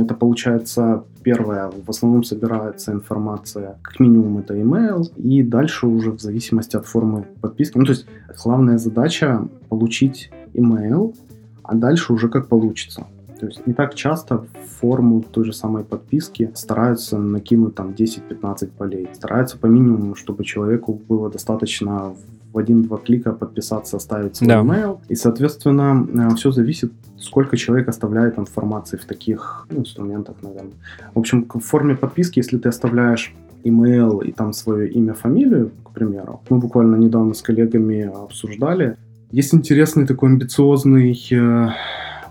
это 0.02 0.16
получается 0.16 1.04
первое, 1.26 1.72
в 1.86 1.90
основном 1.90 2.24
собирается 2.24 2.92
информация, 2.92 3.78
как 3.82 4.00
минимум 4.00 4.38
это 4.38 4.54
email, 4.54 5.02
и 5.18 5.44
дальше 5.44 5.88
уже 5.88 6.12
в 6.12 6.20
зависимости 6.20 6.78
от 6.78 6.86
формы 6.86 7.26
подписки. 7.42 7.80
Ну, 7.80 7.86
то 7.86 7.94
есть 7.94 8.06
главная 8.44 8.78
задача 8.78 9.48
получить 9.70 10.32
email, 10.54 11.16
а 11.64 11.76
дальше 11.76 12.14
уже 12.14 12.30
как 12.30 12.48
получится. 12.48 13.08
То 13.40 13.48
есть 13.48 13.68
не 13.68 13.74
так 13.74 13.96
часто 13.96 14.38
в 14.38 14.48
форму 14.80 15.24
той 15.32 15.46
же 15.46 15.54
самой 15.54 15.84
подписки 15.84 16.52
стараются 16.54 17.18
накинуть 17.18 17.76
там 17.76 17.90
10-15 17.90 18.70
полей. 18.78 19.10
Стараются 19.14 19.58
по 19.58 19.66
минимуму, 19.66 20.16
чтобы 20.16 20.46
человеку 20.46 20.94
было 21.10 21.30
достаточно 21.32 22.14
в 22.56 22.58
один-два 22.58 22.98
клика 22.98 23.34
подписаться, 23.34 23.98
оставить 23.98 24.38
свой 24.38 24.48
да. 24.48 24.62
email. 24.62 25.00
И, 25.10 25.16
соответственно, 25.16 26.08
э, 26.32 26.36
все 26.36 26.52
зависит, 26.52 26.92
сколько 27.20 27.58
человек 27.58 27.90
оставляет 27.90 28.40
информации 28.40 28.96
в 28.96 29.04
таких 29.04 29.68
ну, 29.70 29.80
инструментах, 29.80 30.38
наверное. 30.42 30.72
В 31.14 31.20
общем, 31.20 31.46
в 31.54 31.60
форме 31.60 31.96
подписки, 31.96 32.40
если 32.40 32.58
ты 32.58 32.70
оставляешь 32.70 33.36
email 33.66 34.24
и 34.24 34.32
там 34.32 34.54
свое 34.54 34.90
имя, 34.90 35.14
фамилию, 35.14 35.72
к 35.84 35.92
примеру, 35.92 36.42
мы 36.50 36.60
буквально 36.60 36.96
недавно 36.96 37.34
с 37.34 37.42
коллегами 37.42 38.10
обсуждали, 38.24 38.96
есть 39.32 39.54
интересный 39.54 40.08
такой 40.08 40.30
амбициозный 40.30 41.14
э, 41.32 41.70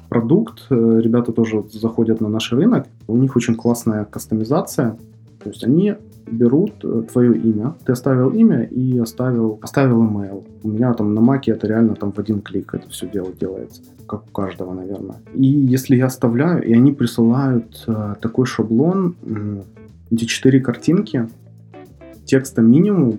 продукт. 0.08 0.66
Э, 0.70 1.00
ребята 1.02 1.32
тоже 1.32 1.64
заходят 1.70 2.22
на 2.22 2.30
наш 2.30 2.50
рынок. 2.50 2.86
У 3.08 3.16
них 3.18 3.36
очень 3.36 3.56
классная 3.56 4.06
кастомизация. 4.06 4.96
То 5.42 5.50
есть 5.50 5.64
они 5.64 5.96
берут 6.26 6.72
э, 6.84 7.02
твое 7.10 7.36
имя, 7.36 7.74
ты 7.84 7.92
оставил 7.92 8.30
имя 8.30 8.64
и 8.64 8.98
оставил, 8.98 9.58
оставил 9.62 10.02
email. 10.04 10.44
У 10.62 10.68
меня 10.68 10.92
там 10.94 11.14
на 11.14 11.20
маке 11.20 11.52
это 11.52 11.66
реально 11.66 11.94
там 11.94 12.12
в 12.12 12.18
один 12.18 12.40
клик 12.40 12.74
это 12.74 12.88
все 12.88 13.08
дело 13.08 13.30
делается, 13.32 13.82
как 14.06 14.26
у 14.26 14.30
каждого, 14.30 14.74
наверное. 14.74 15.16
И 15.34 15.46
если 15.46 15.96
я 15.96 16.06
оставляю, 16.06 16.62
и 16.62 16.72
они 16.72 16.92
присылают 16.92 17.84
э, 17.86 18.14
такой 18.20 18.46
шаблон, 18.46 19.16
э, 19.22 19.62
где 20.10 20.26
четыре 20.26 20.60
картинки, 20.60 21.28
текста 22.24 22.62
минимум, 22.62 23.18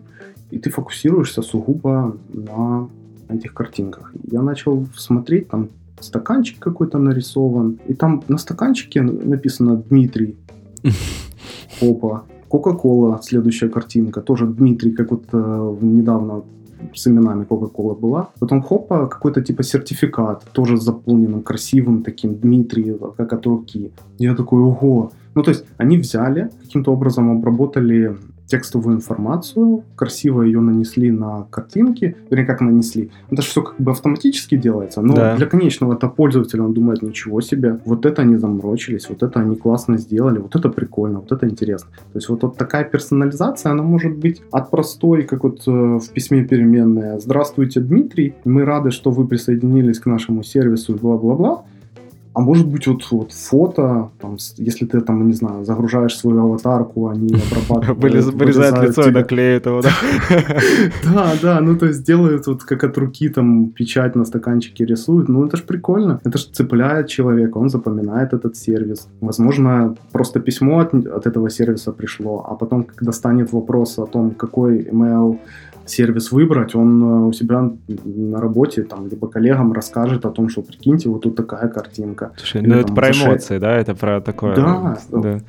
и 0.51 0.59
ты 0.59 0.69
фокусируешься 0.69 1.41
сугубо 1.41 2.17
на 2.29 2.89
этих 3.29 3.53
картинках. 3.53 4.11
Я 4.31 4.41
начал 4.41 4.87
смотреть, 4.95 5.49
там 5.49 5.69
стаканчик 5.99 6.59
какой-то 6.59 6.97
нарисован, 6.97 7.79
и 7.87 7.93
там 7.93 8.23
на 8.27 8.37
стаканчике 8.37 9.01
написано 9.01 9.77
Дмитрий. 9.77 10.35
Опа. 11.81 12.25
Кока-кола, 12.55 13.19
следующая 13.21 13.69
картинка, 13.69 14.21
тоже 14.21 14.45
Дмитрий, 14.45 14.91
как 14.91 15.11
вот 15.11 15.23
э, 15.33 15.77
недавно 15.81 16.43
с 16.93 17.07
именами 17.07 17.43
Кока-Кола 17.43 17.95
была. 17.95 18.29
Потом 18.39 18.61
хопа, 18.61 19.07
какой-то 19.07 19.41
типа 19.41 19.63
сертификат, 19.63 20.43
тоже 20.53 20.77
заполненным, 20.77 21.41
красивым 21.41 22.01
таким, 22.03 22.35
Дмитрий, 22.35 22.97
как 23.17 23.33
от 23.33 23.45
руки. 23.45 23.91
Я 24.19 24.35
такой, 24.35 24.61
ого. 24.61 25.11
Ну, 25.35 25.43
то 25.43 25.51
есть 25.51 25.65
они 25.77 25.97
взяли, 25.97 26.49
каким-то 26.61 26.93
образом 26.93 27.29
обработали 27.29 28.15
текстовую 28.55 28.95
информацию, 28.95 29.83
красиво 29.95 30.43
ее 30.43 30.61
нанесли 30.61 31.11
на 31.11 31.43
картинки, 31.49 32.15
вернее, 32.29 32.45
как 32.45 32.61
нанесли. 32.61 33.09
Это 33.29 33.41
же 33.41 33.47
все 33.49 33.61
как 33.61 33.75
бы 33.77 33.91
автоматически 33.91 34.55
делается, 34.55 35.01
но 35.01 35.13
да. 35.15 35.35
для 35.35 35.45
конечного 35.45 35.93
это 35.93 36.07
пользователя 36.07 36.63
он 36.63 36.73
думает, 36.73 37.01
ничего 37.01 37.41
себе, 37.41 37.79
вот 37.85 38.05
это 38.05 38.21
они 38.21 38.37
заморочились, 38.37 39.09
вот 39.09 39.23
это 39.23 39.39
они 39.41 39.55
классно 39.55 39.97
сделали, 39.97 40.39
вот 40.39 40.55
это 40.55 40.69
прикольно, 40.69 41.19
вот 41.19 41.31
это 41.31 41.49
интересно. 41.49 41.89
То 42.13 42.17
есть 42.19 42.29
вот, 42.29 42.43
вот 42.43 42.57
такая 42.57 42.85
персонализация, 42.85 43.71
она 43.71 43.83
может 43.83 44.15
быть 44.15 44.41
от 44.51 44.71
простой, 44.71 45.23
как 45.23 45.43
вот 45.43 45.63
э, 45.67 45.71
в 45.71 46.09
письме 46.13 46.43
переменная 46.43 47.19
«Здравствуйте, 47.19 47.81
Дмитрий, 47.81 48.35
мы 48.45 48.65
рады, 48.65 48.91
что 48.91 49.11
вы 49.11 49.27
присоединились 49.27 49.99
к 49.99 50.05
нашему 50.05 50.43
сервису, 50.43 50.93
бла-бла-бла», 50.93 51.65
а 52.35 52.41
может 52.41 52.67
быть, 52.67 52.85
вот, 52.85 53.11
вот 53.11 53.31
фото, 53.31 54.09
там, 54.19 54.35
если 54.57 54.85
ты 54.85 54.99
там, 54.99 55.25
не 55.25 55.33
знаю, 55.33 55.63
загружаешь 55.63 56.17
свою 56.17 56.43
аватарку, 56.43 57.07
они 57.07 57.29
обрабатывают. 57.33 58.33
Вырезают 58.35 58.83
лицо 58.83 59.07
и 59.07 59.11
наклеят 59.11 59.65
его, 59.65 59.81
да? 59.81 59.89
Да, 61.13 61.33
да, 61.41 61.61
ну 61.61 61.77
то 61.77 61.85
есть 61.85 62.05
делают 62.05 62.47
вот 62.47 62.63
как 62.63 62.83
от 62.83 62.97
руки 62.97 63.29
там 63.29 63.69
печать 63.69 64.15
на 64.15 64.25
стаканчике 64.25 64.85
рисуют. 64.85 65.29
Ну 65.29 65.45
это 65.45 65.55
ж 65.55 65.63
прикольно. 65.63 66.19
Это 66.25 66.37
ж 66.37 66.45
цепляет 66.51 67.07
человека, 67.07 67.57
он 67.57 67.69
запоминает 67.69 68.33
этот 68.33 68.57
сервис. 68.57 69.07
Возможно, 69.21 69.95
просто 70.11 70.41
письмо 70.41 70.79
от, 70.79 70.93
от 70.93 71.27
этого 71.27 71.49
сервиса 71.49 71.93
пришло, 71.93 72.45
а 72.49 72.55
потом, 72.55 72.83
когда 72.83 73.13
станет 73.13 73.53
вопрос 73.53 73.97
о 73.97 74.05
том, 74.05 74.31
какой 74.31 74.81
email 74.81 75.37
сервис 75.85 76.31
выбрать, 76.31 76.75
он 76.75 77.03
э, 77.03 77.27
у 77.27 77.33
себя 77.33 77.71
на 77.87 78.41
работе, 78.41 78.83
там, 78.83 79.07
либо 79.07 79.27
коллегам 79.27 79.73
расскажет 79.73 80.25
о 80.25 80.31
том, 80.31 80.49
что, 80.49 80.61
прикиньте, 80.61 81.09
вот 81.09 81.21
тут 81.21 81.35
такая 81.35 81.67
картинка. 81.67 82.31
Слушай, 82.37 82.61
ну 82.61 82.75
это 82.75 82.93
про 82.93 83.11
эмоции, 83.11 83.57
да, 83.57 83.75
это 83.75 83.95
про 83.95 84.21
такое... 84.21 84.55
Да, 84.55 84.97
да. 85.11 85.39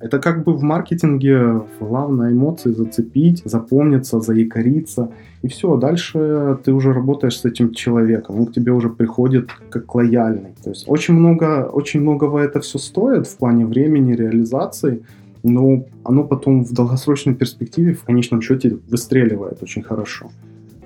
Это 0.00 0.20
как 0.20 0.44
бы 0.44 0.52
в 0.52 0.62
маркетинге 0.62 1.62
главное 1.80 2.30
эмоции 2.30 2.70
зацепить, 2.70 3.42
запомниться, 3.44 4.20
заикариться. 4.20 5.10
И 5.42 5.48
все, 5.48 5.76
дальше 5.76 6.56
ты 6.64 6.72
уже 6.72 6.92
работаешь 6.92 7.40
с 7.40 7.44
этим 7.44 7.72
человеком, 7.72 8.38
он 8.38 8.46
к 8.46 8.52
тебе 8.52 8.70
уже 8.70 8.90
приходит 8.90 9.50
как 9.70 9.92
лояльный. 9.94 10.54
То 10.62 10.70
есть 10.70 10.84
очень 10.88 11.14
много, 11.14 11.68
очень 11.72 12.00
многого 12.00 12.38
это 12.38 12.60
все 12.60 12.78
стоит 12.78 13.26
в 13.26 13.36
плане 13.36 13.66
времени, 13.66 14.12
реализации 14.12 15.02
но 15.42 15.86
оно 16.04 16.24
потом 16.24 16.64
в 16.64 16.72
долгосрочной 16.72 17.34
перспективе 17.34 17.94
в 17.94 18.04
конечном 18.04 18.42
счете 18.42 18.78
выстреливает 18.88 19.62
очень 19.62 19.82
хорошо. 19.82 20.30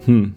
Хм, 0.06 0.34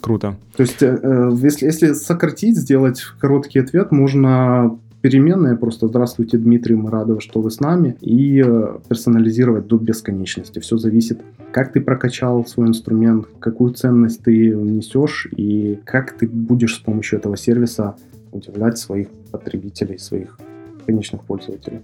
круто. 0.00 0.36
То 0.56 0.62
есть, 0.62 0.82
э, 0.82 0.98
э, 1.02 1.30
если, 1.42 1.66
если 1.66 1.92
сократить, 1.92 2.56
сделать 2.56 3.02
короткий 3.18 3.58
ответ, 3.58 3.92
можно 3.92 4.78
переменные, 5.00 5.56
просто 5.56 5.88
«Здравствуйте, 5.88 6.38
Дмитрий, 6.38 6.74
мы 6.74 6.90
рады, 6.90 7.20
что 7.20 7.40
вы 7.40 7.50
с 7.50 7.60
нами», 7.60 7.96
и 8.00 8.42
э, 8.44 8.78
персонализировать 8.88 9.66
до 9.66 9.78
бесконечности. 9.78 10.58
Все 10.58 10.76
зависит, 10.76 11.20
как 11.52 11.72
ты 11.72 11.80
прокачал 11.80 12.44
свой 12.46 12.68
инструмент, 12.68 13.26
какую 13.38 13.74
ценность 13.74 14.22
ты 14.22 14.50
несешь, 14.50 15.28
и 15.36 15.78
как 15.84 16.12
ты 16.12 16.26
будешь 16.26 16.76
с 16.76 16.78
помощью 16.78 17.18
этого 17.18 17.36
сервиса 17.36 17.94
удивлять 18.32 18.78
своих 18.78 19.08
потребителей, 19.30 19.98
своих 19.98 20.38
конечных 20.86 21.22
пользователей. 21.22 21.80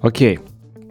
Окей. 0.00 0.38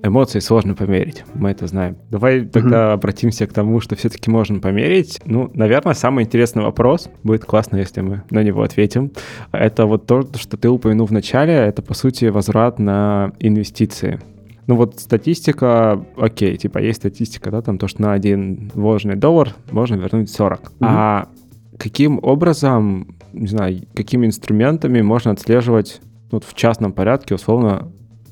Эмоции 0.03 0.39
сложно 0.39 0.75
померить, 0.75 1.23
мы 1.33 1.49
это 1.51 1.67
знаем. 1.67 1.97
Давай 2.09 2.45
тогда 2.45 2.89
mm-hmm. 2.89 2.93
обратимся 2.93 3.47
к 3.47 3.53
тому, 3.53 3.79
что 3.79 3.95
все-таки 3.95 4.29
можно 4.29 4.59
померить. 4.59 5.19
Ну, 5.25 5.49
наверное, 5.53 5.93
самый 5.93 6.25
интересный 6.25 6.63
вопрос, 6.63 7.09
будет 7.23 7.45
классно, 7.45 7.77
если 7.77 8.01
мы 8.01 8.23
на 8.29 8.43
него 8.43 8.61
ответим, 8.61 9.11
это 9.51 9.85
вот 9.85 10.05
то, 10.05 10.27
что 10.35 10.57
ты 10.57 10.69
упомянул 10.69 11.07
в 11.07 11.11
начале, 11.11 11.53
это, 11.53 11.81
по 11.81 11.93
сути, 11.93 12.25
возврат 12.25 12.79
на 12.79 13.31
инвестиции. 13.39 14.19
Ну 14.67 14.75
вот 14.75 14.99
статистика, 14.99 16.05
окей, 16.17 16.57
типа 16.57 16.79
есть 16.79 16.99
статистика, 16.99 17.49
да, 17.51 17.61
там 17.61 17.77
то, 17.77 17.87
что 17.87 18.01
на 18.01 18.13
один 18.13 18.69
вложенный 18.73 19.15
доллар 19.15 19.55
можно 19.71 19.95
вернуть 19.95 20.29
40. 20.29 20.59
Mm-hmm. 20.59 20.71
А 20.81 21.29
каким 21.77 22.19
образом, 22.21 23.15
не 23.33 23.47
знаю, 23.47 23.79
какими 23.95 24.25
инструментами 24.25 25.01
можно 25.01 25.31
отслеживать 25.31 26.01
вот 26.31 26.43
в 26.43 26.53
частном 26.53 26.91
порядке, 26.91 27.35
условно, 27.35 27.91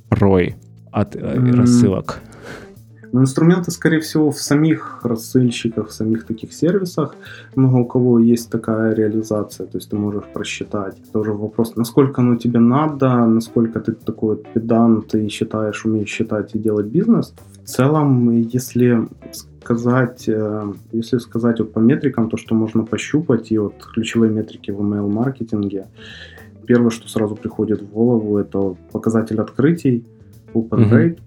ROI? 0.09 0.55
От 0.95 1.15
mm. 1.15 1.55
рассылок? 1.55 2.21
Ну, 3.11 3.21
инструменты, 3.21 3.71
скорее 3.71 3.99
всего, 3.99 4.29
в 4.29 4.41
самих 4.41 4.99
рассыльщиках, 5.03 5.87
в 5.87 5.93
самих 5.93 6.25
таких 6.25 6.53
сервисах. 6.53 7.15
Много 7.55 7.77
у 7.77 7.85
кого 7.85 8.19
есть 8.19 8.49
такая 8.49 8.93
реализация, 8.93 9.67
то 9.67 9.77
есть 9.77 9.89
ты 9.89 9.95
можешь 9.95 10.25
просчитать. 10.33 10.95
Тоже 11.13 11.31
вопрос, 11.31 11.75
насколько 11.75 12.21
оно 12.21 12.35
тебе 12.35 12.59
надо, 12.59 13.25
насколько 13.25 13.79
ты 13.79 13.93
такой 13.93 14.37
педант 14.53 15.15
и 15.15 15.29
считаешь, 15.29 15.85
умеешь 15.85 16.09
считать 16.09 16.55
и 16.55 16.59
делать 16.59 16.87
бизнес. 16.87 17.33
В 17.63 17.67
целом, 17.67 18.29
если 18.31 19.07
сказать, 19.63 20.27
э, 20.27 20.73
если 20.93 21.19
сказать 21.19 21.59
вот 21.59 21.73
по 21.73 21.79
метрикам, 21.79 22.29
то, 22.29 22.37
что 22.37 22.55
можно 22.55 22.83
пощупать, 22.83 23.51
и 23.51 23.57
вот 23.57 23.73
ключевые 23.93 24.31
метрики 24.31 24.71
в 24.71 24.81
email-маркетинге, 24.81 25.87
первое, 26.67 26.89
что 26.89 27.07
сразу 27.07 27.35
приходит 27.35 27.81
в 27.81 27.89
голову, 27.93 28.37
это 28.37 28.75
показатель 28.91 29.39
открытий, 29.39 30.03
open 30.53 30.89
rate, 30.89 31.19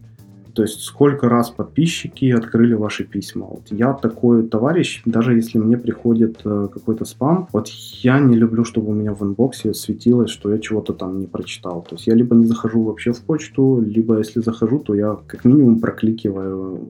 то 0.59 0.63
есть 0.63 0.81
сколько 0.81 1.29
раз 1.29 1.51
подписчики 1.51 2.33
открыли 2.33 2.75
ваши 2.75 3.05
письма. 3.05 3.47
Вот 3.47 3.63
я 3.71 3.93
такой 3.93 4.43
товарищ, 4.43 5.03
даже 5.05 5.35
если 5.35 5.57
мне 5.57 5.79
приходит 5.79 6.41
э, 6.45 6.69
какой-то 6.75 7.05
спам, 7.05 7.49
вот 7.53 7.69
я 7.69 8.19
не 8.19 8.37
люблю, 8.37 8.65
чтобы 8.65 8.91
у 8.91 8.93
меня 8.93 9.15
в 9.15 9.23
инбоксе 9.23 9.73
светилось, 9.73 10.31
что 10.31 10.51
я 10.51 10.59
чего-то 10.59 10.95
там 10.95 11.21
не 11.21 11.29
прочитал. 11.29 11.83
То 11.89 11.95
есть 11.95 12.09
я 12.09 12.15
либо 12.15 12.35
не 12.35 12.45
захожу 12.45 12.83
вообще 12.83 13.13
в 13.13 13.21
почту, 13.21 13.81
либо 13.81 14.19
если 14.19 14.41
захожу, 14.41 14.81
то 14.81 14.97
я 14.97 15.17
как 15.29 15.45
минимум 15.45 15.79
прокликиваю 15.79 16.81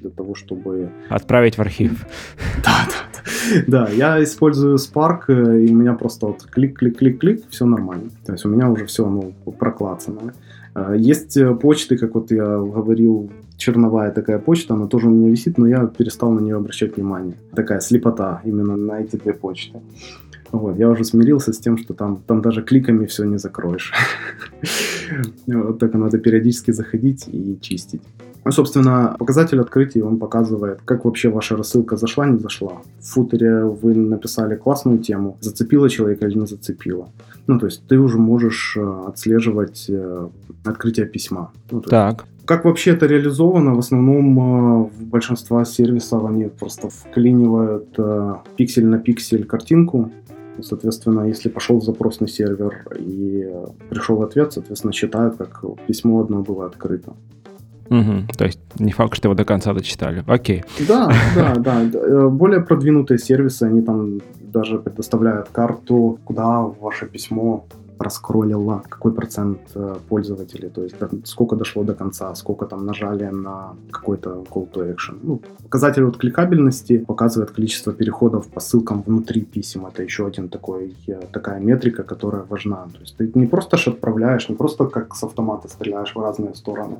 для 0.00 0.10
того, 0.10 0.36
чтобы... 0.36 0.90
Отправить 1.08 1.58
в 1.58 1.60
архив. 1.60 2.06
Да, 2.64 2.86
да, 2.86 3.20
да. 3.66 3.86
Да, 3.86 3.88
я 3.90 4.22
использую 4.22 4.76
Spark, 4.76 5.22
э, 5.26 5.64
и 5.64 5.72
у 5.72 5.74
меня 5.74 5.94
просто 5.94 6.26
вот 6.26 6.44
клик-клик-клик-клик, 6.44 7.48
все 7.50 7.66
нормально. 7.66 8.10
То 8.24 8.32
есть 8.32 8.44
у 8.44 8.48
меня 8.48 8.70
уже 8.70 8.86
все 8.86 9.08
ну, 9.08 9.34
проклацано. 9.50 10.34
А, 10.74 10.94
есть 10.94 11.36
э, 11.36 11.54
почты, 11.54 11.96
как 11.96 12.14
вот 12.14 12.30
я 12.30 12.44
говорил, 12.44 13.30
черновая 13.56 14.10
такая 14.12 14.38
почта, 14.38 14.74
она 14.74 14.86
тоже 14.86 15.08
у 15.08 15.10
меня 15.10 15.30
висит, 15.30 15.58
но 15.58 15.66
я 15.66 15.86
перестал 15.86 16.32
на 16.32 16.40
нее 16.40 16.56
обращать 16.56 16.96
внимание. 16.96 17.34
Такая 17.54 17.80
слепота 17.80 18.40
именно 18.44 18.76
на 18.76 19.00
эти 19.00 19.16
две 19.16 19.32
почты. 19.32 19.80
Вот, 20.52 20.78
я 20.78 20.88
уже 20.88 21.04
смирился 21.04 21.52
с 21.52 21.58
тем, 21.58 21.76
что 21.76 21.92
там, 21.92 22.22
там 22.26 22.40
даже 22.40 22.62
кликами 22.62 23.06
все 23.06 23.24
не 23.24 23.38
закроешь. 23.38 23.92
Вот 25.46 25.78
только 25.78 25.96
надо 25.98 26.18
периодически 26.18 26.72
заходить 26.72 27.28
и 27.32 27.58
чистить. 27.60 28.02
Ну, 28.44 28.52
собственно, 28.52 29.14
показатель 29.18 29.60
открытия, 29.60 30.04
он 30.04 30.18
показывает, 30.18 30.80
как 30.84 31.04
вообще 31.04 31.28
ваша 31.28 31.56
рассылка 31.56 31.96
зашла, 31.96 32.26
не 32.26 32.38
зашла. 32.38 32.82
В 33.00 33.06
футере 33.06 33.64
вы 33.64 33.94
написали 33.94 34.56
классную 34.56 34.98
тему, 34.98 35.36
зацепила 35.40 35.90
человека 35.90 36.26
или 36.26 36.38
не 36.38 36.46
зацепила. 36.46 37.08
Ну, 37.46 37.58
то 37.58 37.66
есть 37.66 37.86
ты 37.88 37.98
уже 37.98 38.18
можешь 38.18 38.76
э, 38.76 39.04
отслеживать 39.08 39.86
э, 39.88 40.28
открытие 40.64 41.06
письма. 41.06 41.50
Ну, 41.70 41.80
так. 41.80 42.24
Есть, 42.26 42.46
как 42.46 42.64
вообще 42.64 42.92
это 42.92 43.06
реализовано? 43.06 43.74
В 43.74 43.78
основном 43.78 44.38
э, 44.38 44.90
в 44.98 45.04
большинстве 45.06 45.64
сервисов 45.64 46.24
они 46.24 46.44
просто 46.44 46.88
вклинивают 46.88 47.96
пиксель 48.56 48.86
на 48.86 48.98
пиксель 48.98 49.44
картинку, 49.44 50.10
Соответственно, 50.60 51.28
если 51.28 51.48
пошел 51.48 51.80
запрос 51.80 52.18
на 52.18 52.26
сервер 52.26 52.84
и 52.98 53.48
пришел 53.90 54.22
ответ, 54.22 54.52
соответственно, 54.52 54.92
считают, 54.92 55.36
как 55.36 55.62
письмо 55.86 56.20
одно 56.20 56.42
было 56.42 56.66
открыто. 56.66 57.14
Угу. 57.90 58.32
То 58.36 58.44
есть 58.44 58.60
не 58.78 58.92
факт, 58.92 59.14
что 59.16 59.28
его 59.28 59.34
до 59.34 59.44
конца 59.44 59.72
дочитали. 59.72 60.24
Окей. 60.26 60.64
Да, 60.86 61.10
да, 61.34 61.54
да. 61.56 61.82
Э, 61.92 62.28
более 62.28 62.60
продвинутые 62.60 63.18
сервисы, 63.18 63.64
они 63.64 63.82
там 63.82 64.20
даже 64.40 64.78
предоставляют 64.78 65.48
карту, 65.48 66.18
куда 66.24 66.60
ваше 66.60 67.06
письмо 67.06 67.64
проскроллила, 67.98 68.82
какой 68.88 69.12
процент 69.12 69.58
э, 69.74 69.96
пользователей, 70.08 70.68
то 70.68 70.82
есть 70.82 70.96
сколько 71.24 71.56
дошло 71.56 71.84
до 71.84 71.94
конца, 71.94 72.34
сколько 72.34 72.66
там 72.66 72.86
нажали 72.86 73.24
на 73.24 73.74
какой-то 73.90 74.44
call 74.50 74.70
to 74.72 74.94
action. 74.94 75.18
Ну, 75.22 75.40
показатель 75.62 76.04
вот 76.04 76.16
кликабельности 76.16 76.98
показывает 76.98 77.50
количество 77.50 77.92
переходов 77.92 78.46
по 78.46 78.60
ссылкам 78.60 79.02
внутри 79.02 79.42
писем. 79.42 79.86
Это 79.86 80.02
еще 80.02 80.26
один 80.26 80.48
такой, 80.48 80.94
э, 81.08 81.20
такая 81.32 81.60
метрика, 81.60 82.02
которая 82.02 82.44
важна. 82.48 82.86
То 82.92 83.00
есть 83.00 83.16
ты 83.16 83.30
не 83.34 83.46
просто 83.46 83.76
же 83.76 83.90
отправляешь, 83.90 84.48
не 84.48 84.56
просто 84.56 84.86
как 84.86 85.14
с 85.14 85.24
автомата 85.24 85.68
стреляешь 85.68 86.14
в 86.14 86.20
разные 86.20 86.54
стороны. 86.54 86.96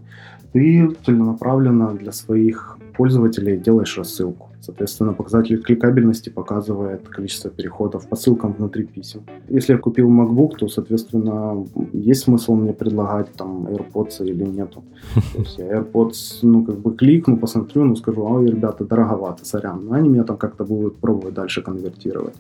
Ты 0.53 0.97
целенаправленно 1.07 1.95
для 1.95 2.13
своих 2.13 2.79
пользователей 2.97 3.57
делаешь 3.57 3.99
рассылку. 3.99 4.48
Соответственно, 4.61 5.13
показатель 5.13 5.63
кликабельности 5.63 6.31
показывает 6.31 7.09
количество 7.09 7.51
переходов 7.51 8.09
по 8.09 8.17
ссылкам 8.17 8.53
внутри 8.53 8.85
писем. 8.85 9.23
Если 9.49 9.73
я 9.73 9.79
купил 9.79 10.11
MacBook, 10.11 10.57
то, 10.59 10.69
соответственно, 10.69 11.65
есть 11.93 12.23
смысл 12.23 12.55
мне 12.55 12.73
предлагать 12.73 13.33
там 13.35 13.67
AirPods 13.67 14.25
или 14.25 14.45
нету. 14.45 14.83
То 15.33 15.39
есть 15.39 15.59
я 15.59 15.79
AirPods, 15.79 16.39
ну, 16.43 16.65
как 16.65 16.79
бы 16.79 16.95
кликну, 16.95 17.37
посмотрю, 17.37 17.85
ну, 17.85 17.97
скажу, 17.97 18.25
ой, 18.25 18.47
ребята, 18.47 18.85
дороговато, 18.85 19.45
сорян. 19.45 19.87
Но 19.87 19.95
они 19.95 20.09
меня 20.09 20.25
там 20.25 20.37
как-то 20.37 20.65
будут 20.65 20.97
пробовать 20.97 21.35
дальше 21.35 21.63
конвертировать. 21.63 22.35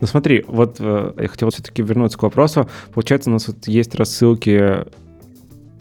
Ну 0.00 0.06
смотри, 0.06 0.44
вот 0.46 0.76
э, 0.78 1.12
я 1.16 1.28
хотел 1.28 1.48
все-таки 1.50 1.82
вернуться 1.82 2.18
к 2.18 2.22
вопросу. 2.22 2.68
Получается, 2.92 3.30
у 3.30 3.32
нас 3.32 3.48
вот 3.48 3.66
есть 3.66 3.94
рассылки 3.94 4.84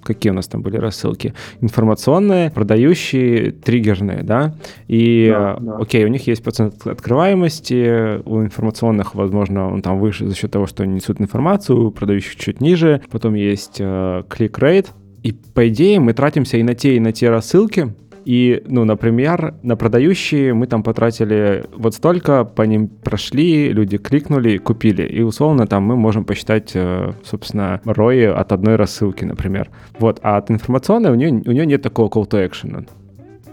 какие 0.06 0.32
у 0.32 0.34
нас 0.34 0.48
там 0.48 0.62
были 0.62 0.78
рассылки? 0.78 1.34
Информационные, 1.62 2.52
продающие, 2.52 3.52
триггерные, 3.52 4.24
да? 4.24 4.56
И, 4.88 5.30
да, 5.30 5.58
да. 5.60 5.78
окей, 5.78 6.06
у 6.06 6.08
них 6.08 6.28
есть 6.28 6.44
процент 6.44 6.86
открываемости, 6.88 8.22
у 8.26 8.42
информационных, 8.44 9.16
возможно, 9.16 9.70
он 9.70 9.82
там 9.82 10.00
выше 10.00 10.28
за 10.28 10.36
счет 10.36 10.52
того, 10.52 10.68
что 10.68 10.84
они 10.84 10.96
несут 10.96 11.20
информацию, 11.20 11.88
у 11.88 11.92
продающих 11.92 12.36
чуть 12.36 12.62
ниже, 12.62 13.02
потом 13.12 13.34
есть 13.34 13.78
э, 13.80 14.24
click 14.30 14.86
и, 15.26 15.32
по 15.32 15.68
идее, 15.68 16.00
мы 16.00 16.14
тратимся 16.14 16.58
и 16.58 16.62
на 16.62 16.76
те, 16.76 16.98
и 16.98 17.00
на 17.00 17.12
те 17.12 17.32
рассылки, 17.32 17.96
и, 18.26 18.64
ну, 18.68 18.86
например, 18.86 19.54
на 19.62 19.76
продающие 19.76 20.54
мы 20.56 20.66
там 20.66 20.82
потратили 20.82 21.64
вот 21.78 21.94
столько, 21.94 22.44
по 22.44 22.64
ним 22.64 22.88
прошли, 22.88 23.72
люди 23.72 23.98
кликнули, 23.98 24.58
купили. 24.58 25.04
И 25.04 25.22
условно 25.22 25.68
там 25.68 25.84
мы 25.84 25.96
можем 25.96 26.26
посчитать, 26.26 26.72
э, 26.74 27.12
собственно, 27.24 27.82
ROI 27.86 28.32
от 28.32 28.52
одной 28.52 28.78
рассылки, 28.78 29.26
например. 29.26 29.70
Вот, 30.00 30.20
а 30.24 30.38
от 30.38 30.50
информационной 30.50 31.12
у 31.12 31.16
нее, 31.16 31.30
у 31.46 31.52
нее 31.52 31.66
нет 31.68 31.84
такого 31.84 32.10
call 32.10 32.28
to 32.28 32.50
action. 32.50 32.88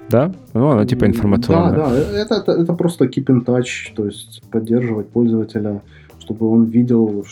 Да? 0.09 0.33
Ну, 0.55 0.71
она 0.71 0.87
типа 0.87 1.05
информационная. 1.05 1.77
Да, 1.77 1.91
да, 1.91 2.19
это, 2.19 2.35
это, 2.37 2.53
это 2.53 2.73
просто 2.73 3.05
keep 3.05 3.27
in 3.27 3.45
touch, 3.45 3.95
то 3.95 4.07
есть 4.07 4.43
поддерживать 4.51 5.09
пользователя, 5.09 5.83
чтобы 6.19 6.51
он 6.51 6.65
видел, 6.65 7.27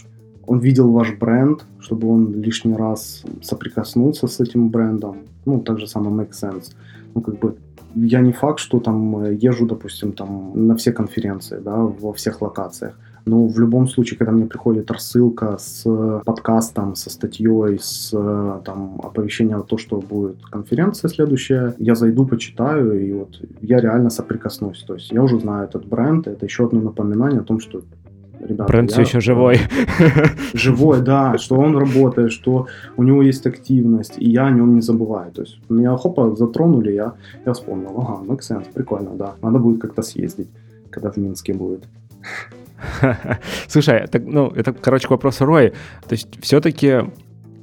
он 0.47 0.59
видел 0.59 0.91
ваш 0.93 1.15
бренд, 1.19 1.65
чтобы 1.79 2.09
он 2.09 2.35
лишний 2.43 2.77
раз 2.77 3.25
соприкоснулся 3.43 4.27
с 4.27 4.41
этим 4.41 4.69
брендом. 4.69 5.17
Ну, 5.47 5.61
так 5.61 5.79
же 5.79 5.87
самое 5.87 6.15
make 6.15 6.33
sense 6.33 6.73
ну, 7.15 7.21
как 7.21 7.39
бы, 7.39 7.57
я 7.95 8.21
не 8.21 8.33
факт, 8.33 8.59
что 8.61 8.81
там 8.81 9.25
э, 9.25 9.35
езжу, 9.35 9.67
допустим, 9.67 10.13
там 10.13 10.53
на 10.67 10.75
все 10.75 10.93
конференции, 10.93 11.61
да, 11.65 11.77
во 11.77 12.13
всех 12.13 12.43
локациях. 12.43 12.95
Но 13.27 13.47
в 13.47 13.59
любом 13.59 13.87
случае, 13.87 14.19
когда 14.19 14.33
мне 14.33 14.47
приходит 14.47 14.91
рассылка 14.91 15.59
с 15.59 15.85
подкастом, 16.25 16.95
со 16.95 17.11
статьей, 17.11 17.79
с 17.79 18.11
э, 18.13 18.61
там, 18.65 19.01
оповещением 19.03 19.61
о 19.61 19.63
том, 19.63 19.79
что 19.79 20.01
будет 20.01 20.43
конференция 20.51 21.09
следующая, 21.09 21.75
я 21.79 21.95
зайду, 21.95 22.27
почитаю, 22.27 23.01
и 23.01 23.13
вот 23.13 23.41
я 23.61 23.81
реально 23.81 24.11
соприкоснусь. 24.11 24.85
То 24.87 24.95
есть 24.95 25.13
я 25.13 25.23
уже 25.23 25.39
знаю 25.39 25.69
этот 25.69 25.87
бренд, 25.87 26.27
это 26.27 26.47
еще 26.47 26.65
одно 26.65 26.81
напоминание 26.81 27.41
о 27.41 27.45
том, 27.45 27.61
что 27.61 27.83
ребята. 28.41 28.73
Бренд 28.73 28.91
все 28.91 29.03
еще 29.03 29.21
живой. 29.21 29.59
Живой, 30.55 31.01
да, 31.03 31.39
что 31.39 31.57
он 31.57 31.77
работает, 31.77 32.33
что 32.33 32.67
у 32.97 33.03
него 33.03 33.23
есть 33.23 33.47
активность, 33.47 34.15
и 34.19 34.31
я 34.31 34.47
о 34.47 34.51
нем 34.51 34.75
не 34.75 34.81
забываю. 34.81 35.31
То 35.33 35.43
есть 35.43 35.61
меня 35.69 35.97
хопа 35.97 36.35
затронули, 36.37 36.93
я, 36.93 37.13
я 37.47 37.53
вспомнил, 37.53 37.91
ага, 37.99 38.23
make 38.25 38.41
sense, 38.41 38.67
прикольно, 38.73 39.11
да. 39.15 39.35
Надо 39.43 39.59
будет 39.59 39.81
как-то 39.81 40.03
съездить, 40.03 40.49
когда 40.91 41.11
в 41.11 41.17
Минске 41.17 41.55
будет. 41.55 41.85
Слушай, 43.69 44.07
так, 44.09 44.23
ну, 44.27 44.49
это, 44.49 44.73
короче, 44.73 45.07
к 45.07 45.11
вопросу. 45.11 45.45
То 45.47 45.73
есть 46.11 46.29
все-таки 46.41 47.03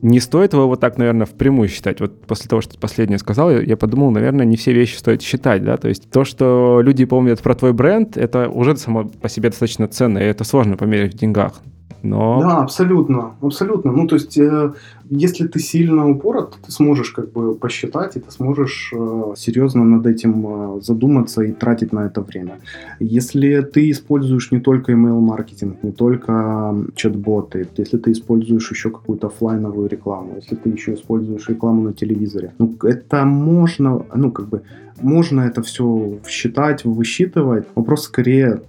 не 0.02 0.20
стоит 0.20 0.54
его 0.54 0.68
вот 0.68 0.80
так, 0.80 0.98
наверное, 0.98 1.26
впрямую 1.26 1.70
считать. 1.70 2.00
Вот 2.00 2.22
после 2.26 2.48
того, 2.50 2.62
что 2.62 2.74
ты 2.74 2.80
последнее 2.80 3.18
сказал, 3.18 3.52
я 3.52 3.78
подумал, 3.78 4.12
наверное, 4.12 4.46
не 4.46 4.58
все 4.58 4.74
вещи 4.74 4.96
стоит 4.96 5.22
считать, 5.22 5.64
да, 5.64 5.78
то 5.78 5.88
есть 5.88 6.10
то, 6.10 6.26
что 6.26 6.82
люди 6.82 7.06
помнят 7.06 7.42
про 7.42 7.56
твой 7.56 7.74
бренд, 7.74 8.18
это 8.18 8.50
уже 8.50 8.76
само 8.78 9.06
по 9.06 9.30
себе 9.30 9.50
достаточно 9.50 9.88
ценно, 9.88 10.20
и 10.20 10.24
это 10.24 10.44
сложно 10.44 10.78
померить 10.78 11.16
в 11.16 11.18
деньгах. 11.18 11.62
Но... 12.04 12.40
Да, 12.40 12.58
абсолютно, 12.58 13.36
абсолютно. 13.42 13.92
Ну, 13.92 14.08
то 14.08 14.16
есть, 14.16 14.38
э, 14.38 14.74
если 15.10 15.48
ты 15.48 15.60
сильно 15.60 16.10
упорот, 16.10 16.58
ты 16.66 16.72
сможешь 16.72 17.12
как 17.12 17.32
бы 17.32 17.56
посчитать, 17.56 18.16
и 18.16 18.20
ты 18.20 18.32
сможешь 18.32 18.94
э, 18.94 19.34
серьезно 19.36 19.84
над 19.84 20.06
этим 20.06 20.78
э, 20.78 20.82
задуматься 20.82 21.42
и 21.42 21.52
тратить 21.52 21.94
на 21.94 22.06
это 22.06 22.22
время. 22.22 22.60
Если 23.00 23.62
ты 23.62 23.90
используешь 23.90 24.52
не 24.52 24.60
только 24.60 24.92
email-маркетинг, 24.92 25.84
не 25.84 25.92
только 25.92 26.76
чат-боты, 26.96 27.68
если 27.78 27.98
ты 27.98 28.12
используешь 28.12 28.72
еще 28.72 28.90
какую-то 28.90 29.28
офлайновую 29.28 29.90
рекламу, 29.90 30.36
если 30.36 30.56
ты 30.56 30.70
еще 30.70 30.94
используешь 30.94 31.50
рекламу 31.50 31.82
на 31.84 31.94
телевизоре, 31.94 32.54
ну, 32.60 32.76
это 32.84 33.26
можно, 33.26 34.06
ну, 34.16 34.32
как 34.32 34.48
бы, 34.50 34.62
можно 35.02 35.42
это 35.42 35.62
все 35.62 36.18
считать, 36.28 36.86
высчитывать. 36.86 37.66
Вопрос 37.76 38.04
скорее 38.04 38.62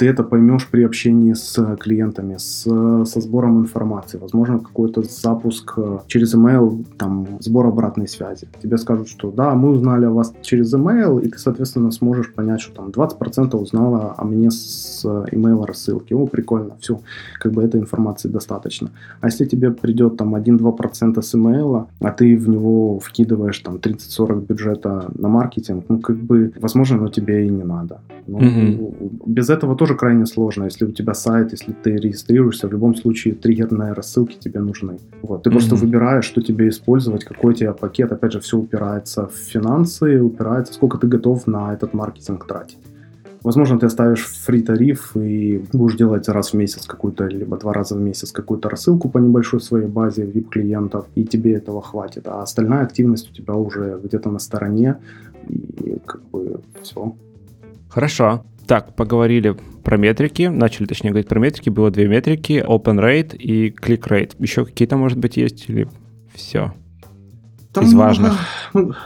ты 0.00 0.08
это 0.08 0.24
поймешь 0.24 0.66
при 0.66 0.82
общении 0.82 1.34
с 1.34 1.76
клиентами, 1.76 2.36
с, 2.38 2.62
со 3.04 3.20
сбором 3.20 3.58
информации, 3.58 4.16
возможно, 4.16 4.58
какой-то 4.58 5.02
запуск 5.02 5.74
э, 5.76 5.98
через 6.06 6.34
email, 6.34 6.86
там, 6.96 7.26
сбор 7.40 7.66
обратной 7.66 8.08
связи. 8.08 8.48
Тебе 8.62 8.78
скажут, 8.78 9.08
что 9.08 9.30
да, 9.30 9.54
мы 9.54 9.68
узнали 9.68 10.06
о 10.06 10.10
вас 10.10 10.32
через 10.40 10.72
email, 10.72 11.22
и 11.22 11.28
ты, 11.28 11.36
соответственно, 11.36 11.90
сможешь 11.90 12.32
понять, 12.32 12.62
что 12.62 12.76
там 12.76 12.88
20% 12.88 13.54
узнала 13.56 14.14
о 14.16 14.24
мне 14.24 14.50
с 14.50 15.04
email 15.04 15.66
рассылки. 15.66 16.14
О, 16.14 16.26
прикольно, 16.26 16.76
все, 16.80 17.02
как 17.38 17.52
бы 17.52 17.62
этой 17.62 17.78
информации 17.78 18.30
достаточно. 18.30 18.88
А 19.20 19.26
если 19.26 19.44
тебе 19.44 19.70
придет 19.70 20.16
там 20.16 20.34
1-2% 20.34 21.20
с 21.20 21.34
email, 21.34 21.88
а 22.00 22.10
ты 22.10 22.38
в 22.38 22.48
него 22.48 23.00
вкидываешь 23.00 23.58
там 23.58 23.76
30-40 23.76 24.46
бюджета 24.46 25.10
на 25.14 25.28
маркетинг, 25.28 25.84
ну, 25.88 25.98
как 25.98 26.16
бы, 26.16 26.54
возможно, 26.58 26.96
но 26.96 27.08
тебе 27.08 27.46
и 27.46 27.50
не 27.50 27.64
надо. 27.64 28.00
Ну, 28.26 28.38
mm-hmm. 28.38 29.22
Без 29.26 29.50
этого 29.50 29.76
тоже 29.76 29.89
тоже 29.90 29.98
крайне 29.98 30.26
сложно. 30.26 30.64
Если 30.64 30.86
у 30.86 30.92
тебя 30.92 31.14
сайт, 31.14 31.52
если 31.52 31.72
ты 31.72 31.96
регистрируешься, 31.96 32.68
в 32.68 32.72
любом 32.72 32.94
случае 32.94 33.34
триггерные 33.34 33.92
рассылки 33.92 34.36
тебе 34.38 34.60
нужны. 34.60 34.98
Вот. 35.22 35.42
Ты 35.42 35.50
mm-hmm. 35.50 35.52
просто 35.52 35.74
выбираешь, 35.74 36.24
что 36.24 36.40
тебе 36.40 36.68
использовать, 36.68 37.24
какой 37.24 37.54
тебе 37.54 37.72
пакет. 37.72 38.12
Опять 38.12 38.32
же, 38.32 38.40
все 38.40 38.56
упирается 38.56 39.26
в 39.26 39.34
финансы, 39.34 40.20
упирается, 40.20 40.74
сколько 40.74 40.98
ты 40.98 41.08
готов 41.08 41.46
на 41.46 41.74
этот 41.74 41.94
маркетинг 41.94 42.46
тратить. 42.46 42.78
Возможно, 43.42 43.78
ты 43.78 43.86
оставишь 43.86 44.26
фри 44.26 44.62
тариф 44.62 45.16
и 45.16 45.64
будешь 45.72 45.96
делать 45.96 46.28
раз 46.28 46.52
в 46.52 46.56
месяц 46.56 46.86
какую-то, 46.86 47.26
либо 47.26 47.56
два 47.56 47.72
раза 47.72 47.96
в 47.96 48.00
месяц 48.00 48.32
какую-то 48.32 48.68
рассылку 48.68 49.08
по 49.08 49.18
небольшой 49.18 49.60
своей 49.60 49.86
базе 49.86 50.24
VIP-клиентов, 50.24 51.06
и 51.16 51.24
тебе 51.24 51.54
этого 51.54 51.80
хватит. 51.80 52.28
А 52.28 52.42
остальная 52.42 52.82
активность 52.82 53.30
у 53.30 53.34
тебя 53.34 53.54
уже 53.54 53.98
где-то 54.04 54.30
на 54.30 54.38
стороне, 54.38 54.96
и 55.48 55.98
как 56.06 56.20
бы 56.30 56.60
все. 56.82 57.14
Хорошо. 57.88 58.44
Так, 58.70 58.94
поговорили 58.94 59.56
про 59.82 59.96
метрики, 59.96 60.44
начали, 60.44 60.86
точнее, 60.86 61.10
говорить 61.10 61.26
про 61.26 61.40
метрики. 61.40 61.70
Было 61.70 61.90
две 61.90 62.06
метрики, 62.06 62.64
open 62.64 63.00
rate 63.00 63.36
и 63.36 63.70
click 63.70 64.02
rate. 64.08 64.36
Еще 64.38 64.64
какие-то, 64.64 64.96
может 64.96 65.18
быть, 65.18 65.36
есть 65.36 65.68
или 65.68 65.88
все? 66.32 66.72
Там 67.72 67.82
из 67.82 67.92
много, 67.92 68.06
важных. 68.06 68.32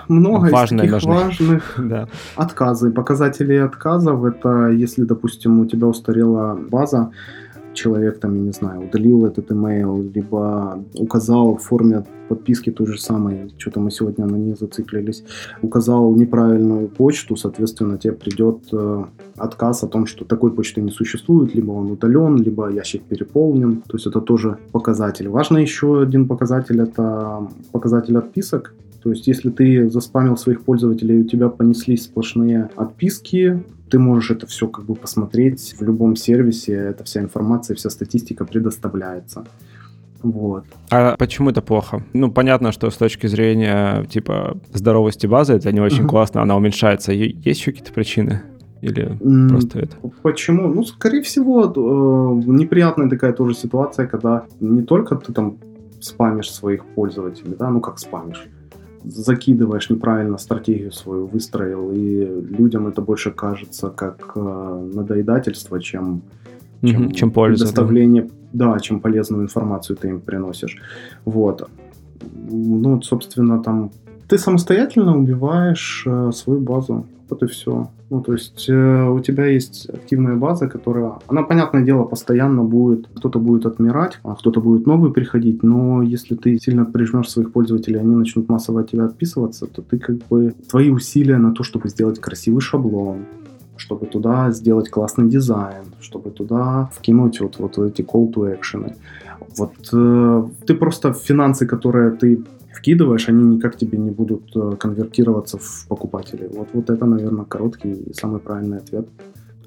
Много 0.09 0.51
Важные 0.51 0.87
из 0.87 0.93
таких 0.93 1.09
нужны. 1.09 1.25
важных 1.25 1.75
да. 1.79 2.09
отказы. 2.37 2.91
Показатели 2.91 3.55
отказов 3.55 4.23
это 4.25 4.69
если, 4.69 5.05
допустим, 5.05 5.61
у 5.61 5.65
тебя 5.65 5.87
устарела 5.87 6.55
база, 6.55 7.13
человек 7.75 8.21
там, 8.21 8.35
я 8.35 8.41
не 8.41 8.53
знаю, 8.53 8.83
удалил 8.83 9.27
этот 9.27 9.51
email, 9.51 10.13
либо 10.15 10.85
указал 10.95 11.57
в 11.57 11.63
форме 11.63 12.05
подписки 12.29 12.71
той 12.71 12.87
же 12.87 12.99
самой, 12.99 13.53
что-то 13.59 13.81
мы 13.81 13.91
сегодня 13.91 14.27
на 14.27 14.37
ней 14.37 14.55
зациклились, 14.55 15.25
указал 15.63 16.15
неправильную 16.15 16.89
почту, 16.89 17.37
соответственно, 17.37 17.99
тебе 17.99 18.15
придет 18.15 18.59
э, 18.73 19.05
отказ 19.37 19.85
о 19.85 19.89
том, 19.89 20.07
что 20.07 20.25
такой 20.25 20.51
почты 20.51 20.81
не 20.81 20.91
существует, 20.91 21.55
либо 21.55 21.73
он 21.73 21.91
удален, 21.91 22.37
либо 22.37 22.71
ящик 22.71 23.03
переполнен, 23.03 23.83
то 23.83 23.97
есть 23.97 24.07
это 24.07 24.21
тоже 24.21 24.59
показатель. 24.73 25.29
Важно 25.29 25.59
еще 25.59 26.01
один 26.01 26.27
показатель, 26.27 26.81
это 26.81 27.49
показатель 27.73 28.17
отписок, 28.17 28.75
то 29.05 29.11
есть, 29.11 29.27
если 29.27 29.51
ты 29.51 29.91
заспамил 29.91 30.35
своих 30.39 30.63
пользователей, 30.63 31.21
у 31.21 31.25
тебя 31.25 31.51
понеслись 31.51 32.05
сплошные 32.05 32.71
отписки, 32.75 33.63
ты 33.95 34.01
можешь 34.01 34.33
это 34.33 34.49
все 34.49 34.67
как 34.67 34.87
бы 34.87 34.97
посмотреть 34.97 35.77
в 35.79 35.85
любом 35.85 36.17
сервисе, 36.17 36.73
эта 36.73 37.05
вся 37.05 37.21
информация, 37.21 37.77
вся 37.77 37.91
статистика 37.91 38.45
предоставляется. 38.45 39.45
Вот. 40.21 40.65
А 40.91 41.15
почему 41.17 41.51
это 41.51 41.63
плохо? 41.63 42.03
Ну, 42.13 42.33
понятно, 42.33 42.73
что 42.73 42.91
с 42.91 42.97
точки 42.97 43.29
зрения, 43.29 44.05
типа, 44.11 44.57
здоровости 44.73 45.29
базы 45.29 45.53
это 45.53 45.71
не 45.71 45.81
очень 45.81 46.09
классно, 46.09 46.43
она 46.43 46.57
уменьшается. 46.57 47.13
Есть 47.13 47.61
еще 47.61 47.71
какие-то 47.71 47.93
причины? 47.93 48.43
Или 48.83 49.17
просто 49.49 49.79
это? 49.79 49.97
Почему? 50.23 50.75
Ну, 50.75 50.83
скорее 50.83 51.23
всего, 51.23 51.63
э, 51.63 52.51
неприятная 52.51 53.09
такая 53.09 53.33
тоже 53.33 53.55
ситуация, 53.55 54.09
когда 54.09 54.43
не 54.59 54.83
только 54.83 55.15
ты 55.15 55.33
там 55.33 55.59
спамишь 56.01 56.51
своих 56.51 56.85
пользователей, 56.97 57.55
да, 57.57 57.71
ну 57.71 57.81
как 57.81 58.01
спамишь, 58.01 58.45
закидываешь 59.05 59.91
неправильно 59.91 60.39
стратегию 60.39 60.93
свою, 60.93 61.27
выстроил, 61.27 61.91
и 61.93 62.25
людям 62.59 62.87
это 62.87 63.03
больше 63.03 63.31
кажется 63.31 63.91
как 63.91 64.33
э, 64.35 64.91
надоедательство, 64.95 65.81
чем, 65.81 66.23
чем, 66.83 67.11
чем 67.13 67.31
польза, 67.31 67.65
предоставление, 67.65 68.29
да. 68.53 68.73
да, 68.73 68.81
чем 68.81 69.01
полезную 69.01 69.43
информацию 69.43 69.97
ты 69.97 70.09
им 70.09 70.21
приносишь. 70.21 70.79
Вот. 71.25 71.69
Ну, 72.51 73.03
собственно, 73.03 73.63
там 73.63 73.91
ты 74.29 74.39
самостоятельно 74.39 75.17
убиваешь 75.17 76.05
э, 76.07 76.31
свою 76.33 76.61
базу. 76.61 77.07
Вот 77.29 77.43
и 77.43 77.47
все. 77.47 77.91
Ну, 78.11 78.21
то 78.21 78.33
есть 78.33 78.69
э, 78.69 79.09
у 79.09 79.19
тебя 79.21 79.47
есть 79.47 79.89
активная 79.89 80.37
база, 80.37 80.69
которая, 80.69 81.15
она, 81.27 81.43
понятное 81.43 81.83
дело, 81.83 82.05
постоянно 82.05 82.63
будет, 82.63 83.09
кто-то 83.15 83.39
будет 83.39 83.67
отмирать, 83.67 84.19
а 84.23 84.35
кто-то 84.35 84.61
будет 84.61 84.87
новый 84.87 85.11
приходить, 85.13 85.63
но 85.63 86.03
если 86.03 86.35
ты 86.35 86.59
сильно 86.59 86.85
прижмешь 86.85 87.31
своих 87.31 87.51
пользователей, 87.53 88.01
они 88.01 88.15
начнут 88.15 88.49
массово 88.49 88.81
от 88.81 88.91
тебя 88.91 89.07
отписываться, 89.07 89.67
то 89.67 89.83
ты 89.83 89.99
как 89.99 90.17
бы, 90.29 90.55
твои 90.69 90.91
усилия 90.91 91.39
на 91.39 91.53
то, 91.53 91.63
чтобы 91.63 91.89
сделать 91.89 92.21
красивый 92.21 92.61
шаблон, 92.61 93.25
чтобы 93.77 94.07
туда 94.07 94.51
сделать 94.51 94.91
классный 94.91 95.29
дизайн, 95.29 95.85
чтобы 96.01 96.31
туда 96.31 96.91
вкинуть 96.93 97.41
вот, 97.41 97.59
вот 97.59 97.79
эти 97.79 98.03
call 98.03 98.33
to 98.33 98.55
action. 98.55 98.95
Вот 99.57 99.73
э, 99.93 100.45
ты 100.67 100.75
просто 100.75 101.13
финансы, 101.15 101.67
которые 101.67 102.11
ты 102.11 102.45
вкидываешь, 102.75 103.29
они 103.29 103.57
никак 103.57 103.77
тебе 103.77 103.99
не 103.99 104.11
будут 104.11 104.55
э, 104.55 104.77
конвертироваться 104.79 105.59
в 105.59 105.87
покупателей. 105.89 106.49
Вот, 106.49 106.69
вот 106.73 106.91
это, 106.91 107.05
наверное, 107.05 107.45
короткий 107.45 107.93
и 107.93 108.13
самый 108.13 108.41
правильный 108.41 108.79
ответ. 108.79 109.09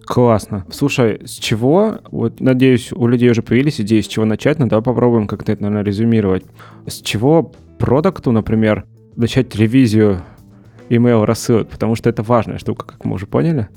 Классно. 0.06 0.66
Слушай, 0.72 1.22
с 1.26 1.32
чего, 1.32 2.00
вот 2.12 2.40
надеюсь, 2.40 2.94
у 2.94 3.08
людей 3.08 3.30
уже 3.30 3.42
появились 3.42 3.82
идеи, 3.82 4.00
с 4.00 4.08
чего 4.08 4.24
начать, 4.24 4.58
но 4.58 4.68
давай 4.68 4.84
попробуем 4.84 5.28
как-то 5.28 5.52
это, 5.52 5.64
наверное, 5.64 5.84
резюмировать. 5.84 6.46
С 6.86 7.02
чего 7.02 7.52
продукту, 7.78 8.32
например, 8.32 8.86
начать 9.18 9.54
ревизию 9.56 10.22
email 10.90 11.26
рассылок, 11.26 11.68
потому 11.68 11.96
что 11.96 12.10
это 12.10 12.24
важная 12.24 12.58
штука, 12.58 12.86
как 12.86 13.04
мы 13.04 13.16
уже 13.16 13.26
поняли. 13.26 13.68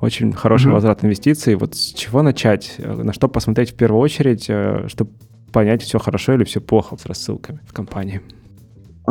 Очень 0.00 0.32
хороший 0.32 0.68
mm-hmm. 0.68 0.74
возврат 0.74 1.04
инвестиций. 1.04 1.56
Вот 1.56 1.74
с 1.74 1.92
чего 1.92 2.22
начать? 2.22 2.76
На 2.78 3.12
что 3.12 3.28
посмотреть 3.28 3.72
в 3.72 3.74
первую 3.74 4.00
очередь, 4.00 4.46
э, 4.48 4.86
чтобы 4.86 5.10
понять, 5.52 5.82
все 5.82 5.98
хорошо 5.98 6.34
или 6.34 6.44
все 6.44 6.60
плохо 6.60 6.96
с 6.96 7.04
рассылками 7.06 7.60
в 7.66 7.72
компании? 7.72 8.22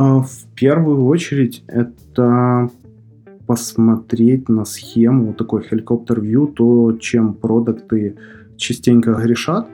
А, 0.01 0.21
в 0.21 0.45
первую 0.55 1.05
очередь 1.07 1.61
это 1.67 2.69
посмотреть 3.45 4.47
на 4.47 4.63
схему, 4.63 5.33
такой 5.33 5.61
helicopter 5.69 6.21
view, 6.21 6.47
то, 6.53 6.93
чем 6.93 7.33
продукты 7.33 8.15
частенько 8.55 9.11
грешат. 9.13 9.67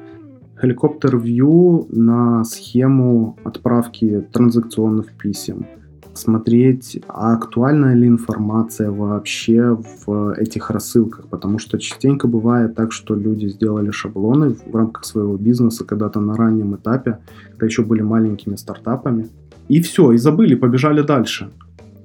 View 0.64 1.86
на 1.96 2.44
схему 2.44 3.38
отправки 3.44 4.26
транзакционных 4.32 5.12
писем. 5.12 5.68
Смотреть, 6.16 7.04
а 7.08 7.34
актуальна 7.36 7.94
ли 7.94 8.08
информация 8.08 8.90
вообще 8.90 9.78
в 10.08 10.34
этих 10.34 10.72
рассылках, 10.72 11.28
потому 11.28 11.60
что 11.60 11.78
частенько 11.78 12.28
бывает 12.28 12.74
так, 12.74 12.94
что 12.94 13.14
люди 13.14 13.48
сделали 13.48 13.92
шаблоны 13.92 14.56
в 14.56 14.76
рамках 14.76 15.06
своего 15.06 15.38
бизнеса 15.38 15.84
когда-то 15.84 16.20
на 16.20 16.36
раннем 16.36 16.76
этапе, 16.78 17.20
когда 17.52 17.66
еще 17.68 17.84
были 17.84 18.02
маленькими 18.02 18.56
стартапами, 18.56 19.28
и 19.70 19.82
все, 19.82 20.12
и 20.12 20.18
забыли, 20.18 20.56
побежали 20.56 21.02
дальше. 21.02 21.50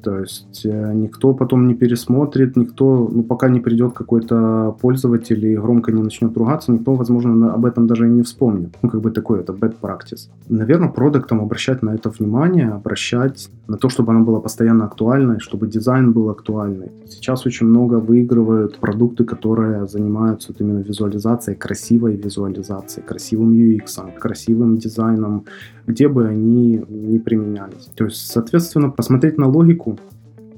То 0.03 0.19
есть 0.19 0.67
э, 0.67 0.93
никто 0.95 1.35
потом 1.35 1.69
не 1.69 1.75
пересмотрит, 1.75 2.57
никто, 2.57 3.09
ну, 3.13 3.23
пока 3.23 3.49
не 3.49 3.61
придет 3.61 3.93
какой-то 3.93 4.77
пользователь 4.81 5.45
и 5.47 5.57
громко 5.57 5.93
не 5.93 6.03
начнет 6.03 6.37
ругаться, 6.37 6.73
никто, 6.73 6.95
возможно, 6.95 7.55
об 7.55 7.67
этом 7.67 7.87
даже 7.87 8.07
и 8.07 8.11
не 8.11 8.23
вспомнит. 8.23 8.71
Ну, 8.83 8.91
как 8.91 9.01
бы 9.01 9.11
такой, 9.11 9.41
это 9.41 9.53
bad 9.53 9.75
practice. 9.81 10.29
Наверное, 10.49 10.89
продуктам 10.89 11.41
обращать 11.41 11.83
на 11.83 11.95
это 11.95 12.11
внимание, 12.11 12.71
обращать 12.71 13.51
на 13.69 13.77
то, 13.77 13.89
чтобы 13.89 14.13
оно 14.13 14.25
было 14.25 14.41
постоянно 14.41 14.85
актуальной, 14.85 15.39
чтобы 15.39 15.67
дизайн 15.67 16.13
был 16.13 16.31
актуальный. 16.31 16.91
Сейчас 17.09 17.47
очень 17.47 17.67
много 17.67 17.95
выигрывают 17.95 18.79
продукты, 18.79 19.25
которые 19.25 19.87
занимаются 19.87 20.53
вот 20.53 20.61
именно 20.61 20.81
визуализацией, 20.81 21.57
красивой 21.59 22.17
визуализацией, 22.17 23.07
красивым 23.07 23.53
UX, 23.53 24.19
красивым 24.19 24.79
дизайном, 24.79 25.45
где 25.91 26.09
бы 26.09 26.29
они 26.29 26.85
ни 26.89 27.19
применялись. 27.19 27.91
То 27.95 28.05
есть, 28.05 28.27
соответственно, 28.27 28.91
посмотреть 28.91 29.39
на 29.39 29.49
логику, 29.49 29.99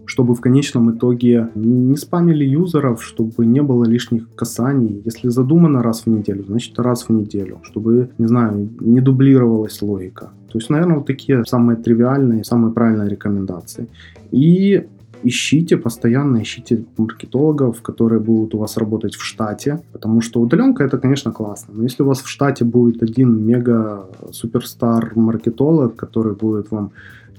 чтобы 0.05 0.35
в 0.35 0.41
конечном 0.41 0.91
итоге 0.91 1.49
не 1.55 1.97
спамили 1.97 2.45
юзеров, 2.45 3.03
чтобы 3.03 3.47
не 3.47 3.62
было 3.62 3.85
лишних 3.85 4.35
касаний. 4.35 5.01
Если 5.05 5.28
задумано 5.28 5.83
раз 5.83 6.03
в 6.03 6.07
неделю, 6.09 6.45
значит 6.47 6.78
раз 6.78 7.09
в 7.09 7.11
неделю, 7.11 7.61
чтобы, 7.62 8.11
не 8.18 8.26
знаю, 8.26 8.68
не 8.80 9.01
дублировалась 9.01 9.80
логика. 9.83 10.30
То 10.51 10.59
есть, 10.59 10.70
наверное, 10.70 10.97
вот 10.97 11.07
такие 11.07 11.45
самые 11.47 11.76
тривиальные, 11.76 12.45
самые 12.45 12.74
правильные 12.74 13.09
рекомендации. 13.09 13.89
И 14.30 14.87
ищите, 15.22 15.76
постоянно 15.76 16.42
ищите 16.42 16.84
маркетологов, 16.96 17.82
которые 17.82 18.20
будут 18.20 18.54
у 18.54 18.58
вас 18.58 18.76
работать 18.76 19.14
в 19.14 19.22
штате, 19.22 19.80
потому 19.92 20.20
что 20.20 20.40
удаленка 20.40 20.84
это, 20.84 20.98
конечно, 20.98 21.32
классно, 21.32 21.74
но 21.74 21.82
если 21.82 22.02
у 22.02 22.06
вас 22.06 22.20
в 22.20 22.28
штате 22.28 22.64
будет 22.64 23.02
один 23.02 23.44
мега 23.44 24.06
суперстар 24.30 25.12
маркетолог, 25.14 25.96
который 25.96 26.34
будет 26.34 26.70
вам 26.70 26.92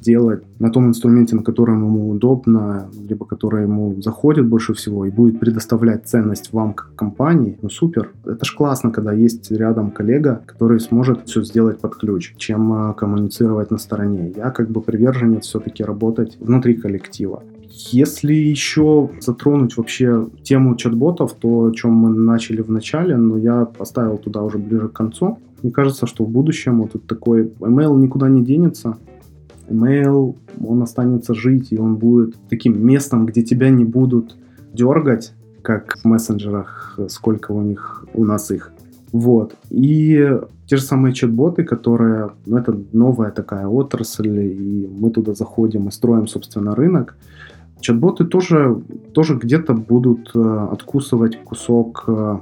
делать 0.03 0.43
на 0.59 0.69
том 0.69 0.88
инструменте, 0.88 1.36
на 1.36 1.43
котором 1.43 1.84
ему 1.86 2.09
удобно, 2.09 2.89
либо 3.09 3.25
который 3.25 3.63
ему 3.63 4.01
заходит 4.01 4.47
больше 4.47 4.73
всего 4.73 5.05
и 5.05 5.09
будет 5.09 5.39
предоставлять 5.39 6.05
ценность 6.05 6.53
вам 6.53 6.73
как 6.73 6.95
компании, 6.95 7.57
ну 7.61 7.69
супер. 7.69 8.11
Это 8.25 8.45
ж 8.45 8.55
классно, 8.55 8.91
когда 8.91 9.13
есть 9.13 9.51
рядом 9.51 9.91
коллега, 9.91 10.41
который 10.45 10.79
сможет 10.79 11.27
все 11.27 11.43
сделать 11.43 11.79
под 11.79 11.95
ключ, 11.95 12.34
чем 12.38 12.73
а, 12.73 12.93
коммуницировать 12.93 13.71
на 13.71 13.77
стороне. 13.77 14.34
Я 14.36 14.51
как 14.51 14.69
бы 14.69 14.81
приверженец 14.81 15.45
все-таки 15.45 15.84
работать 15.84 16.38
внутри 16.39 16.75
коллектива. 16.75 17.43
Если 17.76 18.34
еще 18.34 19.09
затронуть 19.19 19.78
вообще 19.78 20.28
тему 20.43 20.76
чат-ботов, 20.76 21.34
то, 21.34 21.65
о 21.65 21.71
чем 21.71 21.93
мы 21.93 22.09
начали 22.09 22.61
в 22.61 22.69
начале, 22.69 23.17
но 23.17 23.36
я 23.38 23.65
поставил 23.65 24.17
туда 24.17 24.43
уже 24.43 24.59
ближе 24.59 24.89
к 24.89 24.93
концу. 24.93 25.39
Мне 25.63 25.71
кажется, 25.71 26.05
что 26.05 26.24
в 26.24 26.30
будущем 26.30 26.82
вот 26.82 27.07
такой 27.07 27.47
email 27.59 27.97
никуда 27.99 28.30
не 28.30 28.43
денется. 28.43 28.97
Email, 29.69 30.36
он 30.63 30.84
останется 30.84 31.34
жить, 31.34 31.71
и 31.71 31.80
он 31.80 31.95
будет 31.95 32.36
таким 32.47 32.86
местом, 32.86 33.26
где 33.26 33.41
тебя 33.41 33.71
не 33.71 33.86
будут 33.86 34.36
дергать, 34.71 35.34
как 35.63 35.97
в 35.97 36.05
мессенджерах, 36.05 36.99
сколько 37.07 37.53
у 37.53 37.61
них, 37.63 38.05
у 38.13 38.24
нас 38.24 38.51
их. 38.51 38.71
Вот. 39.11 39.55
И 39.71 40.39
те 40.67 40.78
же 40.78 40.84
самые 40.84 41.13
чат-боты, 41.13 41.63
которые, 41.63 42.32
ну, 42.45 42.57
это 42.57 42.78
новая 42.91 43.32
такая 43.32 43.67
отрасль, 43.67 44.39
и 44.39 44.88
мы 44.88 45.09
туда 45.09 45.34
заходим 45.34 45.88
и 45.88 45.91
строим, 45.91 46.28
собственно, 46.28 46.76
рынок. 46.76 47.15
Чат-боты 47.80 48.26
тоже, 48.26 48.82
тоже 49.13 49.36
где-то 49.36 49.74
будут 49.74 50.32
э, 50.36 50.67
откусывать 50.71 51.43
кусок, 51.43 52.05
э, 52.07 52.38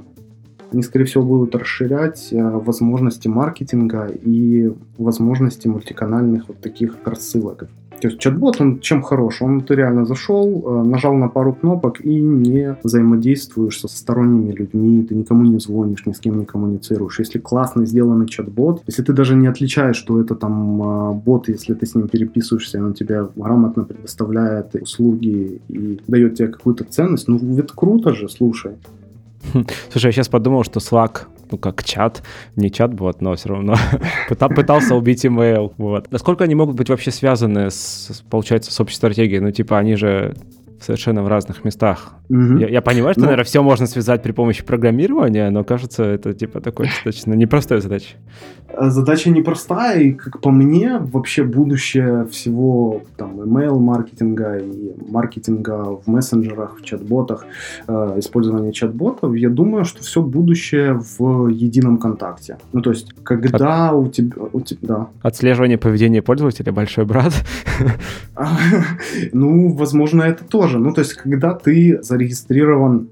они, 0.72 0.82
скорее 0.82 1.04
всего, 1.04 1.22
будут 1.22 1.54
расширять 1.54 2.32
э, 2.32 2.42
возможности 2.42 3.28
маркетинга 3.28 4.06
и 4.06 4.72
возможности 4.96 5.68
мультиканальных 5.68 6.48
вот 6.48 6.60
таких 6.60 6.96
рассылок. 7.04 7.68
Чат-бот, 8.10 8.60
он 8.60 8.80
чем 8.80 9.02
хорош? 9.02 9.42
Он 9.42 9.60
ты 9.60 9.74
реально 9.74 10.04
зашел, 10.04 10.62
э, 10.66 10.82
нажал 10.82 11.14
на 11.14 11.28
пару 11.28 11.52
кнопок 11.52 12.00
и 12.04 12.20
не 12.20 12.76
взаимодействуешь 12.82 13.80
со 13.80 13.88
сторонними 13.88 14.52
людьми, 14.52 15.02
ты 15.04 15.14
никому 15.14 15.44
не 15.44 15.58
звонишь, 15.58 16.06
ни 16.06 16.12
с 16.12 16.18
кем 16.18 16.38
не 16.38 16.44
коммуницируешь. 16.44 17.18
Если 17.18 17.38
классно 17.38 17.86
сделанный 17.86 18.26
чат-бот, 18.26 18.82
если 18.86 19.02
ты 19.02 19.12
даже 19.12 19.34
не 19.36 19.46
отличаешь, 19.46 19.96
что 19.96 20.20
это 20.20 20.34
там 20.34 20.82
э, 20.82 21.14
бот, 21.14 21.48
если 21.48 21.74
ты 21.74 21.86
с 21.86 21.94
ним 21.94 22.08
переписываешься, 22.08 22.84
он 22.84 22.94
тебе 22.94 23.26
грамотно 23.36 23.84
предоставляет 23.84 24.74
услуги 24.74 25.60
и 25.68 26.00
дает 26.08 26.34
тебе 26.34 26.48
какую-то 26.48 26.84
ценность, 26.84 27.28
ну 27.28 27.38
это 27.58 27.74
круто 27.74 28.12
же, 28.12 28.28
слушай. 28.28 28.72
Слушай, 29.90 30.06
я 30.06 30.12
сейчас 30.12 30.28
подумал, 30.28 30.62
что 30.62 30.78
Slack 30.78 31.22
ну, 31.52 31.58
как 31.58 31.84
чат, 31.84 32.22
не 32.56 32.70
чат-бот, 32.70 33.20
но 33.20 33.34
все 33.34 33.50
равно 33.50 33.76
пытался 34.28 34.94
убить 34.94 35.24
email, 35.24 35.72
вот. 35.76 36.10
Насколько 36.10 36.44
они 36.44 36.54
могут 36.54 36.76
быть 36.76 36.88
вообще 36.88 37.10
связаны 37.10 37.70
с, 37.70 38.24
получается, 38.30 38.72
с 38.72 38.80
общей 38.80 38.96
стратегией? 38.96 39.40
Ну, 39.40 39.50
типа, 39.50 39.78
они 39.78 39.96
же 39.96 40.34
совершенно 40.82 41.22
в 41.22 41.28
разных 41.28 41.64
местах. 41.64 42.14
Угу. 42.28 42.58
Я, 42.58 42.68
я 42.68 42.82
понимаю, 42.82 43.14
что, 43.14 43.20
ну, 43.20 43.26
наверное, 43.26 43.44
все 43.44 43.62
можно 43.62 43.86
связать 43.86 44.22
при 44.22 44.32
помощи 44.32 44.64
программирования, 44.64 45.50
но 45.50 45.64
кажется, 45.64 46.04
это 46.04 46.32
типа 46.32 46.60
такой 46.60 46.86
достаточно 47.04 47.34
непростая 47.34 47.80
задача. 47.80 48.16
Э, 48.68 48.90
задача 48.90 49.30
непростая, 49.30 50.00
и, 50.00 50.12
как 50.12 50.40
по 50.40 50.50
мне, 50.50 50.98
вообще 50.98 51.44
будущее 51.44 52.26
всего 52.26 53.02
там 53.16 53.40
email-маркетинга 53.40 54.58
и 54.58 54.92
маркетинга 55.10 55.96
в 55.96 56.06
мессенджерах, 56.06 56.78
в 56.78 56.84
чат-ботах, 56.84 57.44
э, 57.88 58.14
использование 58.18 58.72
чат-ботов, 58.72 59.34
я 59.34 59.48
думаю, 59.48 59.84
что 59.84 60.02
все 60.02 60.22
будущее 60.22 61.00
в 61.18 61.48
едином 61.48 61.98
контакте. 61.98 62.58
Ну, 62.72 62.80
то 62.80 62.90
есть, 62.90 63.12
когда 63.22 63.90
От... 63.90 63.94
у 63.94 64.08
тебя... 64.08 64.36
У 64.52 64.60
тебя 64.60 64.78
да. 64.82 65.08
Отслеживание 65.22 65.78
поведения 65.78 66.22
пользователя, 66.22 66.72
большой 66.72 67.04
брат. 67.04 67.32
Ну, 69.32 69.74
возможно, 69.74 70.22
это 70.22 70.44
тоже. 70.44 70.71
Ну, 70.78 70.92
то 70.92 71.00
есть, 71.00 71.14
когда 71.14 71.54
ты 71.54 71.98
зарегистрирован 72.02 73.08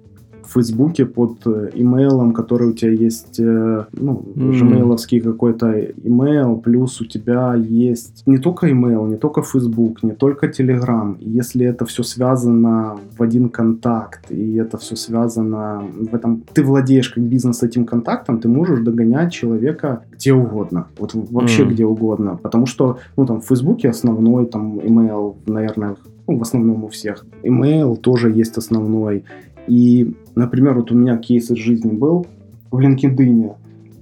в 0.51 0.55
Фейсбуке 0.55 1.07
под 1.07 1.47
э, 1.47 1.71
имейлом, 1.75 2.33
который 2.33 2.69
у 2.69 2.73
тебя 2.73 2.93
есть, 2.93 3.41
э, 3.41 3.85
ну, 3.93 4.25
mm. 4.35 5.23
какой-то 5.23 5.81
имейл, 6.05 6.57
плюс 6.57 7.01
у 7.01 7.05
тебя 7.05 7.55
есть 7.55 8.23
не 8.27 8.39
только 8.39 8.71
имейл, 8.71 9.07
не 9.07 9.17
только 9.17 9.43
Facebook, 9.43 10.03
не 10.03 10.13
только 10.13 10.47
Telegram. 10.47 11.17
Если 11.21 11.67
это 11.67 11.85
все 11.85 12.03
связано 12.03 12.97
в 13.19 13.23
один 13.23 13.49
контакт, 13.49 14.31
и 14.31 14.57
это 14.57 14.77
все 14.77 14.97
связано 14.97 15.83
в 16.11 16.15
этом... 16.15 16.43
Ты 16.53 16.65
владеешь 16.65 17.11
как 17.11 17.23
бизнес 17.25 17.63
этим 17.63 17.85
контактом, 17.85 18.41
ты 18.41 18.49
можешь 18.49 18.81
догонять 18.81 19.33
человека 19.33 20.03
где 20.13 20.33
угодно. 20.33 20.87
Вот 20.99 21.15
вообще 21.15 21.63
mm. 21.63 21.71
где 21.71 21.85
угодно. 21.85 22.39
Потому 22.43 22.67
что, 22.67 22.99
ну, 23.17 23.27
там, 23.27 23.41
в 23.41 23.47
Фейсбуке 23.47 23.89
основной, 23.89 24.47
там, 24.47 24.81
имейл, 24.81 25.37
наверное, 25.47 25.97
ну, 26.31 26.39
в 26.39 26.43
основном 26.43 26.85
у 26.85 26.89
всех. 26.89 27.27
Email 27.43 27.97
тоже 27.97 28.31
есть 28.31 28.57
основной. 28.57 29.25
И, 29.67 30.15
например, 30.37 30.75
вот 30.75 30.93
у 30.93 30.95
меня 30.95 31.17
кейс 31.17 31.51
из 31.51 31.57
жизни 31.57 31.91
был 31.91 32.27
в 32.71 32.79
LinkedIn. 32.79 33.53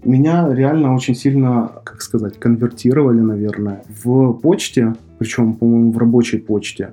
Меня 0.04 0.54
реально 0.54 0.94
очень 0.94 1.14
сильно, 1.14 1.72
как 1.84 2.02
сказать, 2.02 2.38
конвертировали, 2.38 3.20
наверное, 3.20 3.82
в 4.02 4.32
почте, 4.34 4.94
причем, 5.18 5.54
по-моему, 5.54 5.92
в 5.92 5.98
рабочей 5.98 6.38
почте. 6.38 6.90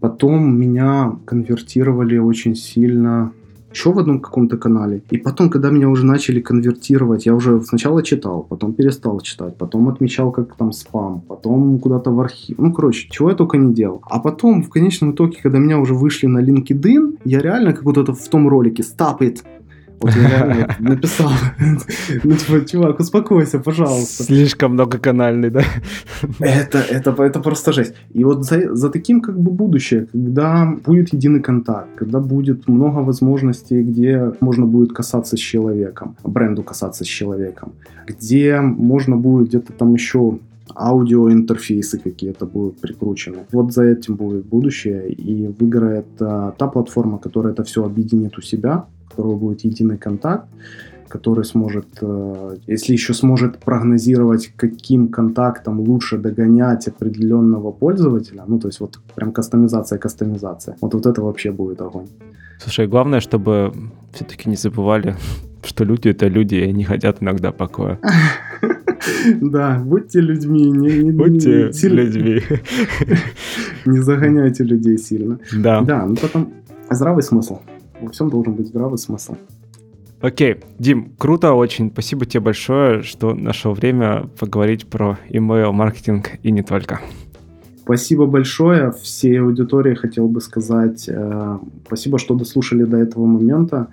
Потом 0.00 0.56
меня 0.56 1.16
конвертировали 1.24 2.18
очень 2.18 2.54
сильно 2.54 3.32
еще 3.72 3.92
в 3.92 3.98
одном 3.98 4.20
каком-то 4.20 4.56
канале. 4.56 5.02
И 5.10 5.18
потом, 5.18 5.50
когда 5.50 5.70
меня 5.70 5.88
уже 5.88 6.04
начали 6.04 6.40
конвертировать, 6.40 7.26
я 7.26 7.34
уже 7.34 7.60
сначала 7.62 8.02
читал, 8.02 8.42
потом 8.42 8.72
перестал 8.72 9.20
читать, 9.20 9.56
потом 9.56 9.88
отмечал 9.88 10.32
как 10.32 10.54
там 10.56 10.72
спам, 10.72 11.22
потом 11.28 11.78
куда-то 11.78 12.10
в 12.10 12.20
архив. 12.20 12.58
Ну, 12.58 12.72
короче, 12.72 13.08
чего 13.10 13.30
я 13.30 13.36
только 13.36 13.56
не 13.56 13.74
делал. 13.74 14.00
А 14.04 14.20
потом, 14.20 14.62
в 14.62 14.70
конечном 14.70 15.12
итоге, 15.12 15.38
когда 15.42 15.58
меня 15.58 15.78
уже 15.78 15.94
вышли 15.94 16.26
на 16.26 16.42
LinkedIn, 16.42 17.18
я 17.24 17.40
реально 17.40 17.72
как 17.72 17.84
вот 17.84 17.98
это 17.98 18.12
в 18.12 18.28
том 18.28 18.48
ролике 18.48 18.82
«Stop 18.82 19.20
it!» 19.20 19.42
Вот 20.00 20.14
я 20.16 20.28
реально 20.28 20.76
написал. 20.78 21.30
Ну, 22.24 22.36
типа, 22.36 22.64
чувак, 22.66 23.00
успокойся, 23.00 23.58
пожалуйста. 23.58 24.24
Слишком 24.24 24.72
многоканальный, 24.72 25.50
да? 25.50 25.62
Это, 26.38 26.78
это, 26.78 27.22
это 27.22 27.40
просто 27.40 27.72
жесть. 27.72 27.94
И 28.12 28.24
вот 28.24 28.44
за, 28.44 28.74
за 28.74 28.90
таким 28.90 29.20
как 29.20 29.38
бы 29.38 29.50
будущее, 29.50 30.06
когда 30.12 30.68
будет 30.86 31.12
единый 31.12 31.40
контакт, 31.40 31.88
когда 31.96 32.20
будет 32.20 32.68
много 32.68 32.98
возможностей, 33.00 33.82
где 33.82 34.32
можно 34.40 34.66
будет 34.66 34.92
касаться 34.92 35.36
с 35.36 35.40
человеком, 35.40 36.16
бренду 36.24 36.62
касаться 36.62 37.04
с 37.04 37.08
человеком, 37.08 37.72
где 38.06 38.60
можно 38.60 39.16
будет 39.16 39.48
где-то 39.48 39.72
там 39.72 39.94
еще 39.94 40.38
аудиоинтерфейсы 40.76 41.98
какие-то 41.98 42.46
будут 42.46 42.80
прикручены. 42.80 43.38
Вот 43.52 43.72
за 43.72 43.84
этим 43.84 44.16
будет 44.16 44.46
будущее, 44.46 45.10
и 45.10 45.48
выиграет 45.48 46.06
а, 46.20 46.52
та 46.58 46.68
платформа, 46.68 47.18
которая 47.18 47.52
это 47.52 47.64
все 47.64 47.84
объединит 47.84 48.38
у 48.38 48.42
себя, 48.42 48.84
которого 49.08 49.36
будет 49.36 49.64
единый 49.64 49.98
контакт, 49.98 50.46
который 51.08 51.44
сможет, 51.44 51.86
э, 52.02 52.56
если 52.66 52.92
еще 52.92 53.14
сможет 53.14 53.58
прогнозировать, 53.58 54.52
каким 54.56 55.08
контактом 55.08 55.80
лучше 55.80 56.18
догонять 56.18 56.88
определенного 56.88 57.72
пользователя, 57.72 58.44
ну, 58.46 58.58
то 58.58 58.68
есть 58.68 58.80
вот 58.80 58.98
прям 59.14 59.32
кастомизация, 59.32 59.98
кастомизация. 59.98 60.76
Вот, 60.80 60.94
вот 60.94 61.06
это 61.06 61.22
вообще 61.22 61.50
будет 61.50 61.80
огонь. 61.80 62.06
Слушай, 62.58 62.86
главное, 62.86 63.20
чтобы 63.20 63.72
все-таки 64.12 64.48
не 64.48 64.56
забывали, 64.56 65.14
что 65.64 65.84
люди— 65.84 66.08
это 66.10 66.28
люди, 66.28 66.56
и 66.56 66.68
они 66.68 66.84
хотят 66.84 67.22
иногда 67.22 67.52
покоя. 67.52 67.98
Да, 69.40 69.80
будьте 69.84 70.20
людьми. 70.20 70.70
Не, 70.70 70.98
не, 70.98 71.12
будьте 71.12 71.70
не, 71.72 71.88
людьми. 71.88 72.42
Не 73.86 74.02
загоняйте 74.02 74.64
людей 74.64 74.98
сильно. 74.98 75.38
Да. 75.56 75.80
Да, 75.82 76.04
ну 76.04 76.16
потом 76.16 76.52
здравый 76.90 77.22
смысл. 77.22 77.58
Во 78.00 78.10
всем 78.10 78.30
должен 78.30 78.54
быть 78.54 78.68
здравый 78.68 78.98
смысл. 78.98 79.34
Окей, 80.20 80.56
Дим, 80.78 81.12
круто 81.16 81.52
очень. 81.52 81.90
Спасибо 81.92 82.26
тебе 82.26 82.40
большое, 82.40 83.02
что 83.02 83.34
нашел 83.34 83.72
время 83.72 84.28
поговорить 84.38 84.88
про 84.88 85.18
email 85.30 85.70
маркетинг 85.72 86.30
и 86.42 86.50
не 86.50 86.62
только. 86.62 87.00
Спасибо 87.82 88.26
большое 88.26 88.92
всей 88.92 89.40
аудитории, 89.40 89.94
хотел 89.94 90.28
бы 90.28 90.40
сказать. 90.40 91.08
Э, 91.08 91.58
спасибо, 91.86 92.18
что 92.18 92.34
дослушали 92.34 92.84
до 92.84 92.98
этого 92.98 93.24
момента. 93.24 93.88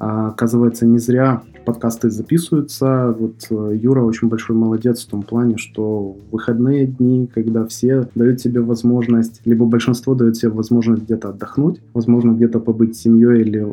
А, 0.00 0.28
оказывается, 0.28 0.86
не 0.86 0.98
зря 0.98 1.42
подкасты 1.66 2.08
записываются. 2.10 3.14
Вот 3.18 3.46
э, 3.50 3.76
Юра 3.76 4.02
очень 4.02 4.28
большой 4.28 4.56
молодец 4.56 5.04
в 5.04 5.10
том 5.10 5.22
плане, 5.22 5.58
что 5.58 6.16
выходные 6.32 6.86
дни, 6.86 7.28
когда 7.32 7.66
все 7.66 8.08
дают 8.14 8.40
себе 8.40 8.62
возможность, 8.62 9.42
либо 9.44 9.66
большинство 9.66 10.14
дает 10.14 10.36
себе 10.36 10.52
возможность 10.52 11.02
где-то 11.02 11.28
отдохнуть, 11.28 11.82
возможно, 11.92 12.32
где-то 12.32 12.60
побыть 12.60 12.96
с 12.96 13.00
семьей 13.00 13.42
или 13.42 13.66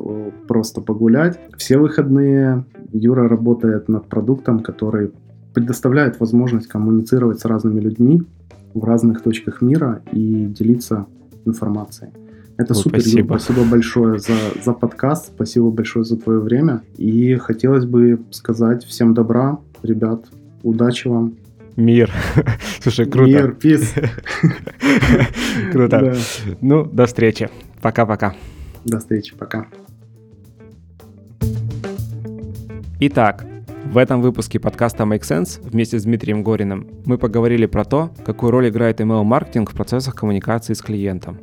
просто 0.47 0.81
погулять. 0.81 1.39
Все 1.57 1.77
выходные 1.77 2.65
Юра 2.91 3.29
работает 3.29 3.87
над 3.87 4.05
продуктом, 4.07 4.59
который 4.59 5.11
предоставляет 5.53 6.19
возможность 6.19 6.67
коммуницировать 6.67 7.39
с 7.39 7.45
разными 7.45 7.79
людьми 7.79 8.21
в 8.73 8.83
разных 8.83 9.21
точках 9.21 9.61
мира 9.61 10.01
и 10.11 10.45
делиться 10.45 11.07
информацией. 11.45 12.11
Это 12.57 12.73
Ой, 12.73 12.81
супер, 12.81 13.01
спасибо. 13.01 13.37
Спасибо 13.37 13.65
большое 13.65 14.19
за, 14.19 14.33
за 14.63 14.73
подкаст, 14.73 15.27
спасибо 15.27 15.69
большое 15.69 16.03
за 16.03 16.17
твое 16.17 16.39
время. 16.39 16.81
И 16.97 17.35
хотелось 17.35 17.85
бы 17.85 18.19
сказать 18.31 18.83
всем 18.83 19.13
добра, 19.13 19.59
ребят, 19.83 20.25
удачи 20.63 21.07
вам. 21.07 21.35
Мир. 21.75 22.11
Слушай, 22.81 23.05
круто. 23.05 23.29
Мир, 23.29 23.53
пис. 23.53 23.93
Круто. 25.71 26.15
Ну, 26.59 26.85
до 26.85 27.05
встречи. 27.05 27.49
Пока-пока. 27.83 28.33
До 28.83 28.97
встречи, 28.97 29.35
пока. 29.35 29.67
Итак, 32.99 33.45
в 33.85 33.97
этом 33.97 34.23
выпуске 34.23 34.59
подкаста 34.59 35.03
Make 35.03 35.21
Sense 35.21 35.61
вместе 35.61 35.99
с 35.99 36.03
Дмитрием 36.03 36.41
Гориным 36.41 36.87
мы 37.05 37.19
поговорили 37.19 37.67
про 37.67 37.85
то, 37.85 38.09
какую 38.25 38.51
роль 38.51 38.69
играет 38.69 38.99
email-маркетинг 38.99 39.69
в 39.69 39.75
процессах 39.75 40.15
коммуникации 40.15 40.73
с 40.73 40.81
клиентом. 40.81 41.37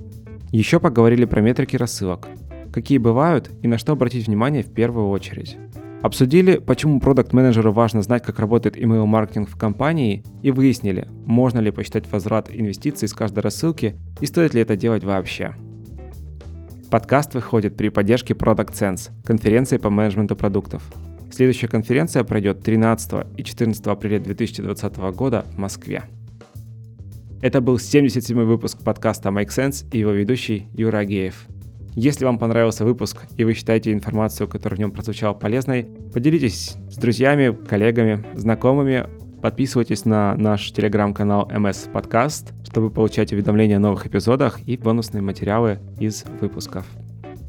Еще 0.54 0.78
поговорили 0.78 1.24
про 1.24 1.40
метрики 1.40 1.74
рассылок, 1.74 2.28
какие 2.72 2.98
бывают 2.98 3.50
и 3.62 3.66
на 3.66 3.76
что 3.76 3.90
обратить 3.90 4.28
внимание 4.28 4.62
в 4.62 4.72
первую 4.72 5.08
очередь. 5.08 5.56
Обсудили, 6.00 6.58
почему 6.58 7.00
продукт-менеджеру 7.00 7.72
важно 7.72 8.02
знать, 8.02 8.22
как 8.22 8.38
работает 8.38 8.76
email-маркетинг 8.76 9.48
в 9.50 9.56
компании, 9.58 10.22
и 10.42 10.52
выяснили, 10.52 11.08
можно 11.26 11.58
ли 11.58 11.72
посчитать 11.72 12.08
возврат 12.08 12.50
инвестиций 12.52 13.08
с 13.08 13.14
каждой 13.14 13.40
рассылки 13.40 13.96
и 14.20 14.26
стоит 14.26 14.54
ли 14.54 14.60
это 14.60 14.76
делать 14.76 15.02
вообще. 15.02 15.56
Подкаст 16.88 17.34
выходит 17.34 17.76
при 17.76 17.88
поддержке 17.88 18.34
Product 18.34 18.74
Sense, 18.74 19.10
конференции 19.24 19.78
по 19.78 19.90
менеджменту 19.90 20.36
продуктов. 20.36 20.84
Следующая 21.32 21.66
конференция 21.66 22.22
пройдет 22.22 22.62
13 22.62 23.26
и 23.36 23.42
14 23.42 23.84
апреля 23.88 24.20
2020 24.20 24.96
года 25.16 25.46
в 25.52 25.58
Москве. 25.58 26.04
Это 27.44 27.60
был 27.60 27.78
77 27.78 28.42
выпуск 28.44 28.78
подкаста 28.82 29.28
Make 29.28 29.48
Sense 29.48 29.84
и 29.92 29.98
его 29.98 30.12
ведущий 30.12 30.66
Юра 30.72 31.00
Агеев. 31.00 31.44
Если 31.94 32.24
вам 32.24 32.38
понравился 32.38 32.86
выпуск 32.86 33.26
и 33.36 33.44
вы 33.44 33.52
считаете 33.52 33.92
информацию, 33.92 34.48
которая 34.48 34.78
в 34.78 34.80
нем 34.80 34.92
прозвучала 34.92 35.34
полезной, 35.34 35.86
поделитесь 36.14 36.74
с 36.88 36.96
друзьями, 36.96 37.54
коллегами, 37.68 38.24
знакомыми, 38.32 39.06
подписывайтесь 39.42 40.06
на 40.06 40.34
наш 40.36 40.72
телеграм-канал 40.72 41.46
MS 41.52 41.92
Podcast, 41.92 42.54
чтобы 42.64 42.88
получать 42.88 43.30
уведомления 43.34 43.76
о 43.76 43.80
новых 43.80 44.06
эпизодах 44.06 44.66
и 44.66 44.78
бонусные 44.78 45.20
материалы 45.20 45.80
из 46.00 46.24
выпусков. 46.40 46.86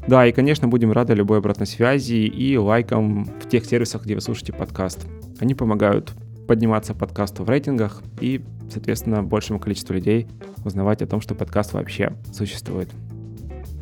Да, 0.06 0.26
и, 0.26 0.32
конечно, 0.32 0.68
будем 0.68 0.92
рады 0.92 1.14
любой 1.14 1.38
обратной 1.38 1.66
связи 1.66 2.16
и 2.16 2.58
лайкам 2.58 3.24
в 3.24 3.48
тех 3.48 3.64
сервисах, 3.64 4.04
где 4.04 4.14
вы 4.14 4.20
слушаете 4.20 4.52
подкаст. 4.52 5.06
Они 5.40 5.54
помогают 5.54 6.12
подниматься 6.46 6.94
подкасту 6.94 7.44
в 7.44 7.50
рейтингах 7.50 8.02
и, 8.20 8.44
соответственно, 8.70 9.22
большему 9.22 9.58
количеству 9.58 9.94
людей 9.94 10.26
узнавать 10.64 11.02
о 11.02 11.06
том, 11.06 11.20
что 11.20 11.34
подкаст 11.34 11.72
вообще 11.72 12.12
существует. 12.32 12.88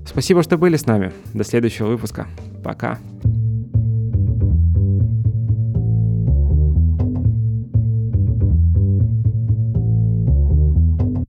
Спасибо, 0.06 0.42
что 0.42 0.58
были 0.58 0.76
с 0.76 0.86
нами. 0.86 1.12
До 1.32 1.44
следующего 1.44 1.88
выпуска. 1.88 2.26
Пока. 2.62 2.98